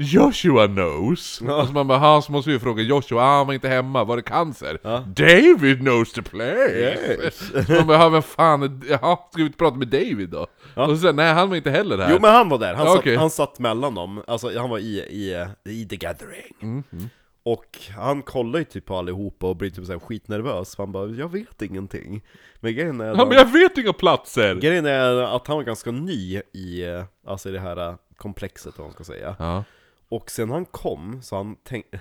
Joshua 0.00 0.66
knows. 0.66 1.42
Ja. 1.46 1.60
Och 1.60 1.66
så 1.66 1.72
man 1.72 1.86
bara, 1.88 1.98
"Ha, 1.98 2.22
så 2.22 2.32
måste 2.32 2.50
vi 2.50 2.58
fråga 2.58 2.82
Joshua, 2.82 3.22
ah, 3.22 3.36
han 3.38 3.46
var 3.46 3.54
inte 3.54 3.68
hemma, 3.68 4.04
var 4.04 4.16
det 4.16 4.22
cancer? 4.22 4.78
Ja. 4.82 5.04
David 5.06 5.78
knows 5.78 6.12
the 6.12 6.22
place! 6.22 6.78
Yes. 7.24 7.38
Så 7.66 7.72
man 7.72 7.86
bara, 7.86 7.98
"Ja, 7.98 8.08
vem 8.08 8.22
fan, 8.22 8.82
jaha, 8.88 9.16
ska 9.16 9.36
vi 9.36 9.42
inte 9.42 9.58
prata 9.58 9.76
med 9.76 9.88
David 9.88 10.28
då? 10.28 10.46
Ja. 10.74 10.82
Och 10.86 10.90
så 10.90 10.96
sen, 10.96 11.16
nej 11.16 11.32
han 11.34 11.48
var 11.48 11.56
inte 11.56 11.70
heller 11.70 11.96
där. 11.96 12.08
Jo 12.10 12.18
men 12.20 12.30
han 12.34 12.48
var 12.48 12.58
där, 12.58 12.74
han, 12.74 12.86
Ja, 12.86 12.94
satt, 13.04 13.16
han 13.16 13.30
satt 13.30 13.58
mellan 13.58 13.94
dem, 13.94 14.22
alltså 14.26 14.58
han 14.58 14.70
var 14.70 14.78
i, 14.78 14.98
i, 14.98 15.46
i 15.68 15.84
the 15.88 15.96
gathering 15.96 16.52
Mhm. 16.60 17.08
Och 17.52 17.78
han 17.96 18.22
kollar 18.22 18.58
ju 18.58 18.64
typ 18.64 18.86
på 18.86 18.96
allihopa 18.96 19.46
och 19.46 19.56
blir 19.56 19.70
typ 19.70 19.86
såhär 19.86 19.98
skitnervös, 19.98 20.76
för 20.76 20.82
han 20.82 20.92
bara 20.92 21.08
'Jag 21.08 21.32
vet 21.32 21.62
ingenting' 21.62 22.20
Men 22.60 22.74
grejen 22.74 23.00
är, 23.00 23.06
Ja, 23.06 23.24
men 23.24 23.36
jag 23.36 23.52
vet 23.52 23.78
inga 23.78 23.92
platser! 23.92 24.54
grejen 24.54 24.86
är 24.86 25.14
att 25.36 25.46
han 25.46 25.56
var 25.56 25.64
ganska 25.64 25.90
ny 25.90 26.36
i, 26.52 26.84
alltså 27.26 27.48
i 27.48 27.52
det 27.52 27.60
här 27.60 27.96
komplexet 28.16 28.78
vad 28.78 28.86
man 28.86 28.94
ska 28.94 29.04
säga 29.04 29.36
Ja. 29.38 29.64
Och 30.08 30.30
sen 30.30 30.50
han 30.50 30.64
kom, 30.64 31.22
så 31.22 31.36
han 31.36 31.56
tänkte... 31.56 32.00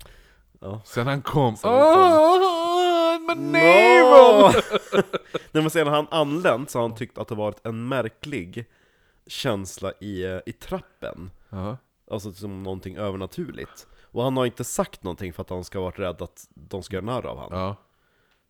ja. 0.60 0.80
Sen 0.84 1.06
han 1.06 1.22
kom... 1.22 1.56
Sen 1.56 1.70
han 1.70 1.80
kom. 1.80 2.02
Åh, 2.02 3.18
my 3.20 3.34
navel! 3.34 4.62
Nej 5.52 5.62
men 5.62 5.70
sen 5.70 5.86
han 5.86 6.06
anlänt 6.10 6.70
så 6.70 6.78
har 6.78 6.88
han 6.88 6.96
tyckt 6.96 7.18
att 7.18 7.28
det 7.28 7.34
varit 7.34 7.66
en 7.66 7.88
märklig 7.88 8.64
känsla 9.26 9.92
i, 10.00 10.40
i 10.46 10.52
trappen 10.52 11.30
Ja. 11.50 11.76
Alltså 12.10 12.32
som 12.32 12.62
någonting 12.62 12.96
övernaturligt 12.96 13.86
Och 14.12 14.22
han 14.22 14.36
har 14.36 14.46
inte 14.46 14.64
sagt 14.64 15.02
någonting 15.02 15.32
för 15.32 15.42
att 15.42 15.50
han 15.50 15.64
ska 15.64 15.78
ha 15.78 15.84
varit 15.84 15.98
rädd 15.98 16.22
att 16.22 16.48
de 16.54 16.82
ska 16.82 16.96
göra 16.96 17.04
narr 17.04 17.26
av 17.26 17.36
honom 17.38 17.58
Ja. 17.58 17.76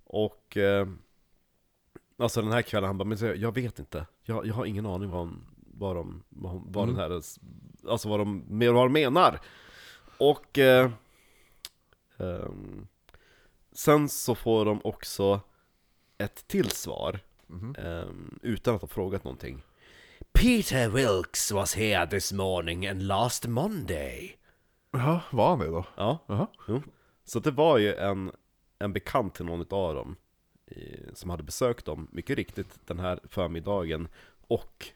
Och 0.05 0.57
eh, 0.57 0.89
Alltså 2.19 2.43
den 2.43 2.53
här 2.53 2.63
kvällen, 2.63 2.87
han 2.87 2.99
bara 2.99 3.05
men 3.05 3.19
jag- 3.19 3.37
jag 3.37 3.55
vet 3.55 3.79
inte. 3.79 4.07
Jag, 4.23 4.47
jag 4.47 4.55
har 4.55 4.67
ingen 4.67 4.87
aning 4.87 5.11
vad, 5.11 5.21
han, 5.21 5.45
vad, 5.57 5.97
de, 5.97 6.23
vad, 6.29 6.53
hon- 6.53 6.65
vad 6.73 6.89
den 6.89 6.97
här 6.97 7.11
Alltså 7.89 8.09
vad 8.09 8.21
de, 8.21 8.45
vad 8.75 8.85
de 8.87 8.93
menar. 8.93 9.41
Och 10.19 10.59
eh, 10.59 10.91
ehm, 12.19 12.87
Sen 13.73 14.09
så 14.09 14.35
får 14.35 14.65
de 14.65 14.81
också 14.85 15.41
ett 16.19 16.49
till 16.49 16.71
svar 16.71 17.21
ehm, 17.79 18.39
Utan 18.43 18.75
att 18.75 18.81
ha 18.81 18.89
frågat 18.89 19.25
någonting. 19.25 19.63
Peter 20.33 20.89
Wilkes 20.89 21.53
was 21.53 21.75
here 21.75 22.07
this 22.07 22.33
morning 22.33 22.87
and 22.87 23.03
last 23.03 23.47
Monday 23.47 24.37
Ja, 24.93 25.21
var 25.31 25.49
han 25.51 25.59
det 25.59 25.67
då? 25.67 25.85
Ja, 25.97 26.19
Jaha. 26.27 26.47
Jo. 26.69 26.83
Så 27.25 27.39
det 27.41 27.51
var 27.51 27.79
ju 27.79 27.95
en, 27.95 28.33
en 28.79 28.93
bekant 28.93 29.35
till 29.35 29.45
någon 29.45 29.67
av 29.71 29.95
dem 29.95 30.17
i, 30.67 30.97
Som 31.15 31.31
hade 31.31 31.43
besökt 31.43 31.85
dem, 31.85 32.09
mycket 32.13 32.37
riktigt, 32.37 32.87
den 32.87 32.99
här 32.99 33.21
förmiddagen 33.31 34.09
Och 34.49 34.87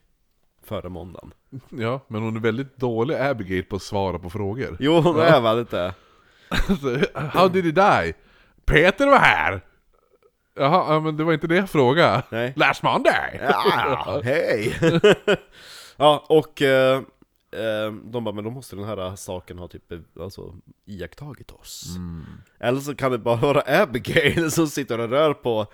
förra 0.63 0.89
måndagen 0.89 1.33
Ja, 1.69 1.99
men 2.07 2.21
hon 2.21 2.35
är 2.35 2.39
väldigt 2.39 2.77
dålig 2.77 3.15
Abigail 3.15 3.63
på 3.63 3.75
att 3.75 3.81
svara 3.81 4.19
på 4.19 4.29
frågor. 4.29 4.77
Jo, 4.79 4.99
hon 5.01 5.19
är 5.19 5.41
väldigt 5.41 5.69
det 5.69 5.93
How 7.13 7.47
did 7.47 7.65
he 7.65 7.71
die? 7.71 8.13
Peter 8.65 9.07
var 9.07 9.17
här! 9.17 9.61
Jaha, 10.55 10.93
ja, 10.93 10.99
men 10.99 11.17
det 11.17 11.23
var 11.23 11.33
inte 11.33 11.47
det 11.47 11.55
jag 11.55 11.69
frågade. 11.69 12.23
Nej. 12.29 12.53
Last 12.55 12.83
Monday! 12.83 13.39
Ja, 13.49 14.21
hej! 14.23 14.75
ja, 15.97 16.25
och 16.29 16.61
eh, 16.61 17.01
de 18.11 18.23
bara, 18.23 18.35
men 18.35 18.43
då 18.43 18.49
måste 18.49 18.75
den 18.75 18.85
här 18.85 19.15
saken 19.15 19.59
ha 19.59 19.67
typ, 19.67 19.91
eh, 19.91 19.99
alltså, 20.19 20.55
iakttagit 20.85 21.51
oss 21.51 21.85
Eller 22.59 22.79
så 22.79 22.95
kan 22.95 23.11
det 23.11 23.17
bara 23.17 23.35
vara 23.35 23.81
Abigail 23.83 24.51
som 24.51 24.67
sitter 24.67 24.99
och 24.99 25.09
rör 25.09 25.33
på 25.33 25.67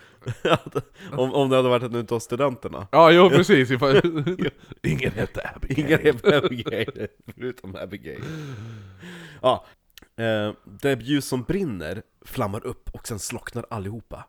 om, 1.12 1.34
om 1.34 1.50
det 1.50 1.56
hade 1.56 1.70
varit 1.70 1.84
en 1.84 1.96
utav 1.96 2.20
studenterna 2.20 2.88
Ja, 2.92 3.12
jo 3.12 3.30
precis. 3.30 3.70
Ingen 4.84 5.12
hette 5.12 5.50
Abigail. 5.56 5.80
Ingen 5.80 6.00
är 6.24 6.34
Abigail, 6.46 7.08
förutom 7.36 7.76
Abigail. 7.76 8.24
Ja, 9.42 9.66
eh, 10.18 10.54
det 10.66 11.02
ljus 11.02 11.26
som 11.26 11.44
brinner 11.44 12.04
flammar 12.26 12.66
upp 12.66 12.90
och 12.94 13.08
sen 13.08 13.20
slocknar 13.20 13.66
allihopa. 13.70 14.26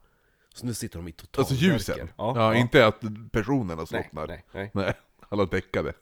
Så 0.55 0.67
nu 0.67 0.75
sitter 0.75 0.99
de 0.99 1.09
i 1.09 1.13
total 1.13 1.41
Alltså 1.43 1.55
ljusen? 1.55 1.97
mörker. 1.99 2.13
Ja, 2.17 2.55
inte 2.55 2.87
att 2.87 3.01
personerna 3.33 3.87
slocknar. 3.87 4.27
Nej, 4.27 4.45
nej, 4.53 4.71
nej. 4.75 4.85
Nej. 4.85 4.95
Låg 5.39 5.51
däckade. 5.51 5.93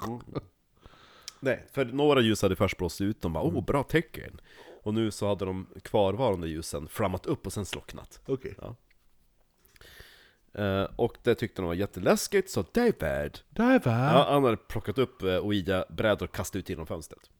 Nej, 1.40 1.66
för 1.72 1.84
några 1.84 2.20
ljus 2.20 2.42
hade 2.42 2.56
först 2.56 2.76
blåst 2.78 3.00
ut, 3.00 3.22
de 3.22 3.32
bara 3.32 3.44
oh 3.44 3.64
bra 3.64 3.82
tecken. 3.82 4.40
Och 4.82 4.94
nu 4.94 5.10
så 5.10 5.28
hade 5.28 5.44
de 5.44 5.66
kvarvarande 5.82 6.48
ljusen 6.48 6.88
flammat 6.88 7.26
upp 7.26 7.46
och 7.46 7.52
sen 7.52 7.64
slocknat. 7.66 8.20
Okej. 8.26 8.54
Eh, 10.54 10.84
och 10.96 11.16
det 11.22 11.34
tyckte 11.34 11.62
de 11.62 11.66
var 11.66 11.74
jätteläskigt, 11.74 12.50
så 12.50 12.64
David, 12.72 13.38
Där 13.50 13.78
var 13.84 13.92
ja, 13.92 14.26
han 14.30 14.44
hade 14.44 14.56
plockat 14.56 14.98
upp 14.98 15.22
eh, 15.22 15.44
Ouija-brädor 15.46 16.26
och 16.26 16.34
kastat 16.34 16.56
ut 16.56 16.68
genom 16.68 16.86
fönstret. 16.86 17.30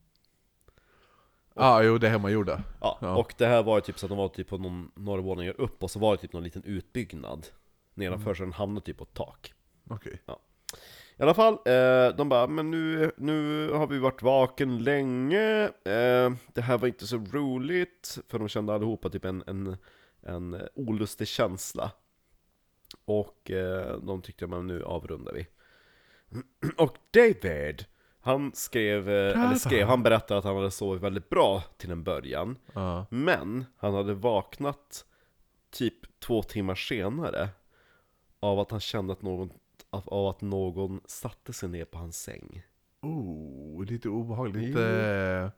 Ja, 1.55 1.83
jo 1.83 1.99
det 1.99 2.07
är 2.07 2.11
hemmagjorda. 2.11 2.63
Ja, 2.81 2.99
Ja. 3.01 3.17
och 3.17 3.35
det 3.39 3.47
här 3.47 3.63
var 3.63 3.77
ju 3.77 3.81
typ 3.81 3.99
så 3.99 4.07
att 4.07 4.11
de 4.11 4.19
var 4.19 4.29
typ 4.29 4.49
på 4.49 4.59
någon, 4.59 4.91
några 4.95 5.21
våningar 5.21 5.61
upp, 5.61 5.83
och 5.83 5.91
så 5.91 5.99
var 5.99 6.13
det 6.17 6.23
typ 6.23 6.33
någon 6.33 6.45
liten 6.45 6.65
utbyggnad 6.65 7.47
nedanför, 7.95 8.35
så 8.35 8.43
den 8.43 8.53
hamnade 8.53 8.87
typ 8.87 8.99
på 8.99 9.05
ett 9.05 9.15
tak. 9.15 9.53
Okej. 9.91 10.23
I 11.21 11.23
alla 11.23 11.35
fall, 11.35 11.53
eh, 11.53 12.17
de 12.17 12.29
bara, 12.29 12.47
men 12.47 12.71
nu, 12.71 13.13
nu 13.17 13.69
har 13.73 13.87
vi 13.87 13.99
varit 13.99 14.23
vaken 14.23 14.79
länge, 14.79 15.65
eh, 15.65 16.33
det 16.55 16.61
här 16.61 16.79
var 16.79 16.89
inte 16.89 17.07
så 17.07 17.17
roligt, 17.17 18.19
för 18.29 18.39
de 18.39 18.49
kände 18.49 18.75
allihopa 18.75 19.09
typ 19.09 19.25
en, 19.25 19.43
en, 19.47 19.77
en 20.23 20.63
olustig 20.75 21.29
känsla. 21.29 21.91
Och 23.05 23.51
eh, 23.51 23.97
de 23.97 24.23
tyckte, 24.23 24.47
men 24.47 24.67
nu 24.67 24.85
avrundar 24.85 25.33
vi. 25.33 25.47
Och 26.77 26.97
David, 27.11 27.85
han 28.21 28.53
skrev, 28.55 29.09
eh, 29.09 29.45
eller 29.45 29.55
skrev, 29.55 29.87
han 29.89 30.03
berättade 30.03 30.39
att 30.39 30.45
han 30.45 30.57
hade 30.57 30.71
sovit 30.71 31.03
väldigt 31.03 31.29
bra 31.29 31.63
till 31.77 31.91
en 31.91 32.05
början. 32.05 32.59
Ja. 32.73 33.07
Men 33.11 33.65
han 33.77 33.95
hade 33.95 34.15
vaknat 34.15 35.05
typ 35.71 36.21
två 36.21 36.43
timmar 36.43 36.75
senare 36.75 37.49
av 38.41 38.59
att 38.59 38.71
han 38.71 38.81
kände 38.81 39.13
att 39.13 39.23
någon, 39.23 39.51
av, 39.91 40.09
av 40.09 40.27
att 40.27 40.41
någon 40.41 41.01
satte 41.07 41.53
sig 41.53 41.69
ner 41.69 41.85
på 41.85 41.99
hans 41.99 42.23
säng. 42.23 42.63
Oh, 43.03 43.85
lite 43.85 44.09
obehagligt. 44.09 44.69
Lite... 44.69 45.53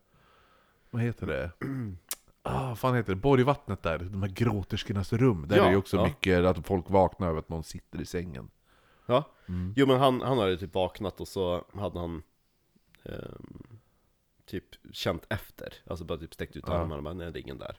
Vad 0.90 1.02
heter 1.02 1.26
det? 1.26 1.50
Ah, 2.44 2.74
fan 2.74 2.94
heter 2.94 3.14
det? 3.14 3.20
Borgvattnet 3.20 3.82
där, 3.82 3.98
de 3.98 4.22
här 4.22 4.28
gråterskornas 4.30 5.12
rum. 5.12 5.48
Där 5.48 5.56
Ja, 5.56 5.64
är 5.66 5.70
ju 5.70 5.76
också 5.76 5.96
ja. 5.96 6.04
mycket 6.04 6.44
att 6.44 6.66
folk 6.66 6.90
vaknar 6.90 7.28
över 7.28 7.38
att 7.38 7.48
någon 7.48 7.64
sitter 7.64 8.00
i 8.00 8.06
sängen. 8.06 8.50
Ja, 9.06 9.24
Mm. 9.48 9.74
jo 9.76 9.86
men 9.86 9.98
han, 10.00 10.20
han 10.20 10.38
hade 10.38 10.56
typ 10.56 10.74
vaknat 10.74 11.20
och 11.20 11.28
så 11.28 11.64
hade 11.74 11.98
han 11.98 12.22
ehm, 13.04 13.66
typ 14.46 14.64
känt 14.92 15.26
efter, 15.28 15.74
alltså 15.86 16.04
bara 16.04 16.18
typ 16.18 16.34
sträckt 16.34 16.56
ut 16.56 16.64
Ja. 16.66 16.72
armarna 16.72 17.02
men 17.02 17.16
nej, 17.18 17.32
det 17.32 17.38
är 17.38 17.42
ingen 17.42 17.58
där. 17.58 17.78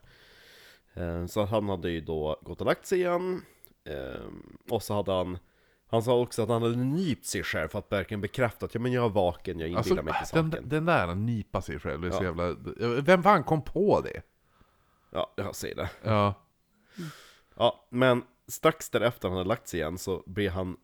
Ehm, 0.94 1.28
så 1.28 1.44
han 1.44 1.68
hade 1.68 1.90
ju 1.90 2.00
då 2.00 2.40
gått 2.42 2.60
och 2.60 2.66
lagt 2.66 2.86
sig 2.86 2.98
igen, 2.98 3.42
ehm, 3.84 4.56
och 4.70 4.82
så 4.82 4.94
hade 4.94 5.12
han 5.12 5.38
han 5.94 6.02
sa 6.02 6.20
också 6.20 6.42
att 6.42 6.48
han 6.48 6.62
hade 6.62 6.76
nypt 6.76 7.26
sig 7.26 7.42
själv 7.42 7.68
för 7.68 7.78
att 7.78 7.92
verkligen 7.92 8.20
bekräfta 8.20 8.66
att 8.66 8.74
ja, 8.74 8.80
men 8.80 8.92
jag 8.92 9.04
är 9.04 9.08
vaken, 9.08 9.60
jag 9.60 9.68
inbillar 9.68 9.78
Alltså, 9.78 9.94
mig 9.94 10.14
inte 10.18 10.26
saken. 10.26 10.50
den, 10.50 10.68
den 10.68 10.84
där 10.84 11.14
nypa 11.14 11.62
sig 11.62 11.78
själv, 11.78 12.00
det 12.00 12.06
är 12.06 12.10
så 12.12 12.24
jävla... 12.24 12.56
Vem 13.00 13.22
fan 13.22 13.44
kom 13.44 13.62
på 13.62 14.00
det? 14.00 14.22
Ja, 15.12 15.32
jag 15.36 15.54
säger 15.56 15.76
det. 15.76 15.90
Ja. 16.02 16.34
Ja, 17.56 17.86
men 17.90 18.22
strax 18.48 18.90
därefter 18.90 19.28
han 19.28 19.36
hade 19.36 19.48
lagt 19.48 19.68
sig 19.68 19.80
igen 19.80 19.98
så 19.98 20.22
blir 20.26 20.50
han, 20.50 20.76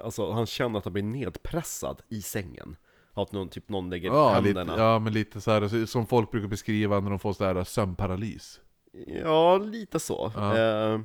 alltså 0.00 0.30
han 0.32 0.46
känner 0.46 0.78
att 0.78 0.84
han 0.84 0.92
blir 0.92 1.02
nedpressad 1.02 2.02
i 2.08 2.22
sängen. 2.22 2.76
Att 3.14 3.32
någon, 3.32 3.48
typ 3.48 3.68
någon 3.68 3.90
lägger 3.90 4.08
Ja, 4.10 4.40
lite, 4.40 4.58
händerna. 4.58 4.82
ja, 4.82 4.98
men 4.98 5.12
lite 5.12 5.40
så 5.40 5.50
här 5.50 5.86
som 5.86 6.06
folk 6.06 6.30
brukar 6.30 6.48
beskriva 6.48 7.00
när 7.00 7.10
de 7.10 7.18
får 7.18 7.32
så 7.32 7.44
här 7.44 7.64
sömnparalys. 7.64 8.60
Ja, 9.06 9.58
lite 9.58 10.00
så. 10.00 10.32
Ja. 10.36 10.58
Eh, 10.58 11.00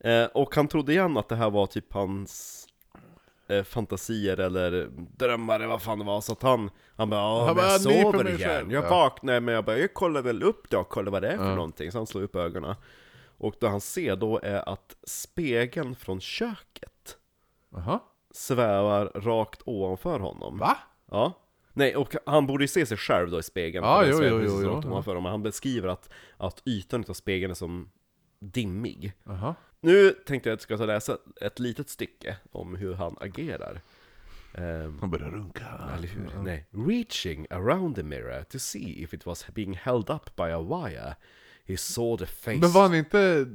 eh, 0.00 0.24
och 0.24 0.54
han 0.54 0.68
trodde 0.68 0.92
igen 0.92 1.16
att 1.16 1.28
det 1.28 1.36
här 1.36 1.50
var 1.50 1.66
typ 1.66 1.92
hans 1.92 2.66
eh, 3.48 3.62
fantasier 3.64 4.40
eller 4.40 4.88
drömmar 5.16 5.54
eller 5.54 5.66
vad 5.66 5.82
fan 5.82 5.98
det 5.98 6.04
var, 6.04 6.20
så 6.20 6.32
att 6.32 6.42
han, 6.42 6.70
han 6.96 7.10
bara 7.10 7.38
Han 7.38 7.46
han 7.46 7.56
bara, 7.56 7.66
jag 7.66 7.80
"Jag 7.80 7.86
nyper 7.86 8.12
sover 8.12 8.28
igen, 8.28 8.38
själv." 8.48 8.72
jag 8.72 8.84
Ja. 8.84 8.90
vaknar 8.90 9.40
men 9.40 9.54
jag 9.54 9.64
bara, 9.64 9.78
jag 9.78 9.94
kollar 9.94 10.22
väl 10.22 10.42
upp 10.42 10.70
då, 10.70 10.84
kollar 10.84 11.12
vad 11.12 11.22
det 11.22 11.28
är 11.28 11.36
för 11.36 11.48
Ja. 11.48 11.54
någonting, 11.54 11.92
så 11.92 11.98
han 11.98 12.06
slår 12.06 12.22
upp 12.22 12.36
ögonen. 12.36 12.74
Och 13.38 13.54
det 13.60 13.68
han 13.68 13.80
ser 13.80 14.16
då 14.16 14.40
är 14.42 14.68
att 14.68 14.96
spegeln 15.02 15.94
från 15.94 16.20
köket 16.20 17.16
Jaha. 17.74 18.00
svävar 18.30 19.06
rakt 19.14 19.62
ovanför 19.64 20.18
honom. 20.20 20.58
Va? 20.58 20.76
Ja. 21.10 21.32
Nej, 21.72 21.96
och 21.96 22.14
han 22.26 22.46
borde 22.46 22.64
ju 22.64 22.68
se 22.68 22.86
sig 22.86 22.96
själv 22.96 23.30
då 23.30 23.38
i 23.38 23.42
spegeln. 23.42 23.86
Den 23.86 24.10
jo, 24.10 24.18
jo, 24.22 24.40
jo, 24.44 24.60
jo, 24.62 24.68
ovanför 24.90 25.10
honom. 25.10 25.22
Men 25.22 25.32
han 25.32 25.42
beskriver 25.42 25.88
att, 25.88 26.10
att 26.36 26.62
ytan 26.66 27.04
av 27.08 27.12
spegeln 27.12 27.50
är 27.50 27.54
som 27.54 27.90
dimmig. 28.40 29.12
Jaha. 29.24 29.54
Nu 29.80 30.10
tänkte 30.10 30.48
jag 30.48 30.54
att 30.54 30.60
jag 30.60 30.62
ska 30.62 30.76
ta 30.76 30.86
läsa 30.86 31.18
ett 31.40 31.58
litet 31.58 31.88
stycke 31.88 32.36
om 32.52 32.74
hur 32.76 32.94
han 32.94 33.16
agerar. 33.20 33.80
Ehm, 34.54 34.98
Han 35.00 35.10
börjar 35.10 35.30
runka. 35.30 35.64
eller 35.96 36.08
hur? 36.08 36.30
Nej. 36.44 36.66
Reaching 36.70 37.46
around 37.50 37.96
the 37.96 38.02
mirror 38.02 38.42
to 38.42 38.58
see 38.58 39.02
if 39.02 39.14
it 39.14 39.26
was 39.26 39.46
being 39.46 39.74
held 39.82 40.10
up 40.10 40.36
by 40.36 40.42
a 40.42 40.60
wire, 40.60 41.14
he 41.66 41.76
saw 41.76 42.26
the 42.26 42.32
face... 42.32 42.56
Men 42.60 42.70
var 42.72 42.82
han 42.82 42.94
inte 42.94 43.46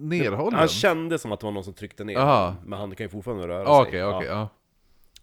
nerhållen? 0.00 0.58
Han 0.58 0.68
kände 0.68 1.18
som 1.18 1.32
att 1.32 1.40
det 1.40 1.46
var 1.46 1.52
någon 1.52 1.64
som 1.64 1.74
tryckte 1.74 2.04
ner 2.04 2.16
Aha. 2.18 2.56
men 2.64 2.78
han 2.78 2.94
kan 2.96 3.04
ju 3.04 3.08
fortfarande 3.08 3.48
röra 3.48 3.68
Ah, 3.68 3.84
sig. 3.84 3.88
Okej, 3.88 4.00
Ja. 4.00 4.16
okej, 4.16 4.28
ja. 4.28 4.48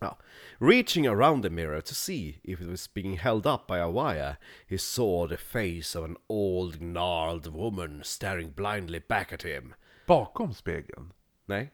Ja. 0.01 0.15
Reaching 0.59 1.07
around 1.07 1.43
the 1.43 1.49
mirror 1.49 1.81
to 1.81 1.95
see 1.95 2.39
if 2.43 2.61
it 2.61 2.67
was 2.67 2.87
being 2.87 3.17
held 3.17 3.45
up 3.45 3.67
by 3.67 3.79
a 3.79 3.89
wire, 3.89 4.37
he 4.67 4.77
saw 4.77 5.27
the 5.27 5.37
face 5.37 5.95
of 5.95 6.03
an 6.03 6.17
old 6.29 6.81
gnarled 6.81 7.47
woman 7.53 8.01
staring 8.03 8.49
blindly 8.49 8.99
back 8.99 9.33
at 9.33 9.43
him. 9.43 9.75
Bakom 10.07 10.53
spegeln? 10.53 11.11
Nej? 11.47 11.71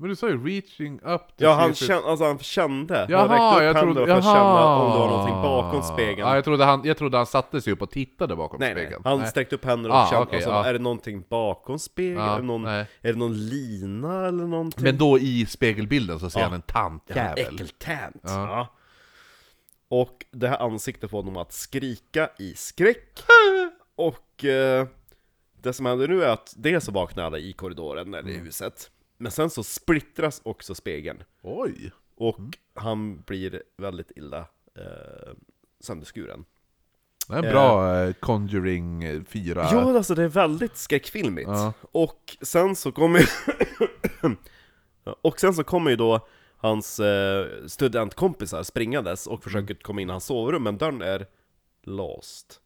Men 0.00 0.10
du 0.10 0.16
sa 0.16 0.28
ju 0.28 0.46
reaching 0.46 0.94
up 1.02 1.20
to 1.26 1.34
Ja, 1.36 1.52
han, 1.52 1.74
kände, 1.74 2.08
alltså 2.08 2.24
han 2.26 2.38
kände. 2.38 2.98
han 2.98 3.06
Jaha, 3.10 3.22
räckte 3.24 3.56
upp 3.56 3.74
jag 3.74 3.82
trodde... 3.84 4.06
för 4.06 4.12
att 4.18 4.24
känna 4.24 4.76
om 4.76 4.92
det 4.92 4.98
var 4.98 5.08
någonting 5.08 5.34
bakom 5.42 5.82
spegeln. 5.82 6.28
Ja, 6.28 6.34
jag, 6.34 6.44
trodde 6.44 6.64
han, 6.64 6.80
jag 6.84 6.96
trodde 6.96 7.16
han 7.16 7.26
satte 7.26 7.60
sig 7.60 7.72
upp 7.72 7.82
och 7.82 7.90
tittade 7.90 8.36
bakom 8.36 8.60
nej, 8.60 8.74
nej, 8.74 8.84
spegeln. 8.84 9.02
han 9.04 9.18
nej. 9.18 9.28
sträckte 9.28 9.54
upp 9.54 9.64
händerna 9.64 9.94
och 9.94 10.00
Ah, 10.00 10.06
kände, 10.10 10.22
okej, 10.26 10.36
alltså, 10.36 10.50
ja. 10.50 10.64
är 10.64 10.72
det 10.72 10.78
någonting 10.78 11.24
bakom 11.28 11.78
spegeln? 11.78 12.18
Ja, 12.24 12.34
är, 12.34 12.40
det 12.40 12.46
någon, 12.46 12.62
nej. 12.62 12.86
är 13.02 13.12
det 13.12 13.18
någon 13.18 13.46
lina 13.48 14.26
eller 14.26 14.44
någonting? 14.46 14.84
Men 14.84 14.98
då 14.98 15.18
i 15.18 15.46
spegelbilden 15.46 16.20
så 16.20 16.30
ser 16.30 16.40
han 16.40 16.52
en 16.52 16.62
tantjävel. 16.62 17.54
äckeltänt! 17.54 18.20
Ja. 18.22 18.30
Ja. 18.30 18.74
Och 19.90 20.24
det 20.30 20.48
här 20.48 20.58
ansiktet 20.58 21.10
får 21.10 21.18
honom 21.18 21.36
att 21.36 21.52
skrika 21.52 22.28
i 22.38 22.54
skräck. 22.54 23.22
Och 23.96 24.44
eh, 24.44 24.86
det 25.62 25.72
som 25.72 25.86
händer 25.86 26.08
nu 26.08 26.24
är 26.24 26.28
att 26.28 26.54
dels 26.56 26.84
så 26.84 26.92
vaknar 26.92 27.24
alla 27.24 27.38
i 27.38 27.52
korridoren 27.52 28.14
eller 28.14 28.30
i 28.30 28.38
huset. 28.38 28.90
Men 29.18 29.32
sen 29.32 29.50
så 29.50 29.62
splittras 29.62 30.40
också 30.44 30.74
spegeln. 30.74 31.22
Oj! 31.42 31.92
Och 32.16 32.58
han 32.74 33.20
blir 33.20 33.62
väldigt 33.76 34.12
illa 34.16 34.38
eh, 34.74 35.32
sönderskuren. 35.80 36.44
Det 37.28 37.34
är 37.34 37.42
en 37.42 37.50
bra 37.50 37.96
eh, 38.00 38.12
Conjuring 38.12 39.24
4. 39.24 39.68
Ja, 39.72 39.96
alltså 39.96 40.14
det 40.14 40.22
är 40.22 40.28
väldigt 40.28 40.76
skräckfilmigt. 40.76 41.48
Ja. 41.48 41.72
Och 41.92 42.36
sen 42.42 42.76
så 42.76 42.92
kommer 42.92 43.30
Och 45.22 45.40
sen 45.40 45.54
så 45.54 45.64
kommer 45.64 45.90
ju 45.90 45.96
då 45.96 46.26
hans 46.56 47.00
eh, 47.00 47.46
studentkompisar 47.66 48.62
springandes 48.62 49.26
och 49.26 49.44
försöker 49.44 49.74
komma 49.74 50.00
in 50.00 50.08
i 50.08 50.12
hans 50.12 50.24
sovrum, 50.24 50.62
men 50.62 50.78
dörren 50.78 51.02
är 51.02 51.26
låst. 51.82 52.60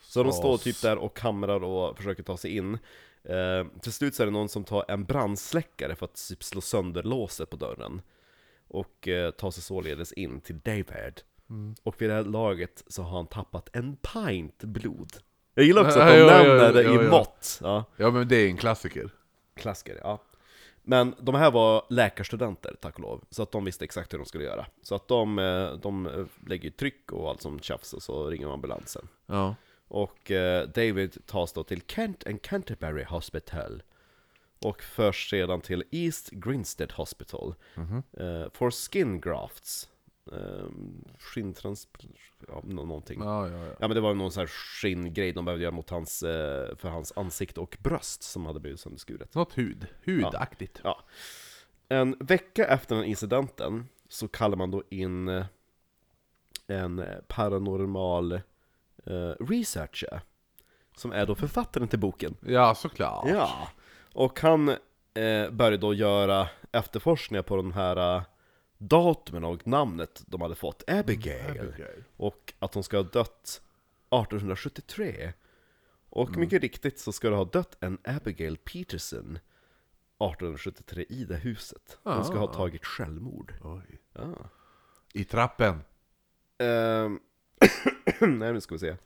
Så 0.00 0.22
de 0.22 0.32
står 0.32 0.58
typ 0.58 0.82
där 0.82 0.98
och 0.98 1.16
kamrar 1.16 1.64
och 1.64 1.96
försöker 1.96 2.22
ta 2.22 2.36
sig 2.36 2.56
in. 2.56 2.78
Eh, 3.24 3.66
till 3.82 3.92
slut 3.92 4.14
så 4.14 4.22
är 4.22 4.26
det 4.26 4.32
någon 4.32 4.48
som 4.48 4.64
tar 4.64 4.84
en 4.88 5.04
brandsläckare 5.04 5.94
för 5.96 6.04
att 6.04 6.28
typ 6.28 6.44
slå 6.44 6.60
sönder 6.60 7.02
låset 7.02 7.50
på 7.50 7.56
dörren. 7.56 8.02
Och 8.68 9.08
eh, 9.08 9.30
tar 9.30 9.50
sig 9.50 9.62
således 9.62 10.12
in 10.12 10.40
till 10.40 10.58
David. 10.60 11.20
Och 11.82 12.02
vid 12.02 12.10
det 12.10 12.14
här 12.14 12.24
laget 12.24 12.84
så 12.86 13.02
har 13.02 13.16
han 13.16 13.26
tappat 13.26 13.68
en 13.76 13.96
pint 13.96 14.64
blod. 14.64 15.12
Jag 15.54 15.64
gillar 15.64 15.84
också 15.84 16.00
att 16.00 16.08
de 16.08 16.18
Ja, 16.18 16.26
nämner 16.26 16.72
det 16.72 16.82
ja, 16.82 16.90
i 17.02 17.04
ja. 17.04 17.10
mått. 17.10 17.58
Ja, 17.62 17.84
Ja 17.96 18.10
men 18.10 18.28
det 18.28 18.36
är 18.36 18.48
en 18.48 18.56
klassiker. 18.56 19.10
klassiker, 19.54 20.00
ja. 20.02 20.22
Men 20.82 21.14
de 21.20 21.34
här 21.34 21.50
var 21.50 21.84
läkarstudenter, 21.90 22.76
tack 22.80 22.94
och 22.94 23.00
lov, 23.00 23.24
så 23.30 23.42
att 23.42 23.52
de 23.52 23.64
visste 23.64 23.84
exakt 23.84 24.12
hur 24.12 24.18
de 24.18 24.24
skulle 24.26 24.44
göra. 24.44 24.66
Så 24.82 24.94
att 24.94 25.08
de, 25.08 25.38
eh, 25.38 25.72
de 25.72 26.06
eh, 26.06 26.24
lägger 26.46 26.70
tryck 26.70 27.12
och 27.12 27.28
allt 27.30 27.42
som 27.42 27.60
tjafs 27.60 27.92
och 27.92 28.02
så 28.02 28.26
ringer 28.30 28.52
ambulansen. 28.54 29.08
Ja. 29.26 29.54
Och 29.90 30.30
eh, 30.30 30.68
David 30.68 31.26
tas 31.26 31.52
då 31.52 31.64
till 31.64 31.82
Kent 31.86 32.26
and 32.26 32.42
Canterbury 32.42 33.04
Hospital. 33.04 33.82
Och 34.64 34.82
förs 34.82 35.30
sedan 35.30 35.60
till 35.60 35.84
East 35.90 36.30
Grinstead 36.30 36.92
Hospital. 36.92 37.54
eh, 37.76 38.50
for 38.52 38.70
skin 38.70 39.20
grafts. 39.20 39.88
Um, 40.24 41.04
skinntrans... 41.18 41.88
Ja, 42.48 42.60
nå- 42.64 42.84
någonting. 42.84 43.20
Ja, 43.22 43.48
ja, 43.48 43.58
ja. 43.58 43.72
Ja 43.80 43.88
men 43.88 43.94
det 43.94 44.00
var 44.00 44.14
någon 44.14 44.32
sån 44.32 44.40
här 44.40 44.46
skinngrej 44.46 45.32
de 45.32 45.44
behövde 45.44 45.62
göra 45.64 45.74
mot 45.74 45.90
hans, 45.90 46.22
eh, 46.22 46.76
för 46.76 46.88
hans 46.88 47.12
ansikte 47.16 47.60
och 47.60 47.76
bröst 47.80 48.22
som 48.22 48.46
hade 48.46 48.60
blivit 48.60 48.80
sönderskuret. 48.80 49.34
Något 49.34 49.58
hud. 49.58 49.86
Hudaktigt. 50.06 50.80
Ja. 50.84 51.04
En 51.88 52.16
vecka 52.20 52.66
efter 52.66 52.94
den 52.96 53.04
incidenten 53.04 53.88
så 54.08 54.28
kallar 54.28 54.56
man 54.56 54.70
då 54.70 54.82
in 54.90 55.28
eh, 55.28 55.46
en 56.66 56.98
eh, 56.98 57.18
paranormal 57.28 58.32
eh, 58.32 58.40
researcher. 59.40 60.20
Som 60.96 61.12
är 61.12 61.26
då 61.26 61.34
författaren 61.34 61.88
till 61.88 61.98
boken. 61.98 62.36
Ja, 62.40 62.74
såklart. 62.74 63.28
Ja. 63.28 63.68
Och 64.12 64.40
han 64.40 64.68
eh, 64.68 65.50
började 65.50 65.76
då 65.76 65.94
göra 65.94 66.48
efterforskningar 66.72 67.42
på 67.42 67.56
den 67.56 67.72
här 67.72 68.16
eh, 68.16 68.22
datumen 68.78 69.44
och 69.44 69.66
namnet 69.66 70.22
de 70.26 70.40
hade 70.40 70.54
fått, 70.54 70.90
Abigail. 70.90 71.50
Abigail. 71.60 72.04
Och 72.16 72.52
att 72.58 72.74
hon 72.74 72.82
ska 72.84 72.96
ha 72.96 73.04
dött 73.04 73.62
1873. 74.10 75.32
Och 76.10 76.36
mycket 76.36 76.62
riktigt 76.62 76.98
så 76.98 77.12
ska 77.12 77.30
det 77.30 77.36
ha 77.36 77.44
dött 77.44 77.76
en 77.80 77.98
Abigail 78.04 78.56
Peterson 78.56 79.38
1873 80.18 81.06
i 81.08 81.24
det 81.24 81.36
huset. 81.36 81.98
Hon 82.02 82.24
ska 82.24 82.38
ha 82.38 82.48
Ah. 82.48 82.54
tagit 82.54 82.84
självmord. 82.84 83.54
Ja. 84.14 84.32
I 85.12 85.24
trappen. 85.24 85.80
Ehm, 86.58 87.20
nej, 88.38 88.52
nu 88.52 88.60
ska 88.60 88.74
vi 88.74 88.78
se. 88.78 88.96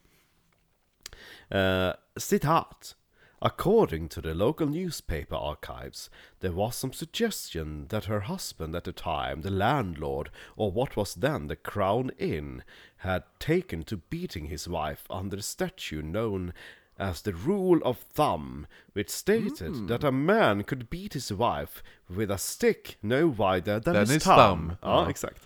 Uh, 1.50 1.92
citat. 2.16 2.96
According 3.40 4.08
to 4.08 4.22
the 4.22 4.32
local 4.32 4.66
newspaper 4.66 5.36
archives, 5.36 6.08
there 6.40 6.52
was 6.52 6.76
some 6.76 6.94
suggestion 6.94 7.86
that 7.88 8.06
her 8.06 8.20
husband 8.20 8.74
at 8.74 8.84
the 8.84 8.92
time, 8.92 9.42
the 9.42 9.50
landlord, 9.50 10.30
or 10.56 10.72
what 10.72 10.96
was 10.96 11.14
then 11.14 11.48
the 11.48 11.56
Crown 11.56 12.10
Inn, 12.18 12.62
had 12.98 13.22
taken 13.38 13.82
to 13.84 13.98
beating 13.98 14.46
his 14.46 14.66
wife 14.66 15.04
under 15.10 15.36
the 15.36 15.42
statute 15.42 16.04
known 16.06 16.54
as 16.98 17.20
the 17.22 17.34
rule 17.34 17.80
of 17.84 17.98
thumb, 17.98 18.66
which 18.94 19.10
stated 19.10 19.88
that 19.88 20.04
a 20.04 20.12
man 20.12 20.62
could 20.64 20.88
beat 20.88 21.12
his 21.12 21.30
wife 21.30 21.82
with 22.08 22.30
a 22.30 22.38
stick 22.38 22.96
no 23.02 23.26
wider 23.26 23.78
than, 23.78 23.92
Than 23.94 24.00
his, 24.06 24.10
his 24.10 24.22
thumb. 24.24 24.36
thumb. 24.36 24.78
Ja, 24.82 25.02
Ja. 25.02 25.08
exakt. 25.10 25.38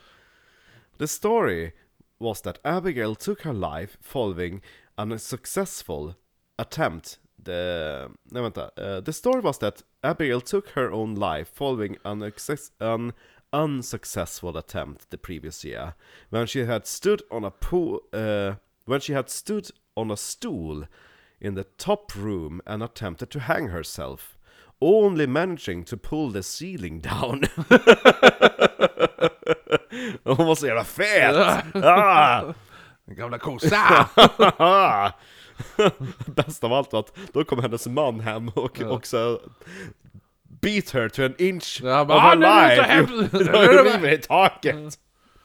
The 0.99 1.09
story 1.09 1.73
was 2.19 2.41
that 2.43 2.59
Abigail 2.65 3.15
took 3.15 3.43
her 3.43 3.53
life 3.53 3.97
following 4.01 4.61
an 4.97 5.13
unsuccessful 5.13 6.17
attempt. 6.59 7.19
The, 7.41 8.11
nej, 8.33 8.43
vänta. 8.43 8.71
Uh, 8.77 9.01
the 9.01 9.13
story 9.13 9.41
was 9.41 9.59
that 9.59 9.83
Abigail 10.03 10.41
took 10.41 10.71
her 10.71 10.91
own 10.91 11.15
life 11.15 11.49
following 11.49 11.97
an, 12.05 12.33
an 12.81 13.13
unsuccessful 13.53 14.57
attempt 14.57 15.11
the 15.11 15.19
previous 15.19 15.65
year 15.65 15.95
when 16.31 16.47
she 16.47 16.65
had 16.65 16.87
stood 16.87 17.23
on 17.31 17.45
a 17.45 17.51
pool. 17.51 18.01
Uh, 18.13 18.55
when 18.85 19.01
she 19.01 19.13
had 19.13 19.29
stood 19.29 19.71
on 19.97 20.11
a 20.11 20.17
stool 20.17 20.85
in 21.41 21.55
the 21.55 21.65
top 21.77 22.15
room 22.17 22.61
and 22.67 22.83
attempted 22.83 23.31
to 23.31 23.41
hang 23.41 23.69
herself, 23.69 24.39
only 24.81 25.27
managing 25.27 25.85
to 25.85 25.97
pull 25.97 26.31
the 26.31 26.43
ceiling 26.43 27.01
down. 27.01 27.43
Hon 30.25 30.47
var 30.47 30.55
så 30.55 30.67
jävla 30.67 30.85
fet! 30.85 31.37
Ah! 31.75 32.43
Den 33.07 33.17
gamla 33.17 33.39
kossa! 33.39 34.09
Bäst 36.27 36.65
av 36.65 36.73
allt 36.73 36.93
var 36.93 37.01
att 37.01 37.19
då 37.33 37.45
kom 37.45 37.59
hennes 37.63 37.87
man 37.87 38.21
hem 38.21 38.49
och 38.49 38.81
också 38.83 39.41
beat 40.61 40.91
her 40.91 41.09
to 41.09 41.23
an 41.25 41.35
inch 41.39 41.81
Ja, 41.85 42.01
of 42.03 42.09
bara, 42.09 42.21
her 42.21 42.31
"Ah, 42.31 42.35
nu 42.35 42.47
är 42.47 42.69
det 42.69 42.77
så 42.77 42.83
life! 42.83 42.95
hemskt." 42.95 43.33
Jag 43.55 43.87
river 43.87 44.13
i 44.13 44.19
taket! 44.19 44.99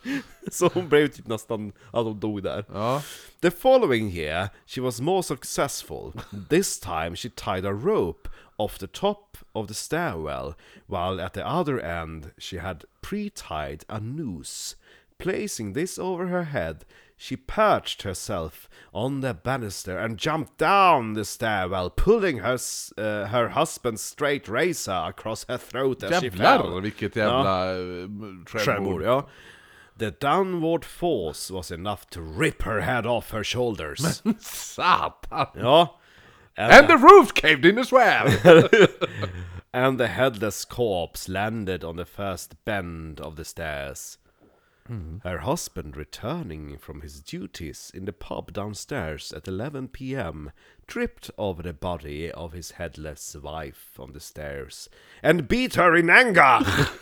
Så 0.51 0.69
hon 0.73 0.89
blev 0.89 1.07
typ 1.07 1.27
nästan, 1.27 1.71
att 1.91 2.03
hon 2.05 2.19
dog 2.19 2.43
där. 2.43 2.65
ja. 2.73 3.01
The 3.41 3.51
following 3.51 4.09
year, 4.11 4.49
she 4.65 4.81
was 4.81 5.01
more 5.01 5.23
successful. 5.23 6.13
This 6.49 6.79
time, 6.79 7.15
she 7.15 7.29
tied 7.29 7.65
a 7.65 7.73
rope 7.73 8.29
off 8.57 8.77
the 8.79 8.87
top 8.87 9.37
of 9.53 9.67
the 9.67 9.73
stairwell, 9.73 10.53
while 10.87 11.19
at 11.25 11.33
the 11.33 11.43
other 11.43 11.79
end, 11.79 12.31
she 12.37 12.57
had 12.59 12.85
pre-tied 13.01 13.83
a 13.89 13.99
noose. 13.99 14.75
Placing 15.17 15.73
this 15.73 15.99
over 15.99 16.27
her 16.27 16.43
head, 16.43 16.85
she 17.17 17.35
perched 17.37 18.01
herself 18.03 18.69
on 18.93 19.21
the 19.21 19.33
banister 19.33 19.97
and 19.97 20.17
jumped 20.17 20.57
down 20.57 21.13
the 21.13 21.23
stairwell, 21.25 21.89
pulling 21.89 22.39
her 22.39 22.57
uh, 22.97 23.27
her 23.27 23.49
husband's 23.49 24.01
straight 24.01 24.47
razor 24.47 25.05
across 25.09 25.45
her 25.47 25.57
throat 25.57 26.03
as 26.03 26.19
she 26.21 26.29
Jävlar 26.29 26.57
fell. 26.59 26.81
vilket 26.81 27.15
jävla 27.15 27.65
ja. 27.65 27.73
Självmord, 27.73 28.49
självmord. 28.49 29.03
ja. 29.03 29.27
The 29.97 30.11
downward 30.11 30.83
force 30.83 31.51
was 31.51 31.71
enough 31.71 32.09
to 32.11 32.21
rip 32.21 32.63
her 32.63 32.81
head 32.81 33.05
off 33.05 33.31
her 33.31 33.43
shoulders. 33.43 34.21
Satan! 34.39 35.47
ja. 35.55 35.87
And 36.55 36.87
the 36.87 36.97
roof 36.97 37.33
caved 37.33 37.65
in 37.65 37.79
as 37.79 37.91
well! 37.91 38.27
And 39.75 39.99
the 39.99 40.07
headless 40.07 40.65
corpse 40.65 41.27
landed 41.27 41.83
on 41.83 41.95
the 41.95 42.05
first 42.05 42.63
bend 42.63 43.19
of 43.19 43.37
the 43.37 43.43
stairs. 43.43 44.19
Her 45.23 45.39
husband, 45.39 45.95
returning 45.95 46.77
from 46.77 47.01
his 47.01 47.21
duties 47.21 47.91
in 47.93 48.05
the 48.05 48.11
pub 48.11 48.51
downstairs 48.53 49.31
at 49.31 49.47
11 49.47 49.87
p.m., 49.87 50.51
tripped 50.87 51.31
over 51.37 51.63
the 51.63 51.73
body 51.73 52.31
of 52.31 52.53
his 52.53 52.71
headless 52.71 53.35
wife 53.35 53.97
on 53.97 54.11
the 54.13 54.19
stairs 54.19 54.89
and 55.21 55.47
beat 55.47 55.75
her 55.75 55.95
in 55.95 56.09
anger, 56.09 56.59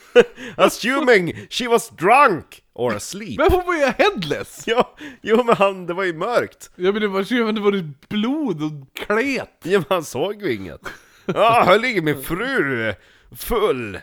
assuming 0.58 1.48
she 1.50 1.68
was 1.68 1.90
drunk 1.90 2.64
or 2.74 2.94
asleep. 2.94 3.40
Men 3.40 3.52
hon 3.52 3.66
var 3.66 3.74
ju 3.74 3.94
headless! 3.98 4.68
Ja, 4.68 4.96
jo 5.22 5.44
men 5.44 5.56
han, 5.56 5.86
det 5.86 5.94
var 5.94 6.04
ju 6.04 6.14
mörkt. 6.14 6.70
Ja 6.76 6.92
men 6.92 7.02
det 7.02 7.08
var 7.08 7.24
ju 7.24 7.52
det 7.52 7.62
var 7.62 7.74
ju 7.74 7.90
blod 8.10 8.64
och 8.64 8.94
klet! 8.94 9.60
Ja, 9.64 9.80
men 9.80 9.86
han 9.90 10.04
såg 10.04 10.42
ju 10.42 10.54
inget. 10.54 10.82
Ja, 11.26 11.64
här 11.66 11.80
ligger 11.80 12.02
min 12.02 12.24
fru 12.24 12.94
full. 13.32 14.00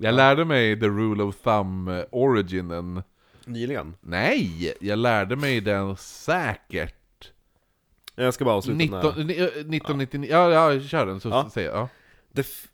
Jag 0.00 0.14
lärde 0.14 0.44
mig 0.44 0.80
the 0.80 0.86
rule 0.86 1.22
of 1.22 1.36
thumb 1.36 1.88
eh, 1.88 3.02
Nyligen. 3.44 3.94
Nej! 4.00 4.74
Jag 4.80 4.98
lärde 4.98 5.36
mig 5.36 5.60
den 5.60 5.96
säkert 5.96 7.32
Jag 8.14 8.34
ska 8.34 8.44
bara 8.44 8.54
avsluta 8.54 8.76
19, 8.78 9.00
den 9.02 9.12
här. 9.14 9.24
ni- 9.24 9.38
eh, 9.38 9.44
1999, 9.46 10.28
ja, 10.30 10.50
ja 10.72 10.80
kör 10.80 11.06
den 11.06 11.20
så 11.20 11.28
Ja. 11.28 11.50
säger 11.54 11.68
jag. 11.68 11.78
Ja. 11.78 11.88
The 12.34 12.40
f- 12.40 12.68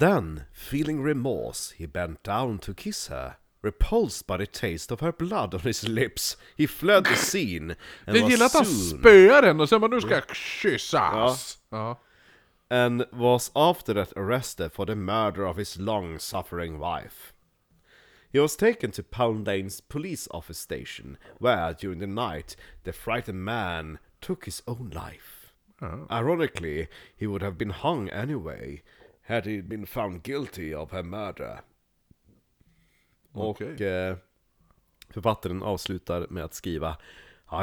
then, 0.00 0.40
feeling 0.70 1.06
remorse, 1.06 1.74
he 1.78 1.86
bent 1.86 2.24
down 2.24 2.58
to 2.58 2.74
kiss 2.74 3.08
her. 3.08 3.32
Repulsed 3.62 4.26
by 4.26 4.46
the 4.46 4.68
taste 4.68 4.94
of 4.94 5.00
her 5.00 5.12
blood 5.18 5.54
on 5.54 5.60
his 5.60 5.82
lips, 5.82 6.38
he 6.58 6.66
fled 6.66 7.04
the 7.04 7.14
scene 7.16 7.74
and 8.06 8.16
Jag 8.16 8.30
gillar 8.30 8.46
att 8.46 8.54
han 8.54 8.64
soon 8.64 8.98
spöar 9.00 9.42
den 9.42 9.60
och 9.60 9.68
sen 9.68 9.80
bara 9.80 9.90
nu 9.90 10.00
ska 10.00 10.10
jag 10.14 10.36
kyssas! 10.36 11.58
Ja. 11.70 12.00
And 12.70 13.06
was 13.12 13.50
after 13.54 13.94
that 13.94 14.12
arrested 14.16 14.72
for 14.72 14.86
the 14.86 14.96
murder 14.96 15.44
of 15.46 15.56
his 15.56 15.78
long-suffering 15.78 16.78
wife. 16.78 17.32
He 18.32 18.38
was 18.40 18.56
taken 18.56 18.90
to 18.92 19.02
Pound 19.02 19.46
Lane's 19.46 19.80
police 19.80 20.28
office 20.30 20.58
station, 20.58 21.16
where 21.38 21.72
during 21.74 22.00
the 22.00 22.06
night 22.06 22.56
the 22.84 22.92
frightened 22.92 23.44
man 23.44 23.98
took 24.20 24.44
his 24.44 24.62
own 24.66 24.90
life. 24.94 25.52
Ironically, 26.10 26.88
he 27.16 27.26
would 27.26 27.42
have 27.42 27.56
been 27.58 27.70
hung 27.70 28.08
anyway 28.08 28.82
had 29.22 29.46
he 29.46 29.60
been 29.60 29.86
found 29.86 30.22
guilty 30.22 30.74
of 30.74 30.90
her 30.90 31.02
murder. 31.02 31.60
Och 33.32 33.60
Okej. 33.62 33.82
eh, 33.86 34.16
författaren 35.10 35.62
avslutar 35.62 36.26
med 36.30 36.44
att 36.44 36.54
skriva 36.54 36.96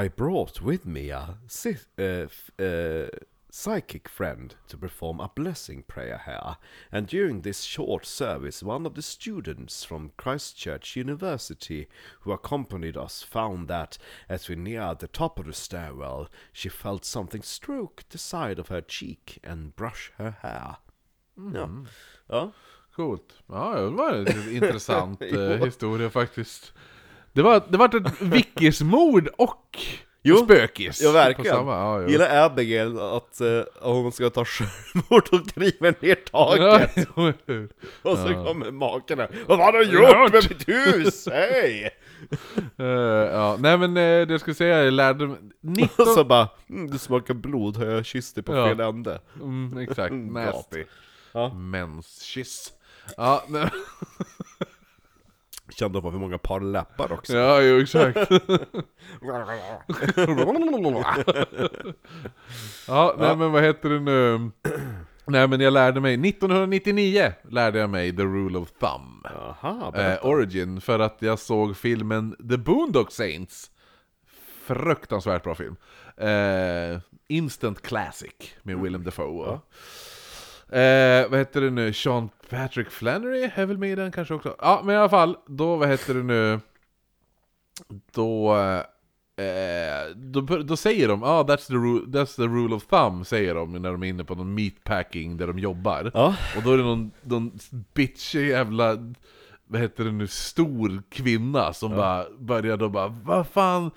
I 0.04 0.10
brought 0.10 0.62
with 0.62 0.88
me 0.88 1.12
a 1.12 1.38
f- 1.50 2.60
eh, 2.60 3.08
psychic 3.56 4.10
friend 4.10 4.56
to 4.68 4.76
perform 4.76 5.20
a 5.20 5.30
blessing 5.36 5.84
prayer 5.88 6.20
here, 6.26 6.58
and 6.92 7.06
during 7.06 7.42
this 7.42 7.62
short 7.62 8.04
service, 8.04 8.64
one 8.64 8.84
of 8.84 8.96
the 8.96 9.02
students 9.02 9.84
from 9.84 10.12
Christchurch 10.18 10.96
University 10.96 11.88
who 12.22 12.32
accompanied 12.32 12.98
us 12.98 13.22
found 13.22 13.68
that, 13.68 14.00
as 14.28 14.50
we 14.50 14.56
neared 14.56 15.00
the 15.00 15.08
top 15.08 15.38
of 15.38 15.46
the 15.46 15.54
stairwell, 15.54 16.30
she 16.52 16.68
felt 16.68 17.06
something 17.06 17.44
stroke 17.44 18.04
the 18.10 18.18
side 18.18 18.58
of 18.58 18.70
her 18.70 18.82
cheek 18.82 19.38
and 19.44 19.76
brush 19.76 20.12
her 20.18 20.32
hair. 20.42 20.78
Ja. 21.54 21.70
ja. 22.30 22.52
Coolt. 22.96 23.34
Ja, 23.48 23.76
det 23.76 23.90
var 23.90 24.14
en 24.14 24.50
intressant 24.56 25.22
eh, 25.22 25.66
historia 25.66 26.10
faktiskt. 26.10 26.74
Det 27.34 27.42
var, 27.42 27.64
det 27.70 27.78
var 27.78 27.96
ett 27.96 28.22
vickismord 28.22 29.28
och 29.28 29.78
Jo, 30.26 30.38
spökis. 30.38 31.02
Ja 31.02 31.12
verkligen. 31.12 31.56
samma, 31.56 31.72
ja, 31.72 32.02
jo. 32.02 32.08
Gillar 32.10 32.45
Abigail 32.45 33.00
att 33.00 33.41
eh, 33.41 33.48
hon 33.82 34.12
ska 34.12 34.30
ta 34.30 34.45
självmord 34.45 35.28
och 35.32 35.45
driva 35.56 35.94
ner 36.00 36.18
Ja, 36.32 36.56
taket. 36.58 37.08
jo. 37.18 37.68
Och 38.02 38.18
så 38.18 38.28
kommer 38.28 38.72
maken 38.72 39.18
där. 39.18 39.30
Vad 39.48 39.60
har 39.60 39.72
du 39.72 39.84
gjort 39.84 40.34
med 40.34 40.44
mitt 40.50 40.68
hus? 40.68 41.28
Hej! 41.32 41.90
Eh, 42.80 42.86
ja, 42.86 43.58
nej 43.60 43.78
men 43.78 43.90
eh, 43.98 44.28
det 44.28 44.34
jag 44.34 44.40
skulle 44.41 44.56
säga, 44.56 44.84
jag 44.84 44.94
lärde 44.94 45.28
mig... 45.28 45.38
19... 45.62 45.88
Och 46.08 46.14
så 46.14 46.24
bara, 46.24 46.48
mm, 46.70 46.90
du 46.91 46.98
smakar 46.98 47.34
blod, 47.34 47.78
har 47.78 47.86
jag 47.86 48.06
kysst 48.06 48.36
dig 48.36 48.44
på 48.44 48.56
Ja. 48.56 48.68
fel 48.68 48.80
ände? 48.80 49.20
Mm, 49.41 49.78
exakt, 49.78 50.14
nasty. 50.32 50.84
Ja. 51.32 51.54
Menskyss. 51.54 52.74
Ja. 53.18 53.44
Kände 55.76 56.02
på 56.02 56.12
för 56.12 56.18
många 56.18 56.38
par 56.38 56.60
läppar 56.60 57.12
också. 57.12 57.34
ja, 57.38 57.62
jo 57.62 57.80
exakt. 57.82 58.18
Ja, 62.88 63.16
nej 63.20 63.36
men 63.38 63.52
vad 63.52 63.64
heter 63.64 63.90
det 63.90 64.00
nu? 64.00 64.52
Nej 65.26 65.48
men 65.48 65.60
jag 65.60 65.74
lärde 65.74 66.00
mig, 66.00 66.14
1999 66.30 67.34
lärde 67.50 67.80
jag 67.80 67.90
mig 67.90 68.16
the 68.16 68.24
rule 68.24 68.58
of 68.58 68.72
thumb. 68.72 69.28
Jaha, 69.34 69.91
Eh, 69.95 70.26
origin, 70.26 70.82
för 70.82 71.00
att 71.00 71.18
jag 71.20 71.40
såg 71.40 71.78
filmen 71.78 72.36
The 72.50 72.58
Boondock 72.58 73.12
Saints. 73.12 73.72
Fruktansvärt 74.66 75.44
bra 75.44 75.56
film. 75.56 75.76
Eh, 76.18 77.00
instant 77.28 77.82
classic 77.82 78.34
med 78.64 78.80
Willem 78.80 79.04
Dafoe. 79.04 79.60
Eh, 80.70 81.30
vad 81.30 81.40
heter 81.40 81.62
det 81.62 81.70
nu? 81.70 81.94
Sean 81.94 82.30
Patrick 82.54 82.92
Flannery 82.92 83.52
är 83.56 83.66
väl 83.66 83.78
med 83.78 83.90
i 83.90 83.96
den 83.96 84.12
kanske 84.12 84.34
också? 84.34 84.56
Ja, 84.60 84.82
men 84.86 84.96
i 84.96 84.98
alla 84.98 85.10
fall, 85.10 85.38
då 85.46 85.76
vad 85.76 85.90
heter 85.90 86.14
det 86.14 86.24
nu? 86.24 86.60
Då... 88.12 88.56
Eh, 89.38 90.16
då, 90.16 90.42
då 90.42 90.78
säger 90.78 91.08
de 91.08 91.24
ah, 91.24 91.44
that's, 91.44 91.68
the 91.68 91.74
rule, 91.74 92.06
that's 92.06 92.36
the 92.36 92.44
rule 92.44 92.76
of 92.76 92.86
thumb, 92.86 93.28
säger 93.28 93.56
de 93.56 93.74
när 93.74 93.92
de 93.92 94.04
är 94.04 94.08
inne 94.08 94.24
på 94.24 94.36
någon 94.36 94.56
meatpacking 94.56 95.38
där 95.38 95.48
de 95.48 95.60
jobbar. 95.60 96.12
Ja. 96.14 96.36
Och 96.58 96.64
då 96.64 96.74
är 96.74 96.78
det 96.78 96.84
någon, 96.84 97.12
någon 97.22 97.60
bitchig 97.94 98.48
jävla, 98.48 98.98
vad 99.68 99.81
heter 99.81 100.03
det 100.03 100.11
nu, 100.11 100.27
stor 100.27 101.03
kvinna 101.10 101.73
som 101.73 101.91
bara 101.91 102.26
börjar 102.40 102.77
då 102.77 102.90
bara 102.90 103.07
Vad 103.07 103.48
fan, 103.48 103.91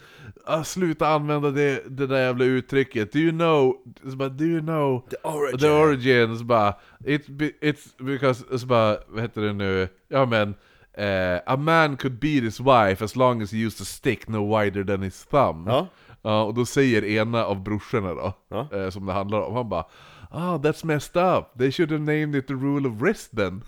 ah, 0.45 0.65
sluta 0.65 1.09
använda 1.09 1.51
det, 1.51 1.83
det 1.99 2.07
där 2.07 2.19
jävla 2.21 2.45
uttrycket, 2.45 3.13
do 3.13 3.19
you 3.19 3.31
know, 3.33 3.77
så 4.11 4.17
bara, 4.17 4.29
do 4.29 4.45
you 4.45 4.61
know 4.61 5.09
The 5.11 5.17
origin. 5.29 5.59
The 5.59 5.69
origin, 5.71 6.39
så 6.39 6.45
bara, 6.45 6.75
it, 7.05 7.27
be- 7.29 7.53
it's 7.61 8.05
because, 8.05 8.59
så 8.59 8.67
bara, 8.67 8.97
vad 9.09 9.23
heter 9.23 9.41
det 9.43 9.53
nu, 9.53 9.89
ja 10.09 10.27
men 10.27 10.55
eh, 10.95 11.41
A 11.47 11.57
man 11.57 11.97
could 11.97 12.19
beat 12.19 12.43
his 12.45 12.61
wife 12.61 13.05
as 13.05 13.17
long 13.17 13.43
as 13.43 13.53
he 13.53 13.59
used 13.59 13.81
a 13.83 13.85
stick 13.85 14.29
no 14.29 14.59
wider 14.59 14.85
than 14.85 15.03
his 15.03 15.27
thumb. 15.27 15.69
Ja. 15.69 15.87
Ja, 16.23 16.43
och 16.43 16.55
då 16.55 16.67
säger 16.67 17.05
ena 17.05 17.45
av 17.45 17.63
brorsorna 17.63 18.15
då, 18.15 18.33
Ja. 18.49 18.69
eh, 18.73 18.91
som 18.91 19.07
det 19.07 19.13
handlar 19.13 19.41
om, 19.41 19.55
han 19.57 19.69
bara 19.69 19.85
Ah, 20.31 20.57
that's 20.59 20.87
messed 20.87 21.17
up. 21.39 21.45
They 21.59 21.73
should 21.73 21.91
have 21.93 22.03
named 22.05 22.35
it 22.37 22.47
the 22.47 22.55
rule 22.55 22.89
of 22.89 23.01
wrist 23.03 23.31
then. 23.37 23.63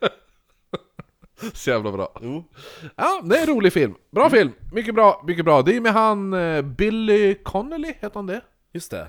Så 1.54 1.70
jävla 1.70 1.92
bra. 1.92 2.20
Ja, 2.96 3.22
det 3.24 3.36
är 3.36 3.40
en 3.40 3.54
rolig 3.54 3.72
film. 3.72 3.94
Bra 4.10 4.30
film. 4.30 4.52
Mycket 4.72 4.94
bra, 4.94 5.24
mycket 5.26 5.44
bra. 5.44 5.62
Det 5.62 5.76
är 5.76 5.80
med 5.80 5.92
han 5.92 6.32
eh, 6.32 6.62
Billy 6.62 7.34
Connolly, 7.34 7.88
heter 7.88 8.14
han 8.14 8.26
det? 8.26 8.40
Just 8.72 8.90
det. 8.90 9.02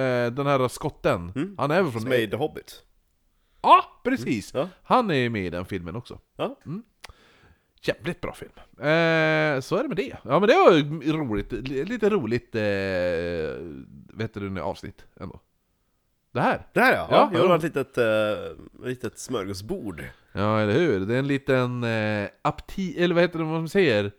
Eh, 0.00 0.32
den 0.32 0.46
här 0.46 0.68
skotten. 0.68 1.54
Han 1.58 1.70
är 1.70 1.82
väl 1.82 1.92
från... 1.92 2.02
Som 2.02 2.12
är 2.12 2.18
i 2.18 2.30
The 2.30 2.36
Hobbit. 2.36 2.82
Ja, 3.62 3.84
precis! 4.04 4.54
Ja. 4.54 4.68
Han 4.82 5.10
är 5.10 5.28
med 5.28 5.46
i 5.46 5.50
den 5.50 5.64
filmen 5.64 5.96
också. 5.96 6.18
Ja. 6.36 6.56
Jävligt 7.82 8.20
bra 8.20 8.34
film. 8.34 8.52
Eh, 8.78 9.60
så 9.60 9.76
är 9.76 9.82
det 9.82 9.88
med 9.88 9.96
det. 9.96 10.16
Ja 10.22 10.40
men 10.40 10.48
det 10.48 10.54
var 10.54 11.12
roligt, 11.12 11.52
lite 11.88 12.10
roligt, 12.10 12.54
eh, 12.54 12.62
vet 14.18 14.34
du 14.34 14.50
nu, 14.50 14.60
avsnitt 14.60 15.06
ändå. 15.20 15.40
Det 16.34 16.40
här. 16.40 16.66
Där 16.72 16.92
ja! 16.92 17.08
Ja, 17.10 17.30
ja, 17.32 17.38
det 17.40 17.42
var 17.42 17.48
ja. 17.48 17.56
ett 17.56 17.62
litet, 17.62 17.98
uh, 17.98 18.86
litet 18.86 19.18
smörgåsbord. 19.18 20.04
Ja, 20.32 20.60
eller 20.60 20.72
hur? 20.72 21.00
Det 21.00 21.14
är 21.14 21.18
en 21.18 21.26
liten 21.26 21.84
eh, 21.84 22.28
apti... 22.42 22.94
Eller 22.98 23.14
vad 23.14 23.22
heter 23.24 23.38
det 23.38 23.44
man 23.44 23.68
säger? 23.68 24.12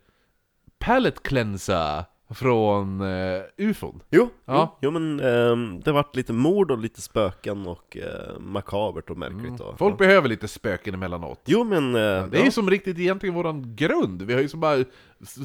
Palette 0.79 1.19
cleanser 1.23 2.03
från 2.29 3.01
eh, 3.01 3.41
ufon. 3.57 4.01
Jo, 4.09 4.29
Ja. 4.45 4.77
jo, 4.81 4.87
jo 4.87 4.99
men 4.99 5.19
ehm, 5.19 5.79
det 5.81 5.91
vart 5.91 6.15
lite 6.15 6.33
mord 6.33 6.71
och 6.71 6.77
lite 6.77 7.01
spöken 7.01 7.67
och 7.67 7.97
uh, 7.99 8.39
makabert 8.39 9.09
och 9.09 9.17
märkligt. 9.17 9.59
Och, 9.61 9.77
Folk 9.77 9.93
ja. 9.93 9.97
behöver 9.97 10.29
lite 10.29 10.47
spöken 10.47 10.93
emellanåt. 10.93 11.41
Jo 11.45 11.63
men... 11.63 11.95
eh, 11.95 12.25
Det 12.27 12.39
är 12.39 12.45
ju 12.45 12.51
som 12.51 12.69
riktigt 12.69 12.99
egentligen 12.99 13.35
våran 13.35 13.75
grund. 13.75 14.21
Vi 14.21 14.33
har 14.33 14.41
ju 14.41 14.49
som 14.49 14.59
bara 14.59 14.83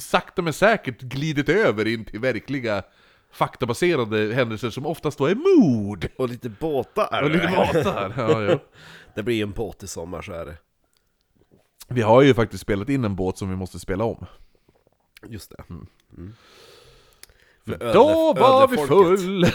sakta 0.00 0.42
men 0.42 0.52
säkert 0.52 1.00
glidit 1.00 1.48
över 1.48 1.86
in 1.86 2.04
till 2.04 2.20
verkliga 2.20 2.82
faktabaserade 3.32 4.34
händelser 4.34 4.70
som 4.70 4.86
oftast 4.86 5.18
då 5.18 5.26
är 5.26 5.34
mord. 5.34 6.08
Och 6.16 6.28
lite 6.28 6.48
båtar. 6.48 7.22
Och 7.22 7.30
lite 7.30 7.48
båtar. 7.56 8.14
Ja, 8.16 8.42
jo. 8.42 8.58
Det 9.14 9.22
blir 9.22 9.42
en 9.42 9.50
båt 9.50 9.82
i 9.82 9.86
sommar 9.86 10.22
så 10.22 10.32
är 10.32 10.44
det. 10.46 10.56
Vi 11.88 12.02
har 12.02 12.22
ju 12.22 12.34
faktiskt 12.34 12.62
spelat 12.62 12.88
in 12.88 13.04
en 13.04 13.16
båt 13.16 13.38
som 13.38 13.50
vi 13.50 13.56
måste 13.56 13.78
spela 13.78 14.04
om. 14.04 14.26
Just 15.28 15.50
det. 15.50 15.64
Mm. 15.68 15.86
Då 17.64 17.74
Ödle- 17.74 18.40
var 18.40 18.68
vi 18.68 18.76
full! 18.76 19.46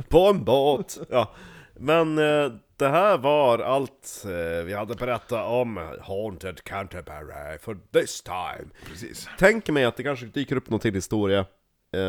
På 0.08 0.28
en 0.28 0.44
båt! 0.44 0.98
Ja. 1.10 1.34
Men 1.74 2.18
eh, 2.18 2.52
det 2.76 2.88
här 2.88 3.18
var 3.18 3.58
allt 3.58 4.24
eh, 4.24 4.64
vi 4.64 4.74
hade 4.74 4.94
berättat 4.94 5.46
om 5.46 5.80
Haunted 6.00 6.64
Canterbury 6.64 7.58
for 7.58 7.78
this 7.92 8.22
time. 8.22 8.68
Precis. 8.86 9.28
Tänker 9.38 9.72
mig 9.72 9.84
att 9.84 9.96
det 9.96 10.02
kanske 10.02 10.26
dyker 10.26 10.56
upp 10.56 10.70
någon 10.70 10.80
till 10.80 10.94
historia 10.94 11.46
eh, 11.92 12.00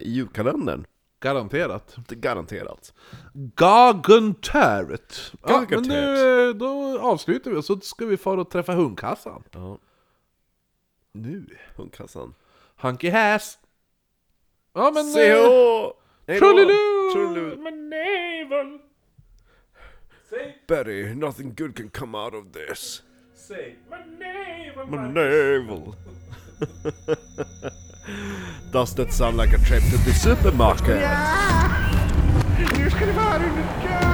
i 0.00 0.10
julkalendern. 0.10 0.86
Garanterat. 1.20 1.96
Garanterat. 2.08 2.94
Gargantäret. 3.34 5.32
Ja, 5.46 5.66
men 5.70 5.90
eh, 5.90 6.54
då 6.54 6.98
avslutar 7.00 7.50
vi 7.50 7.56
och 7.56 7.64
så 7.64 7.80
ska 7.80 8.06
vi 8.06 8.16
fara 8.16 8.40
och 8.40 8.50
träffa 8.50 8.72
hundkassan. 8.72 9.42
Ja, 9.50 9.78
Nu. 11.12 11.46
hundkassan. 11.76 12.34
Hunky 12.76 13.10
Hass. 13.10 13.58
Ja 14.74 14.90
men... 14.94 15.04
Se 15.04 15.30
eh! 15.30 16.38
Trulliloo! 16.38 17.56
Med 17.62 17.74
navel! 17.78 18.78
Säg, 20.30 20.62
Betty, 20.68 21.14
nothing 21.14 21.54
good 21.54 21.76
can 21.76 21.90
come 21.90 22.18
out 22.18 22.34
of 22.34 22.44
this. 22.52 23.02
säg, 23.34 23.78
med 23.90 24.08
navel! 24.08 24.86
My 24.90 24.96
navel. 24.96 25.94
Does 28.70 28.94
that 28.96 29.14
sound 29.14 29.38
like 29.38 29.54
a 29.54 29.58
trip 29.58 29.82
to 29.90 29.96
the 29.96 30.12
supermarket? 30.12 31.00
Nu 32.78 32.90
ska 32.90 33.06
det 33.06 33.12
vara 33.12 33.34
under 33.34 33.48
kör! 33.82 34.08